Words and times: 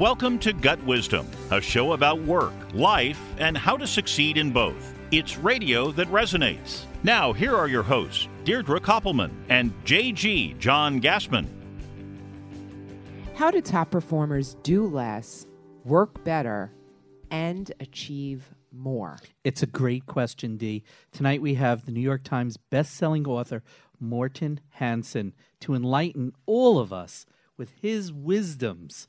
Welcome 0.00 0.38
to 0.38 0.54
Gut 0.54 0.82
Wisdom, 0.84 1.28
a 1.50 1.60
show 1.60 1.92
about 1.92 2.22
work, 2.22 2.54
life, 2.72 3.20
and 3.36 3.54
how 3.54 3.76
to 3.76 3.86
succeed 3.86 4.38
in 4.38 4.50
both. 4.50 4.94
It's 5.10 5.36
radio 5.36 5.92
that 5.92 6.08
resonates. 6.08 6.84
Now, 7.02 7.34
here 7.34 7.54
are 7.54 7.68
your 7.68 7.82
hosts, 7.82 8.26
Deirdre 8.44 8.80
Koppelman 8.80 9.30
and 9.50 9.74
JG 9.84 10.58
John 10.58 11.02
Gassman. 11.02 11.46
How 13.34 13.50
do 13.50 13.60
top 13.60 13.90
performers 13.90 14.56
do 14.62 14.86
less, 14.86 15.46
work 15.84 16.24
better, 16.24 16.72
and 17.30 17.70
achieve 17.78 18.54
more? 18.72 19.18
It's 19.44 19.62
a 19.62 19.66
great 19.66 20.06
question, 20.06 20.56
Dee. 20.56 20.82
Tonight 21.12 21.42
we 21.42 21.56
have 21.56 21.84
the 21.84 21.92
New 21.92 22.00
York 22.00 22.24
Times 22.24 22.56
best-selling 22.56 23.26
author 23.26 23.62
Morten 24.00 24.60
Hansen 24.70 25.34
to 25.60 25.74
enlighten 25.74 26.32
all 26.46 26.78
of 26.78 26.90
us 26.90 27.26
with 27.58 27.72
his 27.82 28.10
wisdoms. 28.10 29.06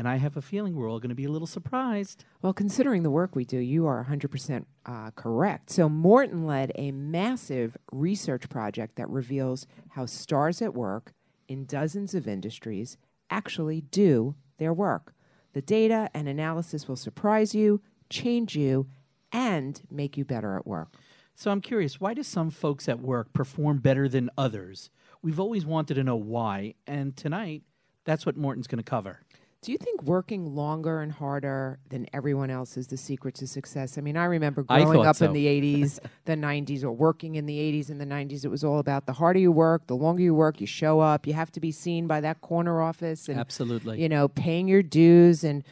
And 0.00 0.08
I 0.08 0.16
have 0.16 0.38
a 0.38 0.40
feeling 0.40 0.76
we're 0.76 0.90
all 0.90 0.98
going 0.98 1.10
to 1.10 1.14
be 1.14 1.26
a 1.26 1.30
little 1.30 1.46
surprised. 1.46 2.24
Well, 2.40 2.54
considering 2.54 3.02
the 3.02 3.10
work 3.10 3.36
we 3.36 3.44
do, 3.44 3.58
you 3.58 3.86
are 3.86 4.06
100% 4.08 4.64
uh, 4.86 5.10
correct. 5.10 5.68
So, 5.68 5.90
Morten 5.90 6.46
led 6.46 6.72
a 6.74 6.90
massive 6.90 7.76
research 7.92 8.48
project 8.48 8.96
that 8.96 9.10
reveals 9.10 9.66
how 9.90 10.06
stars 10.06 10.62
at 10.62 10.72
work 10.72 11.12
in 11.48 11.66
dozens 11.66 12.14
of 12.14 12.26
industries 12.26 12.96
actually 13.28 13.82
do 13.82 14.36
their 14.56 14.72
work. 14.72 15.12
The 15.52 15.60
data 15.60 16.08
and 16.14 16.28
analysis 16.28 16.88
will 16.88 16.96
surprise 16.96 17.54
you, 17.54 17.82
change 18.08 18.56
you, 18.56 18.86
and 19.30 19.82
make 19.90 20.16
you 20.16 20.24
better 20.24 20.56
at 20.56 20.66
work. 20.66 20.94
So 21.34 21.50
I'm 21.50 21.60
curious, 21.60 22.00
why 22.00 22.14
do 22.14 22.22
some 22.22 22.48
folks 22.48 22.88
at 22.88 23.00
work 23.00 23.34
perform 23.34 23.80
better 23.80 24.08
than 24.08 24.30
others? 24.38 24.88
We've 25.20 25.38
always 25.38 25.66
wanted 25.66 25.92
to 25.96 26.04
know 26.04 26.16
why, 26.16 26.76
and 26.86 27.14
tonight 27.14 27.64
that's 28.06 28.24
what 28.24 28.38
Morten's 28.38 28.66
going 28.66 28.82
to 28.82 28.90
cover. 28.90 29.20
Do 29.62 29.72
you 29.72 29.78
think 29.78 30.02
working 30.04 30.54
longer 30.54 31.02
and 31.02 31.12
harder 31.12 31.80
than 31.90 32.06
everyone 32.14 32.48
else 32.48 32.78
is 32.78 32.86
the 32.86 32.96
secret 32.96 33.34
to 33.36 33.46
success? 33.46 33.98
I 33.98 34.00
mean, 34.00 34.16
I 34.16 34.24
remember 34.24 34.62
growing 34.62 34.94
thought 34.94 35.06
up 35.06 35.16
so. 35.16 35.26
in 35.26 35.34
the 35.34 35.44
80s, 35.44 35.98
the 36.24 36.34
90s, 36.34 36.82
or 36.82 36.92
working 36.92 37.34
in 37.34 37.44
the 37.44 37.58
80s 37.58 37.90
and 37.90 38.00
the 38.00 38.06
90s. 38.06 38.42
It 38.46 38.48
was 38.48 38.64
all 38.64 38.78
about 38.78 39.04
the 39.04 39.12
harder 39.12 39.38
you 39.38 39.52
work, 39.52 39.86
the 39.86 39.96
longer 39.96 40.22
you 40.22 40.34
work, 40.34 40.62
you 40.62 40.66
show 40.66 41.00
up, 41.00 41.26
you 41.26 41.34
have 41.34 41.52
to 41.52 41.60
be 41.60 41.72
seen 41.72 42.06
by 42.06 42.22
that 42.22 42.40
corner 42.40 42.80
office 42.80 43.28
and 43.28 43.38
Absolutely. 43.38 44.00
you 44.00 44.08
know, 44.08 44.28
paying 44.28 44.66
your 44.66 44.82
dues 44.82 45.44
and 45.44 45.62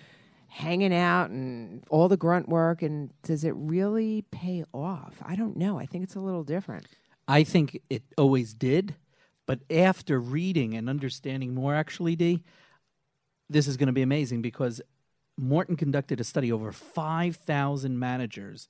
hanging 0.49 0.93
out 0.93 1.31
and 1.31 1.83
all 1.89 2.09
the 2.09 2.17
grunt 2.19 2.47
work 2.47 2.83
and 2.83 3.11
does 3.23 3.43
it 3.43 3.55
really 3.57 4.23
pay 4.31 4.65
off? 4.75 5.17
I 5.25 5.34
don't 5.34 5.57
know. 5.57 5.79
I 5.79 5.87
think 5.87 6.05
it's 6.05 6.15
a 6.15 6.21
little 6.21 6.45
different. 6.45 6.87
I 7.27 7.43
think 7.43 7.81
it 7.89 8.03
always 8.19 8.53
did, 8.53 8.97
but 9.47 9.61
after 9.71 10.21
reading 10.21 10.75
and 10.75 10.91
understanding 10.91 11.55
more, 11.55 11.75
actually, 11.75 12.17
Dee, 12.17 12.43
this 13.49 13.67
is 13.67 13.77
going 13.77 13.87
to 13.89 13.93
be 13.93 14.03
amazing 14.03 14.43
because 14.43 14.81
Morten 15.37 15.77
conducted 15.77 16.21
a 16.21 16.25
study 16.25 16.51
over 16.51 16.73
5,000 16.73 17.99
managers 17.99 18.69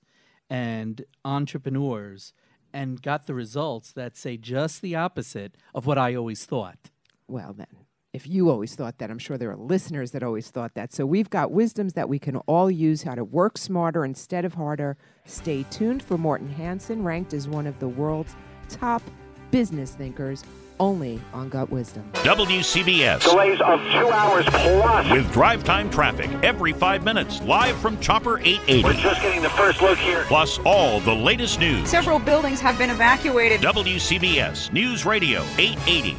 and 0.50 1.04
entrepreneurs 1.24 2.32
and 2.72 3.00
got 3.02 3.26
the 3.26 3.34
results 3.34 3.92
that 3.92 4.16
say 4.16 4.36
just 4.36 4.82
the 4.82 4.94
opposite 4.94 5.56
of 5.74 5.86
what 5.86 5.98
I 5.98 6.14
always 6.14 6.44
thought. 6.44 6.90
Well, 7.26 7.54
then, 7.54 7.66
if 8.12 8.26
you 8.26 8.50
always 8.50 8.74
thought 8.74 8.98
that, 8.98 9.10
I'm 9.10 9.18
sure 9.18 9.38
there 9.38 9.50
are 9.50 9.56
listeners 9.56 10.12
that 10.12 10.22
always 10.22 10.50
thought 10.50 10.74
that. 10.74 10.92
So 10.92 11.06
we've 11.06 11.30
got 11.30 11.50
wisdoms 11.50 11.94
that 11.94 12.08
we 12.08 12.18
can 12.18 12.36
all 12.38 12.70
use 12.70 13.02
how 13.02 13.14
to 13.14 13.24
work 13.24 13.58
smarter 13.58 14.04
instead 14.04 14.44
of 14.44 14.54
harder. 14.54 14.96
Stay 15.24 15.64
tuned 15.70 16.02
for 16.02 16.18
Morten 16.18 16.48
Hansen, 16.48 17.02
ranked 17.02 17.34
as 17.34 17.48
one 17.48 17.66
of 17.66 17.78
the 17.80 17.88
world's 17.88 18.34
top 18.68 19.02
business 19.50 19.92
thinkers, 19.92 20.44
only 20.80 21.20
on 21.32 21.48
Gut 21.48 21.70
Wisdom. 21.70 22.08
WCBS. 22.14 23.22
Delays 23.22 23.60
of 23.60 23.80
two 23.80 24.10
hours 24.10 24.44
plus. 24.46 25.10
With 25.10 25.32
drive 25.32 25.64
time 25.64 25.90
traffic 25.90 26.30
every 26.42 26.72
five 26.72 27.04
minutes, 27.04 27.42
live 27.42 27.76
from 27.78 27.98
Chopper 28.00 28.38
880. 28.38 28.84
We're 28.84 28.92
just 28.94 29.22
getting 29.22 29.42
the 29.42 29.50
first 29.50 29.80
look 29.82 29.98
here. 29.98 30.24
Plus 30.24 30.58
all 30.64 31.00
the 31.00 31.14
latest 31.14 31.60
news. 31.60 31.88
Several 31.88 32.18
buildings 32.18 32.60
have 32.60 32.78
been 32.78 32.90
evacuated. 32.90 33.60
WCBS 33.60 34.72
News 34.72 35.04
Radio 35.04 35.42
880. 35.58 36.16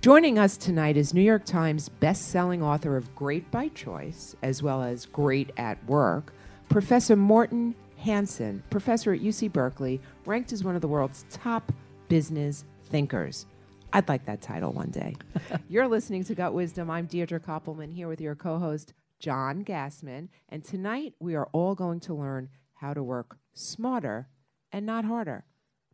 Joining 0.00 0.36
us 0.36 0.56
tonight 0.56 0.96
is 0.96 1.14
New 1.14 1.22
York 1.22 1.44
Times 1.44 1.88
best-selling 1.88 2.60
author 2.60 2.96
of 2.96 3.14
Great 3.14 3.48
by 3.52 3.68
Choice, 3.68 4.34
as 4.42 4.60
well 4.60 4.82
as 4.82 5.06
Great 5.06 5.50
at 5.56 5.84
Work, 5.86 6.32
Professor 6.68 7.14
Morten 7.14 7.76
Hansen, 7.98 8.64
professor 8.68 9.12
at 9.12 9.20
UC 9.20 9.52
Berkeley, 9.52 10.00
ranked 10.26 10.52
as 10.52 10.64
one 10.64 10.74
of 10.74 10.80
the 10.80 10.88
world's 10.88 11.24
top 11.30 11.70
business 12.08 12.64
thinkers. 12.86 13.46
I'd 13.92 14.08
like 14.08 14.24
that 14.24 14.40
title 14.40 14.72
one 14.72 14.90
day. 14.90 15.16
You're 15.68 15.86
listening 15.86 16.24
to 16.24 16.34
Gut 16.34 16.54
Wisdom. 16.54 16.90
I'm 16.90 17.04
Deirdre 17.06 17.40
Koppelman 17.40 17.92
here 17.92 18.08
with 18.08 18.22
your 18.22 18.34
co-host 18.34 18.94
John 19.18 19.64
Gassman, 19.64 20.28
and 20.48 20.64
tonight 20.64 21.14
we 21.20 21.34
are 21.34 21.48
all 21.52 21.74
going 21.74 22.00
to 22.00 22.14
learn 22.14 22.48
how 22.74 22.94
to 22.94 23.02
work 23.02 23.36
smarter 23.52 24.28
and 24.72 24.86
not 24.86 25.04
harder 25.04 25.44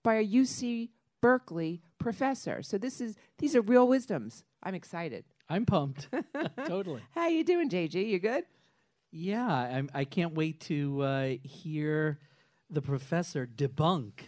by 0.04 0.14
a 0.14 0.26
UC 0.26 0.90
Berkeley 1.20 1.82
professor. 1.98 2.62
So 2.62 2.78
this 2.78 3.00
is 3.00 3.16
these 3.38 3.56
are 3.56 3.62
real 3.62 3.88
wisdoms. 3.88 4.44
I'm 4.62 4.74
excited. 4.74 5.24
I'm 5.48 5.66
pumped. 5.66 6.08
totally. 6.66 7.02
How 7.14 7.28
you 7.28 7.42
doing, 7.42 7.68
JG? 7.68 8.08
You 8.08 8.18
good? 8.18 8.44
Yeah, 9.10 9.46
I'm, 9.46 9.90
I 9.92 10.04
can't 10.04 10.34
wait 10.34 10.60
to 10.62 11.02
uh, 11.02 11.28
hear 11.42 12.18
the 12.70 12.82
professor 12.82 13.46
debunk 13.46 14.20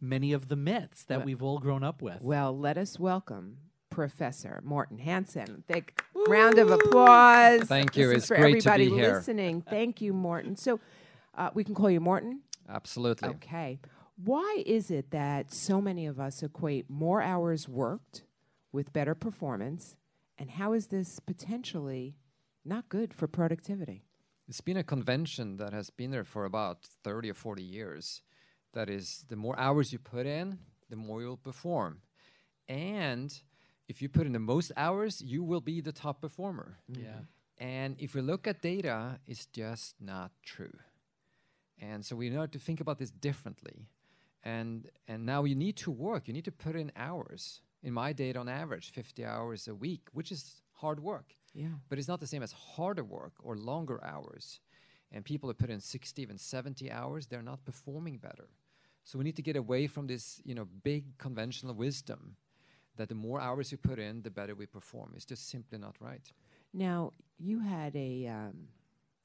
many 0.00 0.32
of 0.32 0.48
the 0.48 0.56
myths 0.56 1.04
that 1.04 1.18
Well- 1.18 1.26
we've 1.26 1.42
all 1.42 1.58
grown 1.58 1.82
up 1.82 2.02
with. 2.02 2.20
Well, 2.22 2.56
let 2.56 2.78
us 2.78 2.98
welcome 2.98 3.58
Professor 3.90 4.60
Morten 4.64 4.98
Hansen. 4.98 5.64
Big 5.66 5.92
round 6.28 6.58
of 6.58 6.70
applause. 6.70 7.62
Thank 7.62 7.96
you. 7.96 8.08
This 8.08 8.18
It's 8.18 8.26
for 8.28 8.36
great 8.36 8.62
to 8.62 8.68
everybody 8.70 8.88
be 8.90 8.94
here. 8.94 9.14
listening. 9.16 9.62
Thank 9.62 10.00
you, 10.00 10.12
Morten. 10.12 10.56
So 10.56 10.78
uh, 11.34 11.50
we 11.54 11.64
can 11.64 11.74
call 11.74 11.90
you 11.90 12.00
Morten. 12.00 12.42
Absolutely. 12.68 13.28
Okay. 13.30 13.80
Why 14.16 14.62
is 14.66 14.90
it 14.90 15.10
that 15.10 15.52
so 15.52 15.80
many 15.80 16.06
of 16.06 16.18
us 16.20 16.42
equate 16.42 16.90
more 16.90 17.22
hours 17.22 17.68
worked 17.68 18.24
with 18.72 18.92
better 18.92 19.14
performance? 19.14 19.96
And 20.36 20.50
how 20.50 20.72
is 20.72 20.88
this 20.88 21.18
potentially 21.20 22.16
not 22.64 22.88
good 22.88 23.14
for 23.14 23.26
productivity? 23.26 24.04
It's 24.46 24.60
been 24.60 24.76
a 24.76 24.84
convention 24.84 25.56
that 25.58 25.72
has 25.72 25.90
been 25.90 26.10
there 26.10 26.24
for 26.24 26.44
about 26.44 26.82
30 27.04 27.30
or 27.30 27.34
40 27.34 27.62
years. 27.62 28.22
That 28.72 28.90
is, 28.90 29.24
the 29.28 29.36
more 29.36 29.58
hours 29.58 29.92
you 29.92 29.98
put 29.98 30.26
in, 30.26 30.58
the 30.90 30.96
more 30.96 31.20
you'll 31.22 31.36
perform. 31.36 32.00
And 32.68 33.36
if 33.88 34.02
you 34.02 34.08
put 34.08 34.26
in 34.26 34.32
the 34.32 34.38
most 34.38 34.72
hours, 34.76 35.22
you 35.22 35.42
will 35.42 35.60
be 35.60 35.80
the 35.80 35.92
top 35.92 36.20
performer. 36.20 36.78
Mm-hmm. 36.90 37.04
yeah. 37.04 37.20
And 37.58 37.96
if 37.98 38.14
we 38.14 38.20
look 38.20 38.46
at 38.46 38.62
data, 38.62 39.18
it's 39.26 39.46
just 39.46 39.96
not 40.00 40.30
true. 40.44 40.78
And 41.80 42.04
so 42.04 42.14
we 42.16 42.30
need 42.30 42.52
to 42.52 42.58
think 42.58 42.80
about 42.80 42.98
this 42.98 43.10
differently. 43.10 43.88
And 44.44 44.88
and 45.08 45.26
now 45.26 45.44
you 45.44 45.56
need 45.56 45.76
to 45.78 45.90
work. 45.90 46.28
You 46.28 46.34
need 46.34 46.44
to 46.44 46.52
put 46.52 46.76
in 46.76 46.92
hours. 46.96 47.60
In 47.82 47.92
my 47.92 48.12
data, 48.12 48.38
on 48.38 48.48
average, 48.48 48.90
50 48.90 49.24
hours 49.24 49.68
a 49.68 49.74
week, 49.74 50.08
which 50.12 50.32
is 50.32 50.62
hard 50.72 51.00
work. 51.00 51.34
Yeah. 51.54 51.68
But 51.88 51.98
it's 51.98 52.08
not 52.08 52.20
the 52.20 52.26
same 52.26 52.42
as 52.42 52.52
harder 52.52 53.04
work 53.04 53.32
or 53.40 53.56
longer 53.56 54.02
hours. 54.04 54.60
And 55.12 55.24
people 55.24 55.48
that 55.48 55.58
put 55.58 55.70
in 55.70 55.80
60, 55.80 56.20
even 56.20 56.36
70 56.36 56.90
hours, 56.90 57.26
they're 57.26 57.42
not 57.42 57.64
performing 57.64 58.18
better. 58.18 58.48
So 59.04 59.18
we 59.18 59.24
need 59.24 59.36
to 59.36 59.42
get 59.42 59.56
away 59.56 59.86
from 59.86 60.06
this, 60.06 60.42
you 60.44 60.54
know, 60.54 60.66
big 60.82 61.16
conventional 61.16 61.74
wisdom 61.74 62.36
that 62.96 63.08
the 63.08 63.14
more 63.14 63.40
hours 63.40 63.72
you 63.72 63.78
put 63.78 63.98
in, 63.98 64.22
the 64.22 64.30
better 64.30 64.54
we 64.54 64.66
perform. 64.66 65.12
It's 65.16 65.24
just 65.24 65.48
simply 65.48 65.78
not 65.78 65.96
right. 66.00 66.30
Now, 66.74 67.12
you 67.38 67.60
had 67.60 67.96
a. 67.96 68.26
Um, 68.26 68.68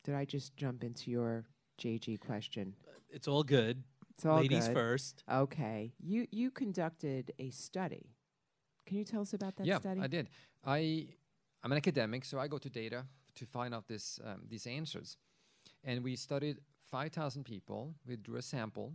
did 0.03 0.15
I 0.15 0.25
just 0.25 0.55
jump 0.55 0.83
into 0.83 1.11
your 1.11 1.43
JG 1.81 2.19
question? 2.19 2.75
It's 3.09 3.27
all 3.27 3.43
good. 3.43 3.83
It's 4.11 4.25
all 4.25 4.37
Ladies 4.37 4.67
good. 4.67 4.75
first. 4.75 5.23
Okay. 5.29 5.93
You 5.99 6.27
you 6.31 6.51
conducted 6.51 7.33
a 7.39 7.49
study. 7.49 8.11
Can 8.85 8.97
you 8.97 9.03
tell 9.03 9.21
us 9.21 9.33
about 9.33 9.55
that 9.57 9.65
yeah, 9.65 9.79
study? 9.79 10.01
I 10.01 10.07
did. 10.07 10.29
I 10.65 11.07
I'm 11.63 11.71
an 11.71 11.77
academic, 11.77 12.25
so 12.25 12.39
I 12.39 12.47
go 12.47 12.57
to 12.57 12.69
data 12.69 13.05
to 13.35 13.45
find 13.45 13.73
out 13.73 13.87
this 13.87 14.19
um, 14.23 14.43
these 14.47 14.67
answers. 14.67 15.17
And 15.83 16.03
we 16.03 16.15
studied 16.15 16.59
5,000 16.89 17.43
people. 17.43 17.93
We 18.05 18.15
drew 18.15 18.37
a 18.37 18.41
sample, 18.41 18.93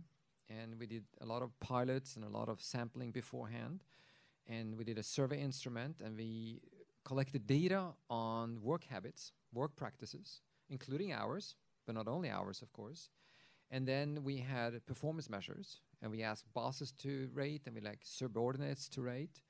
and 0.49 0.79
we 0.79 0.87
did 0.87 1.03
a 1.21 1.25
lot 1.25 1.41
of 1.41 1.57
pilots 1.59 2.15
and 2.15 2.25
a 2.25 2.29
lot 2.29 2.49
of 2.49 2.61
sampling 2.61 3.11
beforehand. 3.11 3.83
And 4.47 4.75
we 4.77 4.83
did 4.83 4.97
a 4.97 5.03
survey 5.03 5.39
instrument, 5.39 6.01
and 6.03 6.17
we 6.17 6.61
collected 7.05 7.45
data 7.45 7.87
on 8.09 8.61
work 8.61 8.83
habits, 8.85 9.33
work 9.53 9.75
practices, 9.75 10.41
including 10.69 11.13
hours, 11.13 11.55
but 11.85 11.93
not 11.93 12.07
only 12.07 12.29
hours, 12.29 12.61
of 12.61 12.73
course. 12.73 13.09
And 13.71 13.87
then 13.87 14.23
we 14.23 14.37
had 14.37 14.83
performance 14.87 15.29
measures, 15.29 15.81
and 16.01 16.09
we 16.09 16.23
asked 16.23 16.51
bosses 16.53 16.91
to 16.99 17.29
rate, 17.33 17.63
and 17.67 17.75
we 17.75 17.81
like 17.81 17.99
subordinates 18.03 18.89
to 18.89 19.01
rate. 19.01 19.41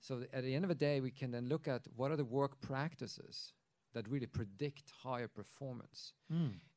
So 0.00 0.24
at 0.34 0.44
the 0.44 0.54
end 0.54 0.66
of 0.66 0.68
the 0.68 0.74
day, 0.74 1.00
we 1.00 1.10
can 1.10 1.30
then 1.30 1.48
look 1.48 1.66
at 1.66 1.86
what 1.96 2.10
are 2.10 2.16
the 2.16 2.26
work 2.26 2.60
practices 2.60 3.54
that 3.94 4.08
really 4.08 4.26
predict 4.26 4.92
higher 5.02 5.28
performance. 5.28 6.12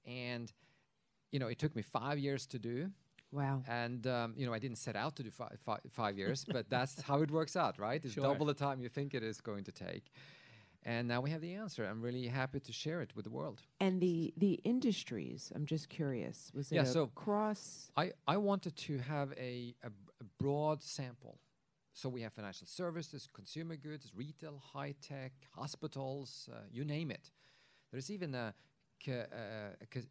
And 0.06 0.52
you 1.32 1.40
know, 1.40 1.48
it 1.48 1.60
took 1.60 1.76
me 1.76 1.82
five 1.82 2.18
years 2.18 2.46
to 2.48 2.58
do, 2.60 2.90
wow. 3.32 3.62
and 3.68 4.08
um, 4.08 4.34
you 4.38 4.46
know, 4.48 4.54
I 4.54 4.60
didn't 4.60 4.78
set 4.78 4.96
out 4.96 5.16
to 5.18 5.24
do 5.24 5.32
five 5.92 6.18
years, 6.22 6.46
but 6.46 6.70
that's 6.70 7.02
how 7.02 7.22
it 7.22 7.30
works 7.32 7.56
out, 7.58 7.78
right? 7.78 8.04
It's 8.04 8.14
Sure. 8.14 8.24
double 8.24 8.46
the 8.46 8.54
time 8.54 8.80
you 8.80 8.88
think 8.90 9.14
it 9.14 9.24
is 9.24 9.42
going 9.42 9.66
to 9.66 9.72
take. 9.72 10.06
And 10.84 11.06
now 11.10 11.20
we 11.20 11.30
have 11.32 11.42
the 11.42 11.54
answer. 11.56 11.86
I'm 11.86 12.02
really 12.02 12.28
happy 12.28 12.62
to 12.62 12.72
share 12.72 13.02
it 13.02 13.14
with 13.14 13.26
the 13.26 13.32
world. 13.32 13.62
And 13.82 14.00
the 14.00 14.34
the 14.38 14.54
industries, 14.64 15.52
I'm 15.54 15.66
just 15.66 15.90
curious. 15.90 16.50
Was 16.54 16.72
it 16.72 16.76
Yeah, 16.76 16.86
so- 16.86 17.08
cross? 17.08 17.92
I, 17.98 18.12
I 18.26 18.38
wanted 18.38 18.76
to 18.88 18.98
have 19.00 19.34
a, 19.34 19.76
a, 19.84 19.88
a 20.22 20.26
broad 20.40 20.82
sample. 20.82 21.40
So 21.98 22.10
we 22.10 22.22
have 22.22 22.32
financial 22.34 22.68
services, 22.68 23.28
consumer 23.34 23.76
goods, 23.76 24.12
retail, 24.16 24.62
high 24.72 24.94
tech, 25.02 25.32
hospitals, 25.56 26.48
uh, 26.54 26.60
you 26.72 26.86
name 26.86 27.10
it. 27.10 27.32
There's 27.92 28.12
even 28.12 28.36
a, 28.36 28.54
ca- 29.04 29.26
uh, 29.34 29.82
a 29.82 29.86
ca- 29.92 30.08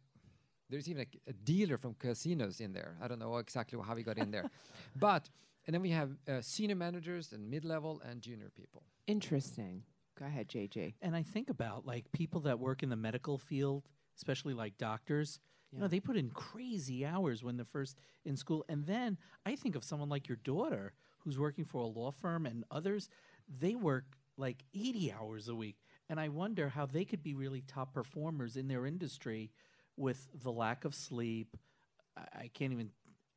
there's 0.69 0.89
even 0.89 1.03
a, 1.03 1.29
a 1.29 1.31
dealer 1.31 1.77
from 1.77 1.93
casinos 1.93 2.59
in 2.59 2.73
there. 2.73 2.97
I 3.01 3.07
don't 3.07 3.19
know 3.19 3.37
exactly 3.37 3.79
how 3.81 3.95
he 3.95 4.03
got 4.03 4.17
in 4.17 4.31
there, 4.31 4.49
but 4.97 5.29
and 5.65 5.73
then 5.73 5.81
we 5.81 5.91
have 5.91 6.11
uh, 6.27 6.41
senior 6.41 6.75
managers 6.75 7.31
and 7.31 7.49
mid-level 7.49 8.01
and 8.03 8.21
junior 8.21 8.51
people. 8.53 8.83
Interesting. 9.07 9.81
Go 10.19 10.25
ahead, 10.25 10.49
JG. 10.49 10.95
And 11.01 11.15
I 11.15 11.23
think 11.23 11.49
about 11.49 11.85
like 11.85 12.11
people 12.11 12.41
that 12.41 12.59
work 12.59 12.83
in 12.83 12.89
the 12.89 12.97
medical 12.97 13.37
field, 13.37 13.87
especially 14.17 14.53
like 14.53 14.77
doctors. 14.77 15.39
You 15.71 15.79
know, 15.79 15.87
they 15.87 15.99
put 15.99 16.15
in 16.17 16.29
crazy 16.31 17.05
hours 17.05 17.43
when 17.43 17.57
they're 17.57 17.65
first 17.65 17.97
in 18.25 18.35
school. 18.37 18.65
And 18.69 18.85
then 18.85 19.17
I 19.45 19.55
think 19.55 19.75
of 19.75 19.83
someone 19.83 20.09
like 20.09 20.27
your 20.27 20.37
daughter 20.43 20.93
who's 21.19 21.37
working 21.37 21.65
for 21.65 21.81
a 21.81 21.85
law 21.87 22.11
firm 22.11 22.45
and 22.45 22.63
others, 22.71 23.09
they 23.59 23.75
work 23.75 24.05
like 24.37 24.63
80 24.73 25.11
hours 25.13 25.49
a 25.49 25.55
week. 25.55 25.77
And 26.09 26.19
I 26.19 26.29
wonder 26.29 26.69
how 26.69 26.85
they 26.85 27.03
could 27.05 27.21
be 27.21 27.33
really 27.33 27.61
top 27.67 27.93
performers 27.93 28.55
in 28.55 28.67
their 28.67 28.85
industry 28.85 29.51
with 29.97 30.27
the 30.41 30.51
lack 30.51 30.85
of 30.85 30.95
sleep. 30.95 31.57
I, 32.17 32.21
I 32.43 32.49
can't 32.53 32.71
even 32.71 32.89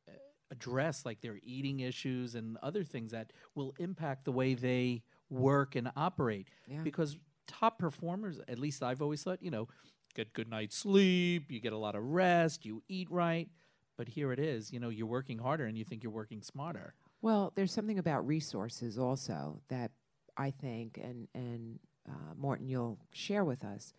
uh, 0.07 0.13
address 0.51 1.05
like 1.05 1.21
their 1.21 1.39
eating 1.43 1.81
issues 1.81 2.35
and 2.35 2.57
other 2.63 2.83
things 2.83 3.11
that 3.11 3.33
will 3.55 3.73
impact 3.79 4.25
the 4.25 4.31
way 4.31 4.53
they 4.53 5.03
work 5.29 5.75
and 5.75 5.91
operate 5.95 6.47
Yeah. 6.67 6.81
because 6.83 7.17
top 7.47 7.79
performers 7.79 8.39
at 8.47 8.59
least 8.59 8.83
i've 8.83 9.01
always 9.01 9.23
thought 9.23 9.41
you 9.41 9.51
know 9.51 9.67
get 10.13 10.33
good 10.33 10.49
night's 10.49 10.75
sleep 10.77 11.51
you 11.51 11.59
get 11.59 11.73
a 11.73 11.77
lot 11.77 11.95
of 11.95 12.03
rest 12.03 12.65
you 12.65 12.81
eat 12.87 13.09
right 13.11 13.49
but 13.97 14.07
here 14.07 14.31
it 14.31 14.39
is 14.39 14.71
you 14.71 14.79
know 14.79 14.89
you're 14.89 15.07
working 15.07 15.37
harder 15.37 15.65
and 15.65 15.77
you 15.77 15.83
think 15.83 16.03
you're 16.03 16.11
working 16.11 16.41
smarter 16.41 16.93
Well, 17.21 17.51
there's 17.55 17.71
something 17.71 17.99
about 17.99 18.25
resources 18.25 18.97
also 18.97 19.61
that 19.67 19.91
I 20.37 20.51
think, 20.51 20.97
and 20.97 21.27
and 21.35 21.79
uh, 22.09 22.33
Morten, 22.35 22.67
you'll 22.67 22.97
share 23.13 23.45
with 23.45 23.63
us. 23.63 23.93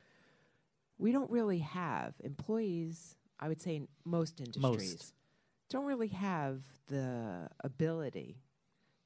We 0.99 1.13
don't 1.13 1.31
really 1.31 1.59
have 1.59 2.15
employees. 2.25 3.17
I 3.39 3.49
would 3.49 3.61
say 3.61 3.77
in 3.77 3.89
most 4.05 4.41
industries 4.41 5.13
don't 5.69 5.85
really 5.85 6.09
have 6.09 6.63
the 6.89 7.49
ability 7.61 8.43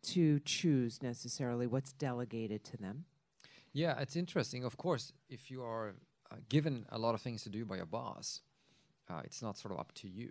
to 0.02 0.40
choose 0.40 1.02
necessarily 1.02 1.66
what's 1.66 1.92
delegated 1.92 2.64
to 2.64 2.76
them. 2.76 3.04
Yeah, 3.72 3.98
it's 4.00 4.16
interesting. 4.16 4.64
Of 4.64 4.76
course, 4.76 5.12
if 5.28 5.50
you 5.50 5.62
are 5.62 5.94
uh, 6.30 6.36
given 6.48 6.86
a 6.90 6.98
lot 6.98 7.14
of 7.14 7.20
things 7.20 7.42
to 7.44 7.48
do 7.48 7.64
by 7.64 7.76
your 7.76 7.86
boss, 7.86 8.40
uh, 9.08 9.20
it's 9.24 9.42
not 9.42 9.56
sort 9.56 9.72
of 9.72 9.80
up 9.80 9.92
to 9.94 10.08
you. 10.08 10.30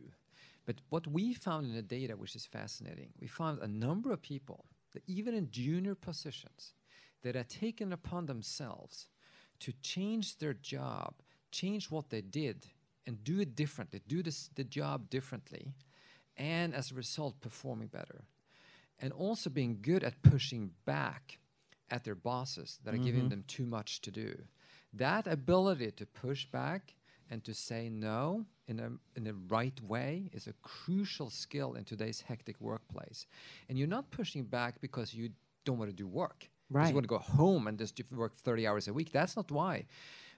But 0.65 0.75
what 0.89 1.07
we 1.07 1.33
found 1.33 1.67
in 1.67 1.75
the 1.75 1.81
data, 1.81 2.15
which 2.15 2.35
is 2.35 2.45
fascinating, 2.45 3.09
we 3.19 3.27
found 3.27 3.59
a 3.59 3.67
number 3.67 4.11
of 4.11 4.21
people 4.21 4.65
that 4.93 5.03
even 5.07 5.33
in 5.33 5.51
junior 5.51 5.95
positions 5.95 6.73
that 7.23 7.35
had 7.35 7.49
taken 7.49 7.93
upon 7.93 8.25
themselves 8.25 9.07
to 9.59 9.73
change 9.81 10.37
their 10.37 10.53
job, 10.53 11.13
change 11.51 11.91
what 11.91 12.09
they 12.09 12.21
did, 12.21 12.65
and 13.07 13.23
do 13.23 13.39
it 13.39 13.55
differently, 13.55 14.01
do 14.07 14.23
this, 14.23 14.49
the 14.55 14.63
job 14.63 15.09
differently, 15.09 15.73
and 16.37 16.73
as 16.73 16.91
a 16.91 16.95
result, 16.95 17.39
performing 17.41 17.87
better. 17.87 18.25
And 18.99 19.13
also 19.13 19.49
being 19.49 19.79
good 19.81 20.03
at 20.03 20.21
pushing 20.23 20.71
back 20.85 21.39
at 21.91 22.03
their 22.03 22.15
bosses 22.15 22.79
that 22.83 22.93
are 22.93 22.97
giving 22.97 23.29
them 23.29 23.43
too 23.47 23.65
much 23.65 24.01
to 24.01 24.11
do. 24.11 24.35
That 24.97 25.27
ability 25.27 25.91
to 25.91 26.05
push 26.05 26.45
back 26.45 26.95
and 27.29 27.43
to 27.43 27.53
say 27.53 27.89
no 27.89 28.45
in 28.67 28.79
a 28.79 28.91
in 29.15 29.23
the 29.23 29.33
right 29.47 29.79
way 29.81 30.29
is 30.31 30.47
a 30.47 30.53
crucial 30.61 31.29
skill 31.29 31.73
in 31.73 31.83
today's 31.83 32.21
hectic 32.21 32.59
workplace. 32.61 33.25
And 33.67 33.77
you're 33.77 33.87
not 33.87 34.11
pushing 34.11 34.43
back 34.43 34.79
because 34.81 35.13
you 35.13 35.29
don't 35.65 35.77
want 35.77 35.89
to 35.89 35.95
do 35.95 36.07
work. 36.07 36.49
Right. 36.69 36.89
You 36.89 36.95
want 36.95 37.03
to 37.03 37.09
go 37.09 37.19
home 37.19 37.67
and 37.67 37.77
just 37.77 37.99
work 38.11 38.33
30 38.33 38.67
hours 38.67 38.87
a 38.87 38.93
week. 38.93 39.11
That's 39.11 39.35
not 39.35 39.51
why. 39.51 39.85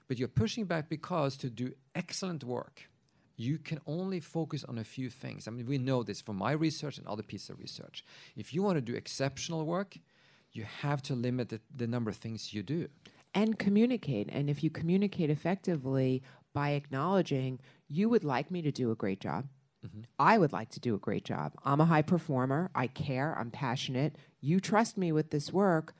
But 0.08 0.18
you're 0.18 0.28
pushing 0.28 0.64
back 0.64 0.88
because 0.88 1.36
to 1.38 1.50
do 1.50 1.72
excellent 1.94 2.44
work, 2.44 2.88
you 3.36 3.58
can 3.58 3.80
only 3.86 4.20
focus 4.20 4.64
on 4.64 4.78
a 4.78 4.84
few 4.84 5.10
things. 5.10 5.46
I 5.46 5.50
mean, 5.50 5.66
we 5.66 5.78
know 5.78 6.02
this 6.02 6.20
from 6.20 6.36
my 6.36 6.52
research 6.52 6.98
and 6.98 7.06
other 7.06 7.22
pieces 7.22 7.50
of 7.50 7.60
research. 7.60 8.04
If 8.36 8.52
you 8.52 8.62
want 8.62 8.76
to 8.76 8.80
do 8.80 8.94
exceptional 8.94 9.64
work, 9.64 9.96
you 10.52 10.64
have 10.64 11.02
to 11.02 11.14
limit 11.14 11.50
the, 11.50 11.60
the 11.74 11.86
number 11.86 12.10
of 12.10 12.16
things 12.16 12.52
you 12.52 12.62
do. 12.62 12.88
And 13.34 13.58
communicate. 13.58 14.28
And 14.30 14.48
if 14.48 14.62
you 14.62 14.70
communicate 14.70 15.30
effectively 15.30 16.22
by 16.54 16.70
acknowledging, 16.70 17.60
you 17.88 18.08
would 18.08 18.24
like 18.24 18.50
me 18.50 18.62
to 18.62 18.72
do 18.72 18.90
a 18.90 18.96
great 18.96 19.20
job. 19.20 19.46
Mm-hmm. 19.86 20.00
I 20.18 20.38
would 20.38 20.52
like 20.52 20.70
to 20.70 20.80
do 20.80 20.94
a 20.94 20.98
great 20.98 21.24
job. 21.24 21.52
I'm 21.64 21.80
a 21.80 21.86
high 21.86 22.02
performer. 22.02 22.70
I 22.74 22.88
care. 22.88 23.36
I'm 23.38 23.50
passionate. 23.50 24.16
You 24.40 24.60
trust 24.60 24.98
me 24.98 25.12
with 25.12 25.30
this 25.30 25.52
work, 25.52 25.94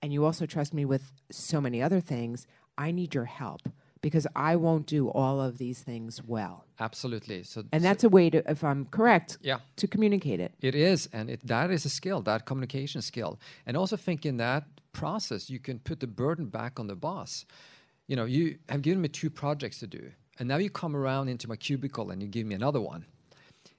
and 0.00 0.12
you 0.12 0.24
also 0.24 0.46
trust 0.46 0.72
me 0.72 0.84
with 0.84 1.10
so 1.30 1.60
many 1.60 1.82
other 1.82 2.00
things. 2.00 2.46
I 2.76 2.92
need 2.92 3.14
your 3.14 3.24
help 3.24 3.62
because 4.00 4.26
I 4.36 4.56
won't 4.56 4.86
do 4.86 5.08
all 5.08 5.40
of 5.40 5.58
these 5.58 5.80
things 5.80 6.22
well. 6.24 6.64
Absolutely. 6.78 7.42
So, 7.42 7.64
And 7.72 7.84
that's 7.84 8.04
a 8.04 8.08
way 8.08 8.30
to, 8.30 8.48
if 8.50 8.62
I'm 8.62 8.86
correct, 8.86 9.38
yeah. 9.42 9.58
to 9.76 9.86
communicate 9.86 10.40
it. 10.40 10.52
It 10.60 10.74
is, 10.74 11.08
and 11.12 11.30
it, 11.30 11.46
that 11.46 11.70
is 11.70 11.84
a 11.84 11.90
skill, 11.90 12.22
that 12.22 12.46
communication 12.46 13.02
skill. 13.02 13.38
And 13.66 13.76
also 13.76 13.96
think 13.96 14.24
in 14.24 14.36
that 14.38 14.64
process, 14.92 15.50
you 15.50 15.58
can 15.58 15.78
put 15.78 16.00
the 16.00 16.06
burden 16.06 16.46
back 16.46 16.78
on 16.78 16.86
the 16.86 16.96
boss. 16.96 17.44
You 18.06 18.16
know, 18.16 18.24
you 18.24 18.58
have 18.68 18.82
given 18.82 19.00
me 19.02 19.08
two 19.08 19.30
projects 19.30 19.80
to 19.80 19.86
do, 19.86 20.12
and 20.38 20.48
now 20.48 20.56
you 20.56 20.70
come 20.70 20.96
around 20.96 21.28
into 21.28 21.48
my 21.48 21.56
cubicle 21.56 22.10
and 22.10 22.22
you 22.22 22.28
give 22.28 22.46
me 22.46 22.54
another 22.54 22.80
one. 22.80 23.04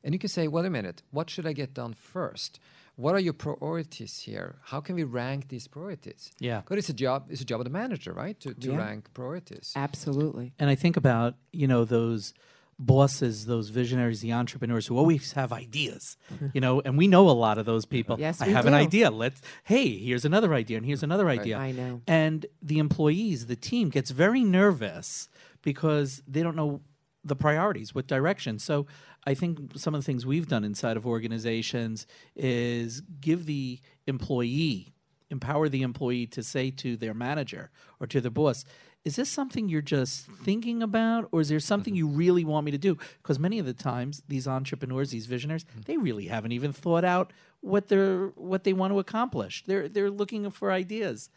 And 0.04 0.14
you 0.14 0.20
can 0.20 0.30
say, 0.30 0.48
wait 0.48 0.66
a 0.66 0.70
minute, 0.70 1.02
what 1.12 1.30
should 1.30 1.46
I 1.46 1.54
get 1.54 1.74
done 1.74 1.94
first? 1.94 2.60
What 3.04 3.16
are 3.16 3.20
your 3.28 3.32
priorities 3.46 4.20
here? 4.20 4.50
How 4.72 4.80
can 4.82 4.94
we 4.96 5.06
rank 5.06 5.48
these 5.48 5.68
priorities? 5.70 6.32
Yeah. 6.40 6.62
But 6.68 6.78
it's 6.80 6.90
a 6.90 6.94
job, 7.06 7.28
it's 7.30 7.40
a 7.42 7.46
job 7.46 7.62
of 7.62 7.66
the 7.70 7.70
manager, 7.82 8.12
right? 8.12 8.38
To, 8.42 8.54
to 8.54 8.72
Yeah. 8.72 8.78
rank 8.78 9.02
priorities. 9.14 9.68
Absolutely. 9.76 10.48
and 10.60 10.70
i 10.70 10.76
think 10.76 10.96
about 10.98 11.36
you 11.62 11.68
know 11.72 11.86
those 11.86 12.34
bosses 12.78 13.46
those 13.46 13.68
visionaries 13.70 14.20
the 14.22 14.32
entrepreneurs 14.42 14.88
who 14.88 14.98
always 14.98 15.34
have 15.34 15.52
ideas 15.52 16.18
you 16.56 16.62
know 16.62 16.82
and 16.86 16.98
we 16.98 17.08
know 17.08 17.30
a 17.30 17.38
lot 17.46 17.58
of 17.58 17.66
those 17.66 17.86
people 17.86 18.16
Yes, 18.20 18.42
i 18.42 18.48
we 18.48 18.54
have 18.54 18.66
an 18.74 18.74
idea 18.74 19.12
let's 19.12 19.42
hey 19.66 19.88
here's 19.98 20.26
another 20.26 20.54
idea 20.54 20.78
and 20.78 20.86
here's 20.86 21.04
another 21.04 21.28
idea 21.30 21.58
I 21.58 21.72
know. 21.72 22.02
and 22.08 22.46
the 22.62 22.80
employees 22.80 23.48
the 23.48 23.56
team 23.70 23.90
gets 23.90 24.12
very 24.12 24.44
nervous 24.44 25.28
because 25.62 26.22
they 26.34 26.42
don't 26.42 26.56
know 26.56 26.80
the 27.24 27.36
priorities 27.36 27.94
what 27.94 28.08
direction. 28.08 28.60
So 28.60 28.88
i 29.26 29.34
think 29.34 29.60
some 29.76 29.94
of 29.94 30.00
the 30.02 30.06
things 30.06 30.26
we've 30.26 30.48
done 30.48 30.64
inside 30.64 30.96
of 30.96 31.06
organizations 31.06 32.08
is 32.38 33.02
give 33.20 33.46
the 33.46 33.80
employee 34.08 34.94
empower 35.30 35.70
the 35.70 35.82
employee 35.82 36.26
to 36.26 36.42
say 36.42 36.72
to 36.72 36.96
their 36.96 37.14
manager 37.14 37.70
or 38.00 38.08
to 38.08 38.22
their 38.22 38.32
boss 38.32 38.66
is 39.06 39.16
this 39.16 39.30
something 39.30 39.70
you're 39.70 39.82
just 39.82 40.26
thinking 40.26 40.84
about 40.84 41.30
or 41.32 41.40
is 41.42 41.50
there 41.50 41.60
something 41.60 41.94
mm-hmm. 41.94 42.12
you 42.12 42.18
really 42.18 42.44
want 42.44 42.66
me 42.66 42.72
to 42.72 42.78
do? 42.78 42.98
Because 43.22 43.40
many 43.40 43.58
of 43.58 43.66
the 43.66 43.74
times 43.74 44.22
these 44.28 44.48
entrepreneurs 44.48 45.12
these 45.12 45.26
visionaries 45.26 45.64
mm-hmm. 45.64 45.82
they 45.86 45.98
really 45.98 46.26
haven't 46.28 46.52
even 46.52 46.74
thought 46.74 47.06
out 47.06 47.32
what 47.62 47.88
they're 47.88 48.28
what 48.36 48.64
they 48.64 48.74
want 48.74 48.92
to 48.94 49.00
accomplish. 49.00 49.64
They're 49.66 49.88
they're 49.88 50.12
looking 50.12 50.50
for 50.52 50.72
ideas 50.72 51.30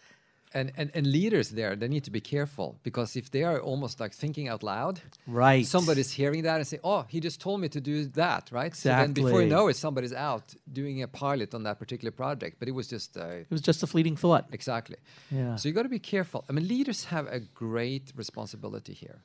And, 0.54 0.70
and, 0.76 0.90
and 0.94 1.06
leaders 1.06 1.48
there, 1.50 1.74
they 1.76 1.88
need 1.88 2.04
to 2.04 2.10
be 2.10 2.20
careful 2.20 2.76
because 2.82 3.16
if 3.16 3.30
they 3.30 3.42
are 3.42 3.58
almost 3.60 4.00
like 4.00 4.12
thinking 4.12 4.48
out 4.48 4.62
loud, 4.62 5.00
Right. 5.26 5.66
somebody's 5.66 6.12
hearing 6.12 6.42
that 6.42 6.56
and 6.56 6.66
say, 6.66 6.78
"Oh, 6.84 7.02
he 7.08 7.20
just 7.20 7.40
told 7.40 7.60
me 7.60 7.68
to 7.70 7.80
do 7.80 8.06
that," 8.22 8.50
right? 8.52 8.74
So 8.76 8.88
then 8.90 9.12
before 9.14 9.40
you 9.42 9.48
know 9.48 9.68
it, 9.68 9.76
somebody's 9.76 10.12
out 10.12 10.54
doing 10.70 11.02
a 11.02 11.08
pilot 11.08 11.54
on 11.54 11.62
that 11.62 11.78
particular 11.78 12.10
project, 12.12 12.56
but 12.58 12.68
it 12.68 12.74
was 12.80 12.86
just 12.88 13.16
uh, 13.16 13.26
it 13.44 13.50
was 13.50 13.62
just 13.62 13.82
a 13.82 13.86
fleeting 13.86 14.16
thought 14.16 14.44
exactly. 14.52 14.96
Yeah. 15.30 15.56
So 15.56 15.68
you 15.68 15.74
got 15.74 15.84
to 15.84 15.88
be 16.00 16.04
careful. 16.14 16.44
I 16.48 16.52
mean, 16.52 16.66
leaders 16.68 17.04
have 17.04 17.26
a 17.28 17.40
great 17.40 18.12
responsibility 18.14 18.92
here. 18.92 19.18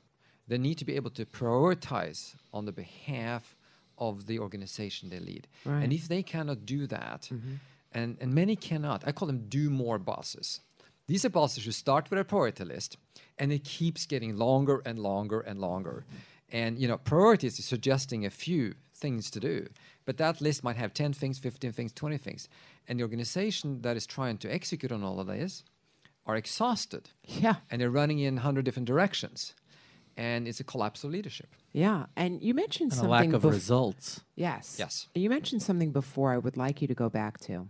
They 0.50 0.58
need 0.58 0.78
to 0.78 0.84
be 0.86 0.96
able 0.96 1.10
to 1.10 1.24
prioritize 1.26 2.34
on 2.52 2.64
the 2.64 2.72
behalf 2.72 3.54
of 3.98 4.26
the 4.26 4.38
organization 4.38 5.10
they 5.10 5.18
lead. 5.20 5.46
Right. 5.64 5.82
And 5.84 5.92
if 5.92 6.08
they 6.08 6.22
cannot 6.22 6.64
do 6.64 6.86
that, 6.86 7.30
and, 7.92 8.16
and 8.20 8.32
many 8.34 8.56
cannot, 8.56 9.02
I 9.06 9.12
call 9.12 9.26
them 9.26 9.46
do 9.48 9.68
more 9.70 9.98
bosses. 9.98 10.60
These 11.08 11.24
are 11.24 11.30
bosses 11.30 11.64
who 11.64 11.72
start 11.72 12.10
with 12.10 12.20
a 12.20 12.24
priority 12.24 12.64
list 12.64 12.96
and 13.38 13.50
it 13.52 13.64
keeps 13.64 14.06
getting 14.06 14.36
longer 14.36 14.82
and 14.86 14.98
longer 14.98 15.40
and 15.40 15.58
longer. 15.60 16.04
And 16.50 16.78
you 16.78 16.86
know, 16.88 16.98
priorities 16.98 17.58
is 17.58 17.64
suggesting 17.64 18.24
a 18.24 18.30
few 18.30 18.74
things 18.94 19.30
to 19.30 19.40
do, 19.40 19.66
but 20.04 20.16
that 20.18 20.40
list 20.40 20.62
might 20.64 20.76
have 20.76 20.92
10 20.94 21.12
things, 21.14 21.38
15 21.38 21.72
things, 21.72 21.92
20 21.92 22.18
things. 22.18 22.48
And 22.86 22.98
the 22.98 23.02
organization 23.04 23.82
that 23.82 23.96
is 23.96 24.06
trying 24.06 24.38
to 24.38 24.52
execute 24.52 24.92
on 24.92 25.02
all 25.02 25.18
of 25.20 25.26
this 25.26 25.64
are 26.26 26.36
exhausted 26.36 27.10
Yeah. 27.24 27.56
and 27.70 27.80
they're 27.80 27.90
running 27.90 28.18
in 28.18 28.34
100 28.36 28.64
different 28.64 28.86
directions. 28.86 29.54
And 30.16 30.48
it's 30.48 30.60
a 30.60 30.64
collapse 30.64 31.04
of 31.04 31.10
leadership. 31.10 31.54
Yeah. 31.72 32.06
And 32.16 32.42
you 32.42 32.52
mentioned 32.54 32.92
something. 32.92 33.10
and 33.12 33.14
a 33.14 33.16
something 33.16 33.32
lack 33.32 33.44
of 33.44 33.48
bef- 33.48 33.52
results 33.54 34.20
Yes. 34.34 34.76
Yes. 34.78 35.08
You 35.14 35.30
mentioned 35.30 35.62
something 35.62 35.92
before 35.92 36.32
I 36.32 36.38
would 36.38 36.56
like 36.56 36.82
you 36.82 36.88
to 36.88 36.94
go 36.94 37.08
back 37.08 37.38
to 37.46 37.68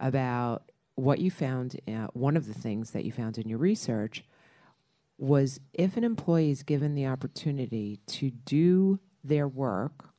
about 0.00 0.70
what 0.96 1.20
you 1.20 1.30
found, 1.30 1.78
uh, 1.86 2.08
one 2.14 2.36
of 2.36 2.46
the 2.46 2.54
things 2.54 2.90
that 2.90 3.04
you 3.04 3.12
found 3.12 3.38
in 3.38 3.48
your 3.48 3.58
research 3.58 4.24
was 5.18 5.60
if 5.72 5.96
an 5.96 6.04
employee 6.04 6.50
is 6.50 6.62
given 6.62 6.94
the 6.94 7.06
opportunity 7.06 8.00
to 8.06 8.30
do 8.30 8.98
their 9.22 9.46
work, 9.46 10.10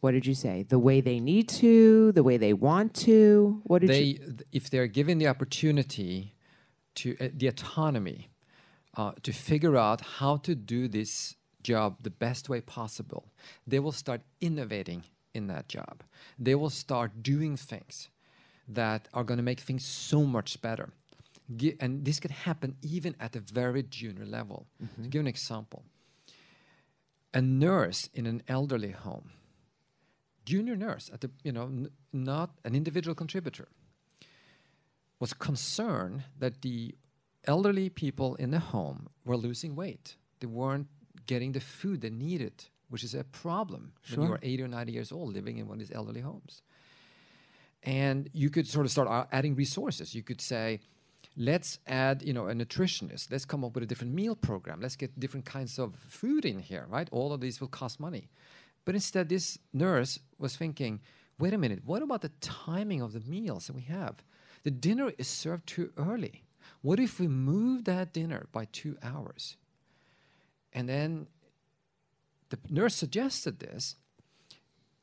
what 0.00 0.12
did 0.12 0.26
you 0.26 0.34
say? 0.34 0.64
The 0.68 0.78
way 0.78 1.00
they 1.00 1.18
need 1.18 1.48
to, 1.48 2.12
the 2.12 2.22
way 2.22 2.36
they 2.36 2.52
want 2.52 2.94
to. 2.94 3.62
What 3.64 3.80
did 3.80 3.90
they, 3.90 4.02
you? 4.02 4.36
if 4.52 4.68
they're 4.68 4.86
given 4.86 5.18
the 5.18 5.28
opportunity 5.28 6.34
to 6.96 7.16
uh, 7.20 7.28
the 7.32 7.46
autonomy 7.48 8.28
uh, 8.96 9.12
to 9.22 9.32
figure 9.32 9.76
out 9.76 10.00
how 10.02 10.36
to 10.38 10.54
do 10.54 10.88
this 10.88 11.36
job 11.62 11.96
the 12.02 12.10
best 12.10 12.48
way 12.48 12.60
possible, 12.60 13.32
they 13.66 13.78
will 13.78 13.92
start 13.92 14.20
innovating 14.40 15.04
in 15.32 15.46
that 15.46 15.68
job. 15.68 16.02
They 16.38 16.54
will 16.54 16.70
start 16.70 17.22
doing 17.22 17.56
things 17.56 18.10
that 18.68 19.08
are 19.12 19.24
going 19.24 19.38
to 19.38 19.42
make 19.42 19.60
things 19.60 19.84
so 19.84 20.24
much 20.24 20.60
better. 20.60 20.90
And 21.80 22.04
this 22.04 22.20
can 22.20 22.30
happen 22.30 22.76
even 22.82 23.14
at 23.20 23.36
a 23.36 23.40
very 23.40 23.82
junior 23.82 24.24
level. 24.24 24.66
To 24.78 24.84
mm-hmm. 24.84 25.08
give 25.10 25.20
an 25.20 25.26
example, 25.26 25.84
a 27.34 27.42
nurse 27.42 28.08
in 28.14 28.26
an 28.26 28.42
elderly 28.48 28.92
home, 28.92 29.30
junior 30.46 30.76
nurse 30.76 31.10
at 31.12 31.20
the 31.20 31.30
you 31.42 31.52
know 31.52 31.64
n- 31.64 31.90
not 32.12 32.50
an 32.64 32.74
individual 32.74 33.14
contributor, 33.14 33.68
was 35.20 35.34
concerned 35.34 36.22
that 36.38 36.62
the 36.62 36.94
elderly 37.46 37.90
people 37.90 38.36
in 38.36 38.50
the 38.50 38.58
home 38.58 39.08
were 39.24 39.36
losing 39.36 39.76
weight. 39.76 40.16
They 40.40 40.46
weren't 40.46 40.88
getting 41.26 41.52
the 41.52 41.60
food 41.60 42.00
they 42.00 42.10
needed, 42.10 42.64
which 42.88 43.04
is 43.04 43.14
a 43.14 43.24
problem 43.24 43.92
when 44.10 44.26
you 44.26 44.32
are 44.32 44.38
80 44.42 44.62
or 44.62 44.68
90 44.68 44.92
years 44.92 45.12
old 45.12 45.34
living 45.34 45.58
in 45.58 45.66
one 45.66 45.80
of 45.80 45.86
these 45.86 45.96
elderly 45.96 46.20
homes. 46.20 46.62
And 47.84 48.28
you 48.32 48.50
could 48.50 48.66
sort 48.66 48.86
of 48.86 48.92
start 48.92 49.08
uh, 49.08 49.26
adding 49.30 49.54
resources. 49.54 50.14
You 50.14 50.22
could 50.22 50.40
say, 50.40 50.80
let's 51.36 51.78
add, 51.86 52.22
you 52.22 52.32
know, 52.32 52.48
a 52.48 52.54
nutritionist. 52.54 53.30
Let's 53.30 53.44
come 53.44 53.62
up 53.62 53.74
with 53.74 53.84
a 53.84 53.86
different 53.86 54.14
meal 54.14 54.34
program. 54.34 54.80
Let's 54.80 54.96
get 54.96 55.20
different 55.20 55.44
kinds 55.44 55.78
of 55.78 55.94
food 55.96 56.44
in 56.44 56.58
here, 56.58 56.86
right? 56.88 57.08
All 57.12 57.32
of 57.32 57.40
these 57.40 57.60
will 57.60 57.68
cost 57.68 58.00
money. 58.00 58.30
But 58.84 58.94
instead, 58.94 59.28
this 59.28 59.58
nurse 59.72 60.18
was 60.38 60.56
thinking, 60.56 61.00
wait 61.38 61.52
a 61.52 61.58
minute, 61.58 61.82
what 61.84 62.02
about 62.02 62.22
the 62.22 62.32
timing 62.40 63.02
of 63.02 63.12
the 63.12 63.20
meals 63.20 63.66
that 63.66 63.76
we 63.76 63.82
have? 63.82 64.16
The 64.62 64.70
dinner 64.70 65.12
is 65.18 65.28
served 65.28 65.66
too 65.66 65.92
early. 65.96 66.44
What 66.80 66.98
if 66.98 67.20
we 67.20 67.28
move 67.28 67.84
that 67.84 68.12
dinner 68.12 68.46
by 68.52 68.66
two 68.72 68.96
hours? 69.02 69.56
And 70.72 70.88
then 70.88 71.26
the 72.48 72.58
nurse 72.68 72.94
suggested 72.94 73.58
this, 73.58 73.96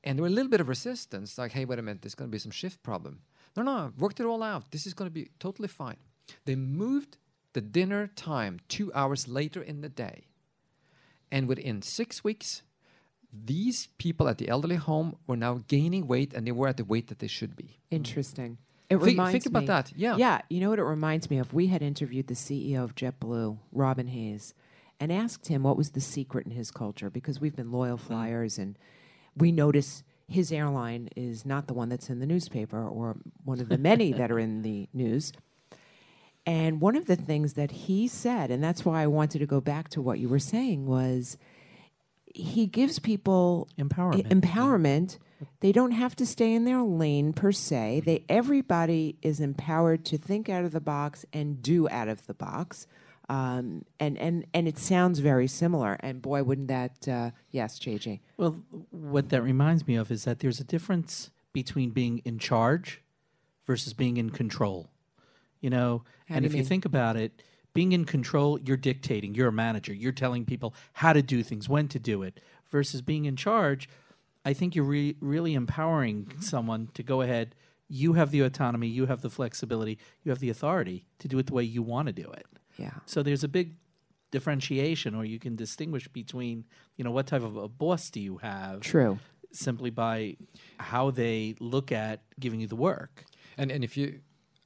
and 0.04 0.18
there 0.18 0.22
were 0.24 0.28
a 0.28 0.32
little 0.32 0.50
bit 0.50 0.62
of 0.62 0.70
resistance, 0.70 1.38
like, 1.38 1.52
hey, 1.52 1.66
wait 1.66 1.80
a 1.80 1.82
minute, 1.82 2.02
there's 2.02 2.16
going 2.16 2.30
to 2.30 2.32
be 2.32 2.40
some 2.40 2.52
shift 2.52 2.82
problem. 2.84 3.20
No, 3.56 3.64
no, 3.64 3.72
I've 3.86 3.98
worked 4.02 4.20
it 4.20 4.26
all 4.26 4.42
out. 4.44 4.72
This 4.72 4.86
is 4.88 4.94
going 4.94 5.10
to 5.10 5.14
be 5.14 5.30
totally 5.40 5.68
fine. 5.68 5.98
They 6.46 6.56
moved 6.56 7.18
the 7.54 7.62
dinner 7.62 8.08
time 8.16 8.60
two 8.70 8.92
hours 8.94 9.28
later 9.28 9.62
in 9.62 9.82
the 9.82 9.90
day. 9.90 10.24
And 11.32 11.48
within 11.48 11.82
six 11.82 12.24
weeks, 12.24 12.64
these 13.34 13.88
people 13.98 14.28
at 14.28 14.38
the 14.38 14.50
elderly 14.50 14.76
home 14.76 15.16
were 15.28 15.38
now 15.38 15.62
gaining 15.68 16.08
weight 16.08 16.34
and 16.34 16.46
they 16.46 16.52
were 16.52 16.68
at 16.68 16.78
the 16.78 16.84
weight 16.86 17.08
that 17.08 17.20
they 17.20 17.28
should 17.28 17.56
be. 17.56 17.80
Interesting. 17.90 18.58
It 18.90 18.96
Think- 18.98 19.06
reminds 19.06 19.32
think 19.32 19.46
about 19.46 19.62
me- 19.62 19.68
that, 19.68 19.94
yeah. 19.96 20.18
Yeah. 20.18 20.42
You 20.50 20.60
know 20.60 20.70
what 20.70 20.80
it 20.80 20.84
reminds 20.84 21.30
me 21.30 21.38
of? 21.38 21.54
We 21.54 21.68
had 21.68 21.82
interviewed 21.82 22.28
the 22.28 22.34
CEO 22.36 22.84
of 22.84 22.96
JetBlue, 22.96 23.58
Robin 23.72 24.08
Hayes, 24.08 24.54
and 25.00 25.12
asked 25.12 25.48
him 25.48 25.64
what 25.64 25.78
was 25.78 25.92
the 25.92 26.02
secret 26.02 26.46
in 26.46 26.52
his 26.52 26.72
culture 26.72 27.10
because 27.10 27.40
we've 27.40 27.56
been 27.56 27.72
loyal 27.72 27.98
Mm. 27.98 28.02
flyers 28.02 28.58
and 28.60 28.78
we 29.38 29.52
notice 29.52 30.04
his 30.28 30.52
airline 30.52 31.10
is 31.16 31.46
not 31.46 31.68
the 31.68 31.74
one 31.74 31.90
that's 31.90 32.10
in 32.10 32.20
the 32.20 32.26
newspaper 32.26 32.88
or 32.88 33.18
one 33.44 33.60
of 33.60 33.70
the 33.70 33.78
many 33.78 34.12
that 34.14 34.32
are 34.32 34.40
in 34.40 34.62
the 34.62 34.88
news. 34.94 35.34
And 36.46 36.82
one 36.82 36.96
of 36.96 37.06
the 37.06 37.16
things 37.16 37.54
that 37.54 37.72
he 37.72 38.08
said, 38.08 38.50
and 38.50 38.64
that's 38.64 38.84
why 38.84 39.04
I 39.04 39.08
wanted 39.08 39.40
to 39.40 39.46
go 39.46 39.62
back 39.62 39.90
to 39.90 40.02
what 40.02 40.20
you 40.20 40.28
were 40.28 40.40
saying, 40.40 40.86
was 40.88 41.38
he 42.34 42.66
gives 42.66 42.98
people 42.98 43.68
Empowerment. 43.78 44.20
e- 44.20 44.24
empowerment. 44.24 45.18
They 45.60 45.72
don't 45.72 45.92
have 45.92 46.16
to 46.18 46.26
stay 46.26 46.54
in 46.54 46.66
their 46.66 46.82
lane 46.82 47.34
per 47.34 47.52
se. 47.52 48.04
They 48.06 48.24
everybody 48.30 49.18
is 49.22 49.40
empowered 49.40 50.06
to 50.06 50.18
think 50.18 50.50
out 50.50 50.64
of 50.64 50.72
the 50.72 50.80
box 50.82 51.26
and 51.34 51.62
do 51.62 51.90
out 51.90 52.08
of 52.08 52.26
the 52.28 52.34
box. 52.34 52.88
Um, 53.32 53.86
and 53.98 54.18
and 54.18 54.46
and 54.54 54.68
it 54.68 54.78
sounds 54.78 55.20
very 55.20 55.48
similar. 55.48 55.96
And 56.02 56.22
boy, 56.22 56.44
wouldn't 56.44 56.68
that? 56.68 57.08
Uh, 57.08 57.32
yes, 57.50 57.80
JG. 57.80 58.20
Well, 58.36 58.62
what 58.90 59.30
that 59.30 59.42
reminds 59.42 59.88
me 59.88 59.96
of 59.96 60.12
is 60.12 60.26
that 60.26 60.40
there's 60.40 60.60
a 60.60 60.66
difference 60.66 61.30
between 61.54 61.92
being 61.92 62.22
in 62.26 62.40
charge 62.40 63.02
versus 63.66 63.94
being 63.94 64.18
in 64.18 64.32
control. 64.32 64.90
You 65.62 65.70
know, 65.70 66.04
How 66.28 66.36
and 66.36 66.44
you 66.44 66.50
if 66.50 66.56
you 66.56 66.66
think 66.66 66.84
about 66.84 67.16
it, 67.16 67.42
being 67.74 67.94
in 67.94 68.04
control, 68.04 68.60
you're 68.60 68.76
dictating, 68.76 69.34
you're 69.34 69.48
a 69.48 69.54
manager, 69.54 69.94
you're 69.94 70.12
telling 70.12 70.44
people 70.44 70.74
how 70.92 71.14
to 71.14 71.22
do 71.22 71.42
things, 71.42 71.70
when 71.70 71.88
to 71.88 72.00
do 72.00 72.24
it, 72.24 72.42
versus 72.70 73.02
being 73.02 73.24
in 73.24 73.38
charge. 73.38 73.88
I 74.44 74.52
think 74.52 74.76
you're 74.76 74.84
re- 74.84 75.16
really 75.22 75.54
empowering 75.54 76.34
someone 76.42 76.90
to 76.96 77.04
go 77.04 77.22
ahead. 77.22 77.56
You 77.88 78.14
have 78.14 78.32
the 78.32 78.42
autonomy, 78.42 78.88
you 78.88 79.06
have 79.06 79.22
the 79.22 79.30
flexibility, 79.30 80.00
you 80.24 80.32
have 80.32 80.40
the 80.40 80.50
authority 80.50 81.06
to 81.20 81.30
do 81.30 81.40
it 81.40 81.46
the 81.46 81.54
way 81.54 81.64
you 81.64 81.82
want 81.82 82.08
to 82.08 82.14
do 82.14 82.30
it. 82.32 82.46
Yeah. 82.78 82.92
So 83.06 83.24
there's 83.24 83.44
a 83.44 83.48
big 83.48 83.76
differentiation, 84.32 85.14
or 85.14 85.26
you 85.26 85.40
can 85.40 85.56
distinguish 85.56 86.08
between, 86.08 86.66
you 86.98 87.04
know, 87.04 87.12
what 87.12 87.28
type 87.28 87.44
of 87.44 87.58
a 87.58 87.68
boss 87.68 88.10
do 88.10 88.20
you 88.20 88.38
have 88.38 88.80
True. 88.82 89.20
simply 89.52 89.90
by 89.90 90.38
how 90.78 91.12
they 91.12 91.56
look 91.60 91.92
at 91.92 92.22
giving 92.40 92.62
you 92.62 92.68
the 92.68 92.76
work. 92.76 93.26
And 93.58 93.72
and 93.72 93.84
if 93.84 93.98
you 93.98 94.22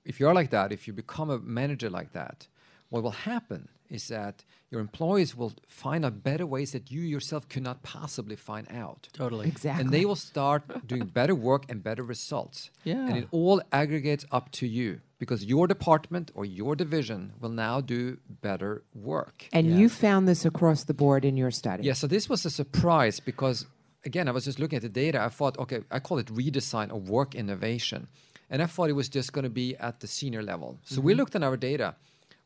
if 0.05 0.19
you 0.19 0.27
are 0.27 0.33
like 0.33 0.51
that, 0.51 0.71
if 0.71 0.88
you 0.88 0.93
become 0.93 1.29
a 1.29 1.39
manager 1.39 1.89
like 1.89 2.13
that, 2.13 2.47
what 2.89 3.03
will 3.03 3.12
happen 3.12 3.67
is 3.89 4.07
that 4.07 4.43
your 4.71 4.81
employees 4.81 5.35
will 5.35 5.53
find 5.67 6.05
out 6.05 6.24
better 6.24 6.45
ways 6.45 6.71
that 6.71 6.91
you 6.91 7.01
yourself 7.01 7.47
could 7.47 7.63
not 7.63 7.83
possibly 7.83 8.35
find 8.35 8.67
out. 8.71 9.07
Totally. 9.13 9.47
Exactly. 9.47 9.81
And 9.81 9.91
they 9.91 10.05
will 10.05 10.15
start 10.15 10.88
doing 10.88 11.05
better 11.05 11.35
work 11.35 11.65
and 11.69 11.83
better 11.83 12.03
results. 12.03 12.71
Yeah. 12.83 13.07
And 13.07 13.17
it 13.17 13.27
all 13.31 13.62
aggregates 13.71 14.25
up 14.31 14.51
to 14.53 14.67
you 14.67 15.01
because 15.17 15.45
your 15.45 15.67
department 15.67 16.31
or 16.36 16.45
your 16.45 16.75
division 16.75 17.34
will 17.39 17.50
now 17.50 17.81
do 17.81 18.17
better 18.41 18.84
work. 18.93 19.48
and 19.53 19.79
you 19.79 19.89
found 19.89 20.27
this 20.27 20.45
across 20.45 20.84
the 20.84 20.93
board 20.93 21.24
in 21.24 21.38
your 21.38 21.51
study. 21.51 21.84
Yeah, 21.84 21.93
so 21.93 22.07
this 22.07 22.27
was 22.29 22.45
a 22.45 22.50
surprise 22.50 23.19
because, 23.19 23.65
again, 24.03 24.27
I 24.27 24.31
was 24.31 24.45
just 24.45 24.60
looking 24.60 24.77
at 24.77 24.84
the 24.84 24.89
data. 24.89 25.22
I 25.22 25.29
thought, 25.29 25.57
okay, 25.57 25.81
I 25.89 26.00
call 26.00 26.17
it 26.17 26.27
redesign 26.27 26.91
or 26.91 27.00
work 27.00 27.36
innovation. 27.36 28.07
And 28.50 28.62
I 28.62 28.65
thought 28.65 28.89
it 28.89 28.93
was 28.93 29.10
just 29.10 29.34
going 29.34 29.43
to 29.43 29.50
be 29.50 29.75
at 29.77 30.01
the 30.01 30.07
senior 30.07 30.43
level. 30.43 30.77
So 30.84 31.01
we 31.01 31.12
mm-hmm. 31.12 31.19
looked 31.19 31.36
at 31.36 31.43
our 31.43 31.57
data. 31.57 31.95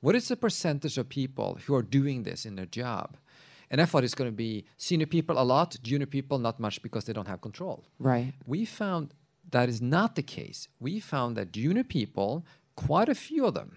What 0.02 0.16
is 0.16 0.28
the 0.30 0.38
percentage 0.38 0.98
of 0.98 1.10
people 1.10 1.60
who 1.66 1.76
are 1.76 1.82
doing 1.82 2.24
this 2.24 2.46
in 2.46 2.56
their 2.56 2.66
job? 2.66 3.18
And 3.72 3.82
I 3.82 3.86
thought 3.86 4.04
it's 4.04 4.16
going 4.16 4.32
to 4.32 4.36
be 4.36 4.66
senior 4.78 5.06
people 5.06 5.40
a 5.40 5.44
lot, 5.44 5.78
junior 5.84 6.08
people 6.08 6.40
not 6.40 6.60
much 6.60 6.82
because 6.82 7.06
they 7.06 7.14
don't 7.14 7.28
have 7.28 7.42
control. 7.42 7.84
Right. 8.00 8.34
We 8.46 8.66
found 8.66 9.14
that 9.52 9.70
is 9.70 9.82
not 9.82 10.16
the 10.16 10.24
case. 10.24 10.68
We 10.80 11.00
found 11.00 11.36
that 11.38 11.52
junior 11.52 11.84
people, 11.84 12.46
quite 12.88 13.10
a 13.10 13.16
few 13.28 13.46
of 13.50 13.54
them, 13.60 13.70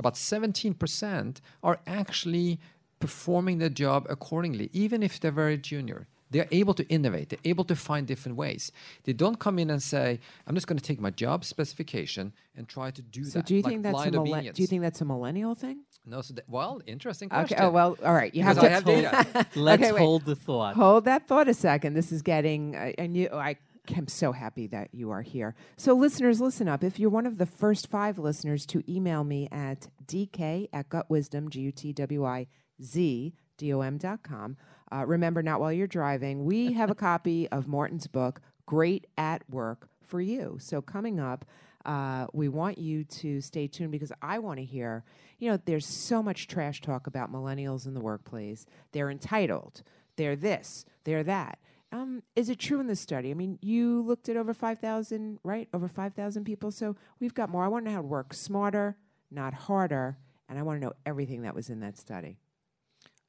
about 0.00 0.14
17%, 0.14 1.40
are 1.62 1.78
actually 1.86 2.58
performing 3.00 3.58
their 3.58 3.68
job 3.84 4.06
accordingly, 4.08 4.66
even 4.72 5.02
if 5.02 5.12
they're 5.20 5.30
very 5.44 5.58
junior. 5.58 6.06
They're 6.30 6.48
able 6.62 6.74
to 6.74 6.84
innovate, 6.96 7.26
they're 7.30 7.46
able 7.52 7.64
to 7.72 7.76
find 7.88 8.06
different 8.06 8.36
ways. 8.36 8.70
They 9.04 9.14
don't 9.14 9.38
come 9.38 9.58
in 9.58 9.70
and 9.70 9.82
say, 9.82 10.20
I'm 10.46 10.54
just 10.54 10.66
going 10.66 10.78
to 10.78 10.84
take 10.90 11.00
my 11.00 11.10
job 11.24 11.42
specification 11.44 12.32
and 12.56 12.68
try 12.68 12.90
to 12.98 13.02
do 13.02 13.24
So 13.24 13.38
that. 13.38 13.46
do 13.46 13.54
you 13.54 13.62
like 13.62 13.70
think 13.72 13.82
that's 13.82 14.06
a 14.06 14.10
blind 14.10 14.54
do 14.54 14.62
you 14.62 14.66
think 14.66 14.82
that's 14.82 15.00
a 15.00 15.06
millennial 15.06 15.54
thing? 15.54 15.78
No, 16.04 16.20
so 16.20 16.34
that, 16.34 16.44
well, 16.48 16.80
interesting 16.86 17.28
Okay. 17.30 17.36
question. 17.40 17.58
Oh 17.62 17.70
well. 17.70 17.96
All 18.04 18.14
right. 18.14 18.34
You 18.34 18.42
have 18.42 18.58
to 18.60 18.66
I 18.66 18.68
have 18.76 18.84
data. 18.84 19.46
Let's 19.54 19.82
Okay, 19.82 19.98
hold 19.98 20.24
the 20.26 20.36
thought. 20.36 20.74
Hold 20.74 21.04
that 21.06 21.26
thought 21.26 21.48
a 21.48 21.54
second. 21.54 21.94
This 21.94 22.12
is 22.12 22.20
getting, 22.22 22.76
I, 22.76 22.94
I 22.98 23.06
knew, 23.06 23.28
I 23.32 23.56
am 23.96 24.08
so 24.08 24.32
happy 24.32 24.66
that 24.68 24.88
you 24.92 25.10
are 25.10 25.22
here. 25.22 25.54
So, 25.76 25.94
listeners, 25.94 26.40
listen 26.40 26.68
up. 26.68 26.82
If 26.84 26.98
you're 26.98 27.10
one 27.10 27.26
of 27.26 27.38
the 27.38 27.46
first 27.46 27.88
five 27.88 28.18
listeners 28.18 28.66
to 28.66 28.82
email 28.90 29.24
me 29.24 29.48
at 29.50 29.88
dk 30.06 30.68
at 30.72 30.88
gutwisdom, 30.88 31.48
G 31.48 31.60
U 31.60 31.72
T 31.72 31.92
W 31.92 32.24
I 32.24 32.46
Z 32.82 33.34
D 33.56 33.72
O 33.72 33.80
M 33.80 33.98
dot 33.98 34.22
com, 34.22 34.56
uh, 34.92 35.04
remember, 35.06 35.42
not 35.42 35.60
while 35.60 35.72
you're 35.72 35.86
driving, 35.86 36.44
we 36.44 36.72
have 36.74 36.90
a 36.90 36.94
copy 36.94 37.48
of 37.48 37.66
Morten's 37.66 38.06
book, 38.06 38.40
Great 38.66 39.06
at 39.16 39.48
Work, 39.50 39.88
for 40.02 40.20
you. 40.20 40.58
So, 40.60 40.80
coming 40.80 41.20
up, 41.20 41.44
uh, 41.84 42.26
we 42.32 42.48
want 42.48 42.78
you 42.78 43.04
to 43.04 43.40
stay 43.40 43.66
tuned 43.66 43.92
because 43.92 44.12
I 44.20 44.38
want 44.38 44.58
to 44.58 44.64
hear. 44.64 45.04
You 45.38 45.50
know, 45.50 45.58
there's 45.64 45.86
so 45.86 46.22
much 46.22 46.48
trash 46.48 46.80
talk 46.80 47.06
about 47.06 47.32
millennials 47.32 47.86
in 47.86 47.94
the 47.94 48.00
workplace. 48.00 48.66
They're 48.92 49.10
entitled. 49.10 49.82
They're 50.16 50.36
this. 50.36 50.84
They're 51.04 51.24
that. 51.24 51.58
Um, 51.90 52.22
is 52.36 52.48
it 52.50 52.58
true 52.58 52.80
in 52.80 52.86
this 52.86 53.00
study? 53.00 53.30
I 53.30 53.34
mean, 53.34 53.58
you 53.62 54.02
looked 54.02 54.28
at 54.28 54.36
over 54.36 54.52
5,000, 54.52 55.38
right? 55.42 55.68
Over 55.72 55.88
5,000 55.88 56.44
people. 56.44 56.70
So 56.70 56.96
we've 57.18 57.34
got 57.34 57.48
more. 57.48 57.64
I 57.64 57.68
want 57.68 57.84
to 57.86 57.90
know 57.90 57.96
how 57.96 58.02
to 58.02 58.06
work 58.06 58.34
smarter, 58.34 58.96
not 59.30 59.54
harder. 59.54 60.18
And 60.48 60.58
I 60.58 60.62
want 60.62 60.80
to 60.80 60.86
know 60.86 60.92
everything 61.06 61.42
that 61.42 61.54
was 61.54 61.70
in 61.70 61.80
that 61.80 61.96
study. 61.98 62.38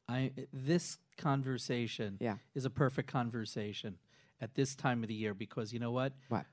I 0.08 0.32
this 0.51 0.98
conversation 1.18 2.18
Yeah. 2.20 2.38
is 2.56 2.66
a 2.66 2.70
perfect 2.70 3.12
conversation 3.12 3.98
at 4.42 4.56
this 4.56 4.75
time 4.75 5.04
of 5.04 5.10
the 5.10 5.13
year 5.13 5.34
because 5.34 5.72
you 5.72 5.80
know 5.80 5.92
what? 5.92 6.13
What? 6.30 6.46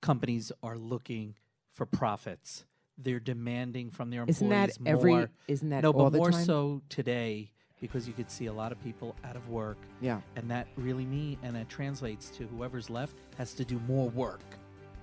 Companies 0.00 0.50
are 0.62 0.76
looking 0.78 1.34
for 1.72 1.86
profits. 1.86 2.64
they're 2.96 3.18
demanding 3.18 3.90
from 3.90 4.10
their 4.10 4.20
employees 4.22 4.40
more. 4.40 4.52
Isn't 4.68 4.84
that 4.84 4.90
every? 4.90 5.10
more. 5.12 5.30
Isn't 5.48 5.68
that 5.70 5.82
no, 5.82 5.92
but 5.92 6.12
more 6.12 6.30
time? 6.30 6.44
so 6.44 6.80
today 6.88 7.50
because 7.80 8.06
you 8.06 8.14
could 8.14 8.30
see 8.30 8.46
a 8.46 8.52
lot 8.52 8.72
of 8.72 8.82
people 8.82 9.14
out 9.24 9.36
of 9.36 9.48
work, 9.48 9.76
Yeah. 10.00 10.20
and 10.36 10.50
that 10.50 10.66
really 10.76 11.04
mean 11.04 11.38
and 11.42 11.54
that 11.56 11.68
translates 11.68 12.30
to 12.30 12.46
whoever's 12.46 12.88
left 12.90 13.16
has 13.36 13.52
to 13.54 13.64
do 13.64 13.78
more 13.86 14.08
work. 14.10 14.40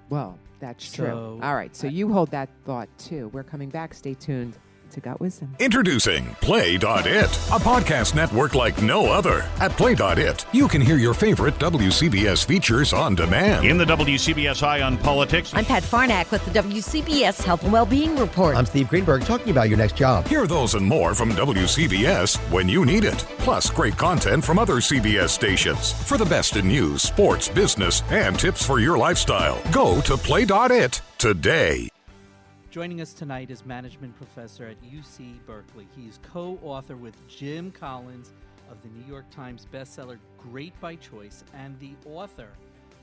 Well, 0.10 0.38
that's 0.60 0.92
true. 0.92 1.40
All 1.42 1.56
right. 1.56 1.76
So 1.76 1.88
I- 1.88 1.92
you 1.92 2.12
hold 2.12 2.32
that 2.32 2.50
thought 2.66 2.90
too. 2.98 3.30
We're 3.30 3.44
coming 3.44 3.70
back. 3.70 3.94
Stay 3.94 4.14
tuned 4.14 4.58
to 4.92 5.00
Gut 5.00 5.20
Wisdom. 5.20 5.56
Introducing 5.60 6.26
Play.it, 6.42 6.80
a 6.80 7.60
podcast 7.60 8.16
network 8.16 8.56
like 8.56 8.82
no 8.82 9.12
other. 9.12 9.42
At 9.60 9.72
Play.it, 9.72 10.46
you 10.54 10.68
can 10.68 10.82
hear 10.82 10.98
your 10.98 11.14
favorite 11.14 11.58
WCBS 11.60 12.46
features 12.46 12.94
on 12.94 13.16
demand. 13.16 13.66
In 13.66 13.78
the 13.78 13.86
WCBS 13.86 14.64
Eye 14.64 14.82
on 14.82 14.98
Politics, 14.98 15.52
I'm 15.54 15.66
Pat 15.66 15.84
Farnack 15.84 16.32
with 16.32 16.46
the 16.46 16.52
WCBS 16.52 17.44
Health 17.44 17.64
and 17.64 17.74
Wellbeing 17.74 18.16
Report. 18.18 18.56
I'm 18.56 18.66
Steve 18.66 18.90
Greenberg 18.90 19.24
talking 19.24 19.52
about 19.52 19.70
your 19.70 19.78
next 19.78 19.96
job. 19.96 20.28
Hear 20.28 20.48
those 20.48 20.76
and 20.76 20.86
more 20.86 21.14
from 21.14 21.32
WCBS 21.32 22.38
when 22.52 22.70
you 22.70 22.86
need 22.86 23.04
it. 23.04 23.20
Plus, 23.40 23.70
great 23.70 23.98
content 23.98 24.44
from 24.44 24.60
other 24.60 24.76
CBS 24.76 25.30
stations. 25.30 25.94
For 26.08 26.18
the 26.18 26.26
best 26.26 26.56
in 26.56 26.68
news, 26.68 27.02
sports, 27.02 27.48
business, 27.50 28.04
and 28.10 28.38
tips 28.38 28.66
for 28.66 28.80
your 28.80 28.98
lifestyle, 28.98 29.62
go 29.72 30.02
to 30.02 30.18
Play.it 30.18 31.02
today. 31.18 31.91
Joining 32.72 33.02
us 33.02 33.12
tonight 33.12 33.52
is 33.52 33.66
management 33.66 34.16
professor 34.16 34.66
at 34.66 34.82
UC 34.82 35.46
Berkeley. 35.46 35.90
He's 35.94 36.22
co 36.24 36.58
author 36.64 36.96
with 36.96 37.28
Jim 37.28 37.70
Collins 37.70 38.32
of 38.70 38.82
the 38.82 38.88
New 38.88 39.06
York 39.06 39.30
Times 39.30 39.68
bestseller 39.74 40.18
Great 40.38 40.80
by 40.80 40.96
Choice 40.96 41.44
and 41.54 41.78
the 41.82 41.92
author 42.06 42.48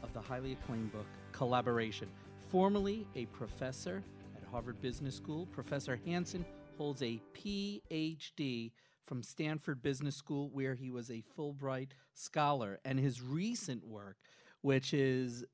of 0.02 0.10
the 0.14 0.22
highly 0.22 0.52
acclaimed 0.52 0.90
book 0.90 1.04
Collaboration. 1.32 2.08
Formerly 2.48 3.06
a 3.14 3.26
professor 3.26 4.02
at 4.38 4.48
Harvard 4.50 4.80
Business 4.80 5.14
School, 5.14 5.44
Professor 5.52 6.00
Hansen 6.06 6.46
holds 6.78 7.02
a 7.02 7.20
PhD 7.34 8.72
from 9.04 9.22
Stanford 9.22 9.82
Business 9.82 10.16
School, 10.16 10.48
where 10.48 10.76
he 10.76 10.90
was 10.90 11.10
a 11.10 11.22
Fulbright 11.36 11.90
scholar. 12.14 12.80
And 12.86 12.98
his 12.98 13.20
recent 13.20 13.86
work, 13.86 14.16
which 14.62 14.94
is 14.94 15.44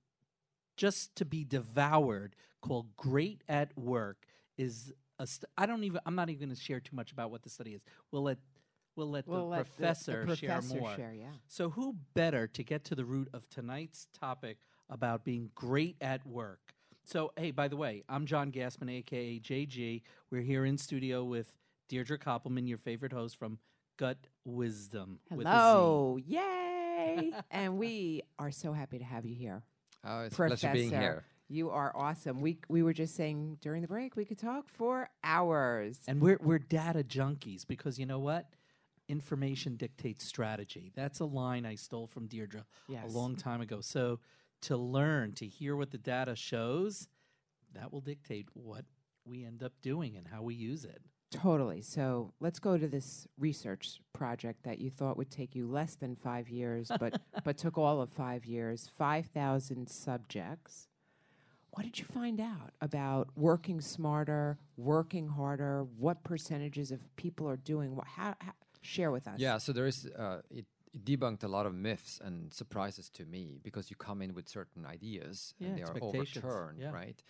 just 0.77 1.15
to 1.17 1.25
be 1.25 1.45
devoured 1.45 2.35
called 2.61 2.97
Great 2.97 3.43
at 3.49 3.77
Work 3.79 4.27
is 4.57 4.93
a 5.19 5.27
st- 5.27 5.49
I 5.57 5.67
don't 5.67 5.85
even 5.85 6.01
I'm 6.07 6.15
not 6.15 6.31
even 6.31 6.49
going 6.49 6.57
to 6.57 6.61
share 6.63 6.81
too 6.81 6.97
much 6.97 7.13
about 7.13 7.31
what 7.31 7.43
the 7.43 7.51
study 7.51 7.73
is. 7.75 7.83
We'll 8.11 8.23
let 8.23 8.39
we'll 8.97 9.11
let 9.11 9.27
We'll 9.27 9.41
the 9.41 9.45
let 9.45 9.59
the- 9.67 9.71
the 9.71 9.77
professor, 9.77 10.25
professor 10.25 10.47
share 10.47 10.81
more. 10.81 10.97
share, 10.97 11.13
yeah. 11.15 11.33
So 11.47 11.71
who 11.71 11.97
better 12.15 12.47
to 12.49 12.63
get 12.65 12.85
to 12.85 12.95
the 12.95 13.05
root 13.05 13.29
of 13.33 13.49
tonight's 13.49 14.07
topic 14.19 14.59
about 14.91 15.25
being 15.25 15.51
great 15.55 15.97
at 16.01 16.27
work? 16.27 16.75
So 17.05 17.33
hey, 17.37 17.51
by 17.51 17.69
the 17.69 17.77
way, 17.77 18.03
I'm 18.09 18.27
John 18.27 18.51
Gassman, 18.51 18.91
aka 18.91 19.39
JG. 19.39 20.03
We're 20.31 20.43
here 20.43 20.65
in 20.65 20.79
studio 20.79 21.23
with 21.25 21.53
Deirdre 21.89 22.19
Koppelman, 22.19 22.67
your 22.67 22.79
favorite 22.79 23.13
host 23.13 23.37
from 23.37 23.59
Gut 23.99 24.19
Wisdom. 24.45 25.19
with 25.31 25.47
a 25.47 25.51
Z. 25.51 25.57
Hello. 25.57 26.19
Yay. 26.27 27.33
and 27.51 27.77
we 27.79 28.23
are 28.39 28.51
so 28.51 28.73
happy 28.73 28.99
to 28.99 29.05
have 29.05 29.27
you 29.27 29.35
here. 29.35 29.63
Oh, 30.07 30.21
it's 30.23 30.35
a 30.35 30.37
Professor. 30.37 30.67
pleasure 30.69 30.73
being 30.75 30.91
here. 30.91 31.25
You 31.49 31.71
are 31.71 31.93
awesome. 31.95 32.41
We 32.41 32.59
we 32.69 32.83
were 32.83 32.93
just 32.95 33.15
saying 33.17 33.59
during 33.61 33.83
the 33.83 33.89
break 33.89 34.17
we 34.17 34.25
could 34.25 34.39
talk 34.39 34.69
for 34.69 35.09
hours. 35.23 35.99
And 36.09 36.21
we're 36.21 36.39
we're 36.43 36.59
data 36.59 37.05
junkies 37.05 37.67
because 37.67 37.99
you 37.99 38.07
know 38.07 38.19
what? 38.19 38.47
Information 39.09 39.77
dictates 39.77 40.25
strategy. 40.25 40.91
That's 40.95 41.21
a 41.21 41.27
line 41.27 41.67
I 41.67 41.75
stole 41.75 42.07
from 42.07 42.27
Deirdre 42.27 42.65
Yes. 42.89 43.05
a 43.05 43.09
long 43.17 43.37
time 43.37 43.61
ago. 43.61 43.81
So 43.83 44.21
to 44.63 44.77
learn, 44.79 45.33
to 45.35 45.47
hear 45.47 45.77
what 45.77 45.91
the 45.91 45.99
data 45.99 46.35
shows, 46.35 47.09
that 47.75 47.93
will 47.93 48.01
dictate 48.01 48.49
what 48.55 48.87
we 49.27 49.45
end 49.45 49.63
up 49.63 49.73
doing 49.83 50.17
and 50.17 50.27
how 50.27 50.43
we 50.43 50.55
use 50.55 50.85
it. 50.87 51.03
Totally. 51.35 51.83
So 51.83 52.33
let's 52.41 52.59
go 52.59 52.79
to 52.79 52.87
this 52.87 53.27
research 53.39 54.01
project 54.13 54.63
that 54.65 54.79
you 54.79 54.91
thought 54.91 55.17
would 55.17 55.31
take 55.31 55.55
you 55.55 55.67
less 55.67 55.97
than 55.97 56.15
five 56.15 56.49
years, 56.49 56.91
but 57.01 57.21
but 57.45 57.59
took 57.59 57.77
all 57.77 58.01
of 58.01 58.11
five 58.11 58.45
years. 58.45 58.89
Five 58.97 59.27
thousand 59.27 59.89
subjects. 59.89 60.89
What 61.73 61.83
did 61.83 61.99
you 61.99 62.05
find 62.05 62.41
out 62.41 62.73
about 62.81 63.31
working 63.35 63.81
smarter, 63.81 64.59
working 64.77 65.27
harder? 65.27 65.85
What 65.99 66.23
percentages 66.23 66.93
of 66.93 67.01
people 67.17 67.49
are 67.49 67.57
doing? 67.57 67.97
What? 67.97 68.07
How, 68.07 68.37
how 68.41 68.53
share 68.81 69.11
with 69.11 69.27
us? 69.27 69.39
Yeah, 69.39 69.59
so 69.59 69.73
there 69.73 69.87
is 69.87 70.09
uh, 70.17 70.39
it, 70.51 70.67
it 70.93 71.05
debunked 71.05 71.43
a 71.43 71.49
lot 71.49 71.67
of 71.67 71.75
myths 71.75 72.21
and 72.25 72.53
surprises 72.53 73.11
to 73.15 73.25
me 73.25 73.59
because 73.65 73.91
you 73.91 73.97
come 73.97 74.23
in 74.23 74.35
with 74.35 74.49
certain 74.49 74.87
ideas 74.87 75.55
Yeah, 75.59 75.69
and 75.69 75.79
they 75.79 75.83
are 75.83 75.97
overturned, 76.01 76.79
yeah. 76.81 76.91
right? 76.93 77.21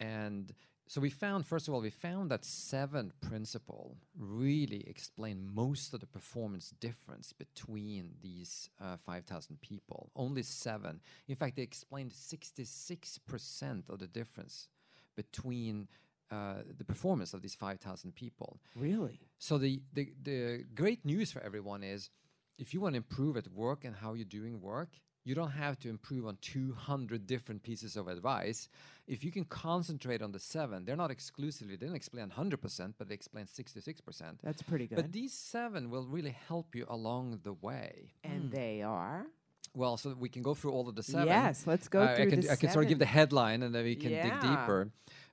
And 0.00 0.52
so 0.88 1.00
we 1.00 1.10
found, 1.10 1.46
first 1.46 1.66
of 1.66 1.74
all, 1.74 1.80
we 1.80 1.90
found 1.90 2.30
that 2.30 2.44
seven 2.44 3.12
principle 3.20 3.96
really 4.16 4.84
explain 4.86 5.48
most 5.52 5.92
of 5.92 6.00
the 6.00 6.06
performance 6.06 6.70
difference 6.80 7.32
between 7.32 8.10
these 8.22 8.70
uh, 8.80 8.96
5,000 9.04 9.60
people. 9.60 10.10
Only 10.14 10.42
seven. 10.42 11.00
In 11.26 11.34
fact, 11.34 11.56
they 11.56 11.62
explained 11.62 12.12
66% 12.12 13.88
of 13.88 13.98
the 13.98 14.06
difference 14.06 14.68
between 15.16 15.88
uh, 16.30 16.56
the 16.76 16.84
performance 16.84 17.34
of 17.34 17.42
these 17.42 17.54
5,000 17.54 18.14
people. 18.14 18.60
Really? 18.76 19.20
So 19.38 19.58
the, 19.58 19.82
the 19.92 20.12
the 20.22 20.64
great 20.74 21.04
news 21.04 21.30
for 21.30 21.40
everyone 21.40 21.82
is 21.84 22.10
if 22.58 22.74
you 22.74 22.80
want 22.80 22.94
to 22.94 22.98
improve 22.98 23.36
at 23.36 23.48
work 23.48 23.84
and 23.84 23.94
how 23.94 24.14
you're 24.14 24.24
doing 24.24 24.60
work, 24.60 24.90
you 25.26 25.34
don't 25.34 25.50
have 25.50 25.76
to 25.80 25.88
improve 25.90 26.24
on 26.26 26.38
200 26.40 27.26
different 27.26 27.62
pieces 27.62 27.96
of 27.96 28.08
advice. 28.08 28.68
If 29.06 29.22
you 29.24 29.30
can 29.32 29.44
concentrate 29.44 30.22
on 30.22 30.32
the 30.32 30.38
seven, 30.38 30.84
they're 30.84 30.96
not 31.04 31.10
exclusively, 31.10 31.76
they 31.76 31.86
don't 31.86 31.94
explain 31.96 32.28
100%, 32.30 32.94
but 32.98 33.08
they 33.08 33.14
explain 33.14 33.46
66%. 33.46 34.38
That's 34.42 34.62
pretty 34.62 34.86
good. 34.86 34.96
But 34.96 35.12
these 35.12 35.32
seven 35.32 35.90
will 35.90 36.06
really 36.06 36.34
help 36.48 36.74
you 36.74 36.86
along 36.88 37.40
the 37.42 37.52
way. 37.52 38.14
and 38.24 38.50
they 38.50 38.82
are. 38.82 39.26
Well, 39.74 39.96
so 39.98 40.14
we 40.18 40.28
can 40.30 40.42
go 40.42 40.54
through 40.54 40.72
all 40.72 40.88
of 40.88 40.94
the 40.94 41.02
seven. 41.02 41.26
Yes, 41.28 41.66
let's 41.66 41.86
go 41.88 42.00
Uh, 42.02 42.06
I 42.06 42.14
through 42.16 42.30
can, 42.30 42.40
the 42.40 42.50
I 42.52 42.56
can 42.56 42.70
sort 42.70 42.84
of 42.86 42.88
give 42.88 42.98
the 42.98 43.04
headline 43.04 43.62
and 43.62 43.74
then 43.74 43.84
we 43.84 43.94
can 43.96 44.10
dig 44.10 44.40
deeper. 44.40 44.90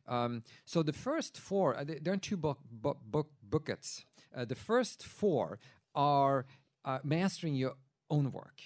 Um, 0.08 0.44
so 0.66 0.84
the 0.84 0.92
first 0.92 1.38
four, 1.40 1.78
uh, 1.78 1.86
th- 1.86 2.00
there 2.04 2.14
are 2.14 2.18
two 2.18 2.36
book, 2.36 2.60
book, 2.70 2.98
book 3.06 3.30
buckets. 3.50 4.06
Uh, 4.36 4.44
the 4.44 4.56
first 4.56 5.06
four 5.06 5.60
are 5.96 6.46
uh, 6.84 7.00
mastering 7.06 7.56
your 7.56 7.76
own 8.10 8.32
work. 8.34 8.60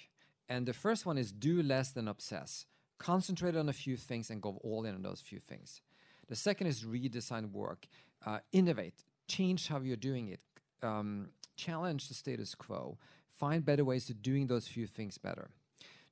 And 0.48 0.66
the 0.66 0.72
first 0.72 1.04
one 1.04 1.18
is 1.18 1.30
do 1.32 1.62
less 1.62 1.90
than 1.90 2.08
obsess. 2.08 2.66
Concentrate 2.98 3.56
on 3.56 3.68
a 3.68 3.72
few 3.72 3.96
things 3.96 4.30
and 4.30 4.42
go 4.42 4.60
all 4.64 4.84
in 4.84 4.94
on 4.94 5.02
those 5.02 5.20
few 5.20 5.38
things. 5.38 5.82
The 6.28 6.36
second 6.36 6.66
is 6.66 6.84
redesign 6.84 7.52
work, 7.52 7.86
uh, 8.26 8.38
innovate, 8.52 9.04
change 9.28 9.68
how 9.68 9.80
you're 9.80 9.96
doing 9.96 10.28
it, 10.28 10.40
um, 10.82 11.28
challenge 11.56 12.08
the 12.08 12.14
status 12.14 12.54
quo, 12.54 12.98
find 13.26 13.64
better 13.64 13.84
ways 13.84 14.06
to 14.06 14.14
doing 14.14 14.46
those 14.46 14.66
few 14.66 14.86
things 14.86 15.18
better. 15.18 15.50